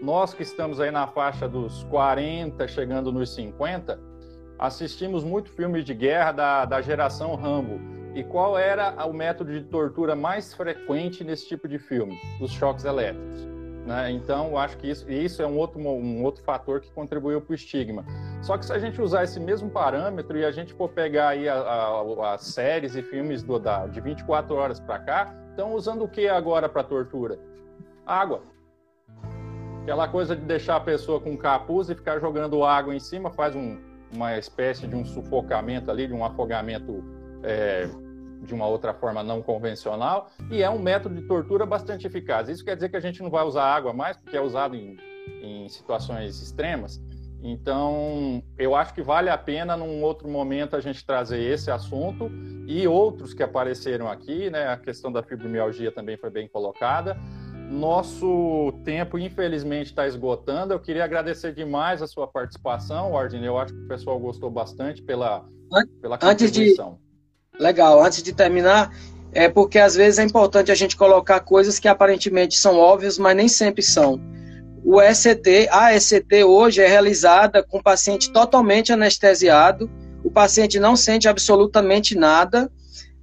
nós 0.00 0.32
que 0.32 0.42
estamos 0.42 0.80
aí 0.80 0.90
na 0.90 1.06
faixa 1.06 1.48
dos 1.48 1.84
40, 1.84 2.66
chegando 2.68 3.12
nos 3.12 3.34
50, 3.34 3.98
assistimos 4.58 5.24
muito 5.24 5.50
filmes 5.50 5.84
de 5.84 5.94
guerra 5.94 6.32
da, 6.32 6.64
da 6.64 6.80
geração 6.80 7.34
Rambo. 7.34 7.80
E 8.14 8.22
qual 8.22 8.58
era 8.58 9.06
o 9.06 9.12
método 9.12 9.52
de 9.52 9.62
tortura 9.64 10.14
mais 10.14 10.52
frequente 10.52 11.24
nesse 11.24 11.48
tipo 11.48 11.66
de 11.66 11.78
filme? 11.78 12.18
Os 12.40 12.52
choques 12.52 12.84
elétricos. 12.84 13.51
Né? 13.86 14.12
Então, 14.12 14.48
eu 14.48 14.58
acho 14.58 14.76
que 14.76 14.88
isso, 14.88 15.10
isso 15.10 15.42
é 15.42 15.46
um 15.46 15.58
outro, 15.58 15.80
um 15.80 16.22
outro 16.22 16.42
fator 16.44 16.80
que 16.80 16.90
contribuiu 16.92 17.40
para 17.40 17.52
o 17.52 17.54
estigma. 17.54 18.04
Só 18.40 18.56
que 18.56 18.64
se 18.64 18.72
a 18.72 18.78
gente 18.78 19.00
usar 19.00 19.24
esse 19.24 19.40
mesmo 19.40 19.70
parâmetro 19.70 20.38
e 20.38 20.44
a 20.44 20.52
gente 20.52 20.72
for 20.72 20.88
pegar 20.88 21.30
aí 21.30 21.48
as 21.48 22.42
séries 22.42 22.94
e 22.94 23.02
filmes 23.02 23.42
do, 23.42 23.58
da, 23.58 23.86
de 23.86 24.00
24 24.00 24.54
horas 24.54 24.78
para 24.78 24.98
cá, 25.00 25.34
estão 25.50 25.74
usando 25.74 26.04
o 26.04 26.08
que 26.08 26.28
agora 26.28 26.68
para 26.68 26.84
tortura? 26.84 27.38
Água. 28.06 28.42
Aquela 29.82 30.06
coisa 30.06 30.36
de 30.36 30.42
deixar 30.42 30.76
a 30.76 30.80
pessoa 30.80 31.20
com 31.20 31.36
capuz 31.36 31.90
e 31.90 31.94
ficar 31.94 32.20
jogando 32.20 32.64
água 32.64 32.94
em 32.94 33.00
cima 33.00 33.32
faz 33.32 33.56
um, 33.56 33.80
uma 34.14 34.38
espécie 34.38 34.86
de 34.86 34.94
um 34.94 35.04
sufocamento 35.04 35.90
ali, 35.90 36.06
de 36.06 36.12
um 36.12 36.24
afogamento 36.24 37.04
é, 37.42 37.88
de 38.42 38.52
uma 38.52 38.66
outra 38.66 38.92
forma 38.92 39.22
não 39.22 39.40
convencional, 39.40 40.30
e 40.50 40.62
é 40.62 40.68
um 40.68 40.78
método 40.78 41.14
de 41.14 41.22
tortura 41.22 41.64
bastante 41.64 42.06
eficaz. 42.06 42.48
Isso 42.48 42.64
quer 42.64 42.74
dizer 42.74 42.88
que 42.88 42.96
a 42.96 43.00
gente 43.00 43.22
não 43.22 43.30
vai 43.30 43.44
usar 43.44 43.64
água 43.64 43.92
mais, 43.92 44.16
porque 44.16 44.36
é 44.36 44.40
usado 44.40 44.74
em, 44.74 44.96
em 45.40 45.68
situações 45.68 46.42
extremas. 46.42 47.00
Então, 47.44 48.42
eu 48.56 48.74
acho 48.74 48.94
que 48.94 49.02
vale 49.02 49.28
a 49.28 49.36
pena, 49.36 49.76
num 49.76 50.02
outro 50.02 50.28
momento, 50.28 50.76
a 50.76 50.80
gente 50.80 51.04
trazer 51.04 51.40
esse 51.40 51.70
assunto 51.72 52.30
e 52.68 52.86
outros 52.86 53.34
que 53.34 53.42
apareceram 53.42 54.08
aqui, 54.08 54.48
né? 54.48 54.68
A 54.68 54.76
questão 54.76 55.10
da 55.10 55.24
fibromialgia 55.24 55.90
também 55.90 56.16
foi 56.16 56.30
bem 56.30 56.46
colocada. 56.46 57.18
Nosso 57.68 58.72
tempo, 58.84 59.18
infelizmente, 59.18 59.86
está 59.86 60.06
esgotando. 60.06 60.72
Eu 60.72 60.78
queria 60.78 61.04
agradecer 61.04 61.52
demais 61.52 62.00
a 62.00 62.06
sua 62.06 62.28
participação, 62.28 63.12
Ordem. 63.12 63.44
Eu 63.44 63.58
acho 63.58 63.74
que 63.74 63.80
o 63.80 63.88
pessoal 63.88 64.20
gostou 64.20 64.50
bastante 64.50 65.02
pela, 65.02 65.44
pela 66.00 66.18
Antes 66.22 66.52
de 66.52 66.76
Legal. 67.58 68.02
Antes 68.02 68.22
de 68.22 68.32
terminar, 68.32 68.94
é 69.32 69.48
porque 69.48 69.78
às 69.78 69.94
vezes 69.94 70.18
é 70.18 70.24
importante 70.24 70.70
a 70.70 70.74
gente 70.74 70.96
colocar 70.96 71.40
coisas 71.40 71.78
que 71.78 71.88
aparentemente 71.88 72.58
são 72.58 72.78
óbvias, 72.78 73.18
mas 73.18 73.36
nem 73.36 73.48
sempre 73.48 73.82
são. 73.82 74.20
O 74.84 75.00
ECT, 75.00 75.68
a 75.70 75.94
ECT 75.94 76.44
hoje 76.44 76.80
é 76.80 76.88
realizada 76.88 77.62
com 77.62 77.78
o 77.78 77.82
paciente 77.82 78.32
totalmente 78.32 78.92
anestesiado, 78.92 79.90
o 80.24 80.30
paciente 80.30 80.80
não 80.80 80.96
sente 80.96 81.28
absolutamente 81.28 82.16
nada, 82.16 82.70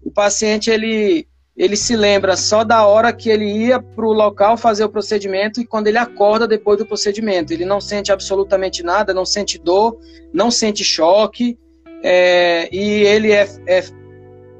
o 0.03 0.11
paciente 0.11 0.69
ele 0.69 1.27
ele 1.57 1.75
se 1.75 1.93
lembra 1.93 2.37
só 2.37 2.63
da 2.63 2.87
hora 2.87 3.11
que 3.11 3.29
ele 3.29 3.43
ia 3.43 3.81
para 3.81 4.05
o 4.05 4.13
local 4.13 4.55
fazer 4.55 4.85
o 4.85 4.89
procedimento 4.89 5.59
e 5.59 5.65
quando 5.65 5.87
ele 5.87 5.97
acorda 5.97 6.47
depois 6.47 6.77
do 6.77 6.85
procedimento. 6.85 7.51
Ele 7.51 7.65
não 7.65 7.81
sente 7.81 8.13
absolutamente 8.13 8.81
nada, 8.81 9.13
não 9.13 9.25
sente 9.25 9.59
dor, 9.59 9.99
não 10.31 10.49
sente 10.49 10.85
choque, 10.85 11.59
é, 12.01 12.69
e 12.73 13.03
ele 13.03 13.33
é, 13.33 13.45
é, 13.67 13.83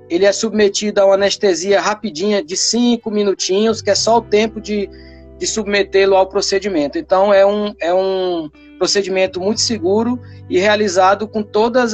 ele 0.09 0.25
é 0.25 0.31
submetido 0.31 0.99
a 0.99 1.05
uma 1.05 1.13
anestesia 1.13 1.79
rapidinha 1.79 2.43
de 2.43 2.57
cinco 2.57 3.11
minutinhos, 3.11 3.81
que 3.81 3.89
é 3.89 3.95
só 3.95 4.17
o 4.17 4.21
tempo 4.21 4.59
de, 4.59 4.89
de 5.37 5.45
submetê-lo 5.47 6.15
ao 6.15 6.27
procedimento. 6.27 6.97
Então, 6.97 7.33
é 7.33 7.45
um, 7.45 7.73
é 7.79 7.93
um 7.93 8.49
procedimento 8.77 9.39
muito 9.39 9.61
seguro 9.61 10.19
e 10.49 10.57
realizado 10.57 11.27
com 11.27 11.43
todos 11.43 11.93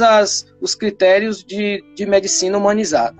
os 0.60 0.74
critérios 0.74 1.44
de, 1.44 1.84
de 1.94 2.06
medicina 2.06 2.56
humanizada. 2.56 3.16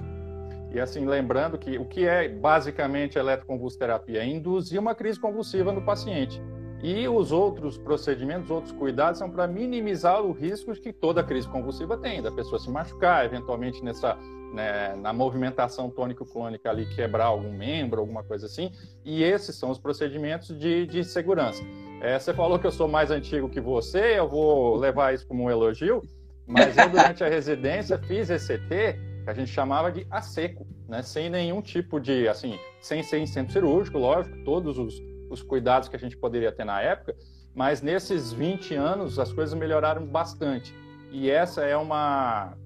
E 0.72 0.80
assim, 0.80 1.06
lembrando 1.06 1.56
que 1.56 1.78
o 1.78 1.84
que 1.84 2.06
é 2.06 2.28
basicamente 2.28 3.18
eletroconvulsoterapia? 3.18 4.20
É 4.20 4.26
induzir 4.26 4.78
uma 4.78 4.94
crise 4.94 5.18
convulsiva 5.18 5.72
no 5.72 5.82
paciente. 5.82 6.40
E 6.82 7.08
os 7.08 7.32
outros 7.32 7.78
procedimentos, 7.78 8.50
outros 8.50 8.72
cuidados 8.72 9.18
são 9.18 9.30
para 9.30 9.46
minimizar 9.46 10.22
o 10.22 10.32
risco 10.32 10.72
que 10.74 10.92
toda 10.92 11.24
crise 11.24 11.48
convulsiva 11.48 11.96
tem, 11.96 12.20
da 12.20 12.30
pessoa 12.30 12.58
se 12.58 12.70
machucar, 12.70 13.24
eventualmente 13.24 13.82
nessa 13.82 14.18
né, 14.52 14.94
na 14.96 15.12
movimentação 15.12 15.90
tônico-clônica 15.90 16.68
ali 16.68 16.86
quebrar 16.86 17.26
algum 17.26 17.52
membro, 17.52 18.00
alguma 18.00 18.22
coisa 18.22 18.46
assim. 18.46 18.70
E 19.04 19.22
esses 19.22 19.56
são 19.56 19.70
os 19.70 19.78
procedimentos 19.78 20.58
de, 20.58 20.86
de 20.86 21.04
segurança. 21.04 21.62
É, 22.00 22.18
você 22.18 22.32
falou 22.32 22.58
que 22.58 22.66
eu 22.66 22.72
sou 22.72 22.88
mais 22.88 23.10
antigo 23.10 23.48
que 23.48 23.60
você, 23.60 24.18
eu 24.18 24.28
vou 24.28 24.76
levar 24.76 25.14
isso 25.14 25.26
como 25.26 25.44
um 25.44 25.50
elogio, 25.50 26.02
mas 26.46 26.76
eu 26.76 26.88
durante 26.88 27.24
a 27.24 27.28
residência 27.28 27.98
fiz 27.98 28.30
ECT 28.30 28.98
que 29.24 29.30
a 29.30 29.34
gente 29.34 29.50
chamava 29.50 29.90
de 29.90 30.06
a 30.08 30.22
seco, 30.22 30.66
né? 30.88 31.02
Sem 31.02 31.28
nenhum 31.28 31.60
tipo 31.60 31.98
de, 31.98 32.28
assim, 32.28 32.58
sem 32.80 33.02
ser 33.02 33.18
em 33.18 33.26
centro 33.26 33.52
cirúrgico, 33.52 33.98
lógico, 33.98 34.36
todos 34.44 34.78
os, 34.78 35.02
os 35.28 35.42
cuidados 35.42 35.88
que 35.88 35.96
a 35.96 35.98
gente 35.98 36.16
poderia 36.16 36.52
ter 36.52 36.64
na 36.64 36.80
época, 36.80 37.16
mas 37.52 37.82
nesses 37.82 38.32
20 38.32 38.74
anos 38.74 39.18
as 39.18 39.32
coisas 39.32 39.58
melhoraram 39.58 40.06
bastante. 40.06 40.72
E 41.10 41.28
essa 41.28 41.64
é 41.64 41.76
uma, 41.76 42.56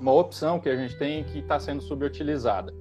uma 0.00 0.12
opção 0.12 0.60
que 0.60 0.68
a 0.68 0.76
gente 0.76 0.96
tem 0.96 1.24
que 1.24 1.38
está 1.38 1.58
sendo 1.58 1.82
subutilizada. 1.82 2.72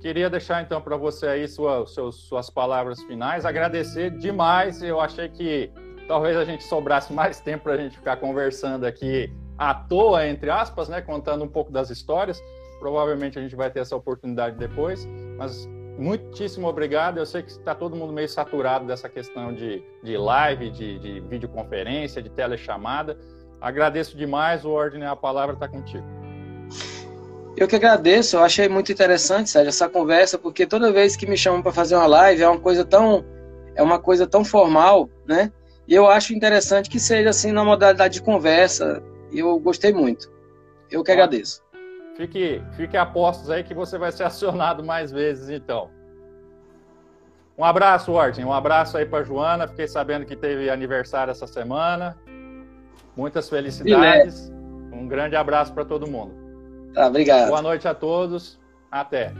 Queria 0.00 0.28
deixar 0.28 0.62
então 0.62 0.80
para 0.80 0.96
você 0.96 1.26
aí 1.26 1.48
sua, 1.48 1.86
suas, 1.86 2.14
suas 2.16 2.50
palavras 2.50 3.02
finais, 3.02 3.44
agradecer 3.44 4.10
demais. 4.10 4.82
Eu 4.82 5.00
achei 5.00 5.28
que 5.28 5.70
talvez 6.06 6.36
a 6.36 6.44
gente 6.44 6.64
sobrasse 6.64 7.12
mais 7.12 7.40
tempo 7.42 7.64
para 7.64 7.74
a 7.74 7.76
gente 7.76 7.96
ficar 7.96 8.16
conversando 8.16 8.84
aqui 8.84 9.32
à 9.58 9.74
toa, 9.74 10.26
entre 10.26 10.50
aspas, 10.50 10.88
né, 10.88 11.00
contando 11.00 11.44
um 11.44 11.48
pouco 11.48 11.72
das 11.72 11.90
histórias. 11.90 12.42
Provavelmente 12.78 13.38
a 13.38 13.42
gente 13.42 13.56
vai 13.56 13.70
ter 13.70 13.80
essa 13.80 13.96
oportunidade 13.96 14.56
depois, 14.56 15.08
mas 15.38 15.66
muitíssimo 15.98 16.68
obrigado. 16.68 17.18
Eu 17.18 17.26
sei 17.26 17.42
que 17.42 17.50
está 17.50 17.74
todo 17.74 17.96
mundo 17.96 18.12
meio 18.12 18.28
saturado 18.28 18.86
dessa 18.86 19.08
questão 19.08 19.52
de, 19.54 19.82
de 20.02 20.16
live, 20.16 20.70
de, 20.70 20.98
de 20.98 21.20
videoconferência, 21.20 22.22
de 22.22 22.28
telechamada. 22.28 23.18
Agradeço 23.60 24.16
demais, 24.16 24.64
o 24.66 24.70
Ordem, 24.70 25.02
a 25.04 25.16
palavra 25.16 25.54
está 25.54 25.66
contigo. 25.66 26.25
Eu 27.56 27.66
que 27.66 27.76
agradeço, 27.76 28.36
eu 28.36 28.44
achei 28.44 28.68
muito 28.68 28.92
interessante, 28.92 29.48
Sérgio, 29.48 29.70
essa 29.70 29.88
conversa, 29.88 30.36
porque 30.36 30.66
toda 30.66 30.92
vez 30.92 31.16
que 31.16 31.26
me 31.26 31.36
chamam 31.36 31.62
para 31.62 31.72
fazer 31.72 31.96
uma 31.96 32.06
live 32.06 32.42
é 32.42 32.48
uma 32.48 32.60
coisa 32.60 32.84
tão 32.84 33.24
é 33.74 33.82
uma 33.82 33.98
coisa 33.98 34.26
tão 34.26 34.44
formal, 34.44 35.08
né? 35.26 35.52
E 35.86 35.94
eu 35.94 36.06
acho 36.08 36.34
interessante 36.34 36.90
que 36.90 36.98
seja 36.98 37.30
assim 37.30 37.52
na 37.52 37.64
modalidade 37.64 38.14
de 38.14 38.22
conversa, 38.22 39.02
eu 39.32 39.58
gostei 39.58 39.92
muito. 39.92 40.30
Eu 40.90 41.04
que 41.04 41.12
agradeço. 41.12 41.62
Fique, 42.16 42.62
fique 42.76 42.96
a 42.96 43.04
postos 43.04 43.50
aí 43.50 43.62
que 43.62 43.74
você 43.74 43.98
vai 43.98 44.10
ser 44.10 44.24
acionado 44.24 44.82
mais 44.82 45.12
vezes, 45.12 45.50
então. 45.50 45.90
Um 47.58 47.64
abraço, 47.64 48.12
Orton. 48.12 48.42
Um 48.42 48.52
abraço 48.52 48.96
aí 48.96 49.06
para 49.06 49.24
Joana. 49.24 49.68
Fiquei 49.68 49.86
sabendo 49.86 50.26
que 50.26 50.36
teve 50.36 50.68
aniversário 50.68 51.30
essa 51.30 51.46
semana. 51.46 52.16
Muitas 53.16 53.48
felicidades. 53.48 54.52
Um 54.92 55.06
grande 55.06 55.36
abraço 55.36 55.72
para 55.72 55.84
todo 55.84 56.06
mundo. 56.06 56.45
Tá, 56.96 57.08
obrigado. 57.08 57.48
Boa 57.48 57.60
noite 57.60 57.86
a 57.86 57.94
todos. 57.94 58.58
Até. 58.90 59.30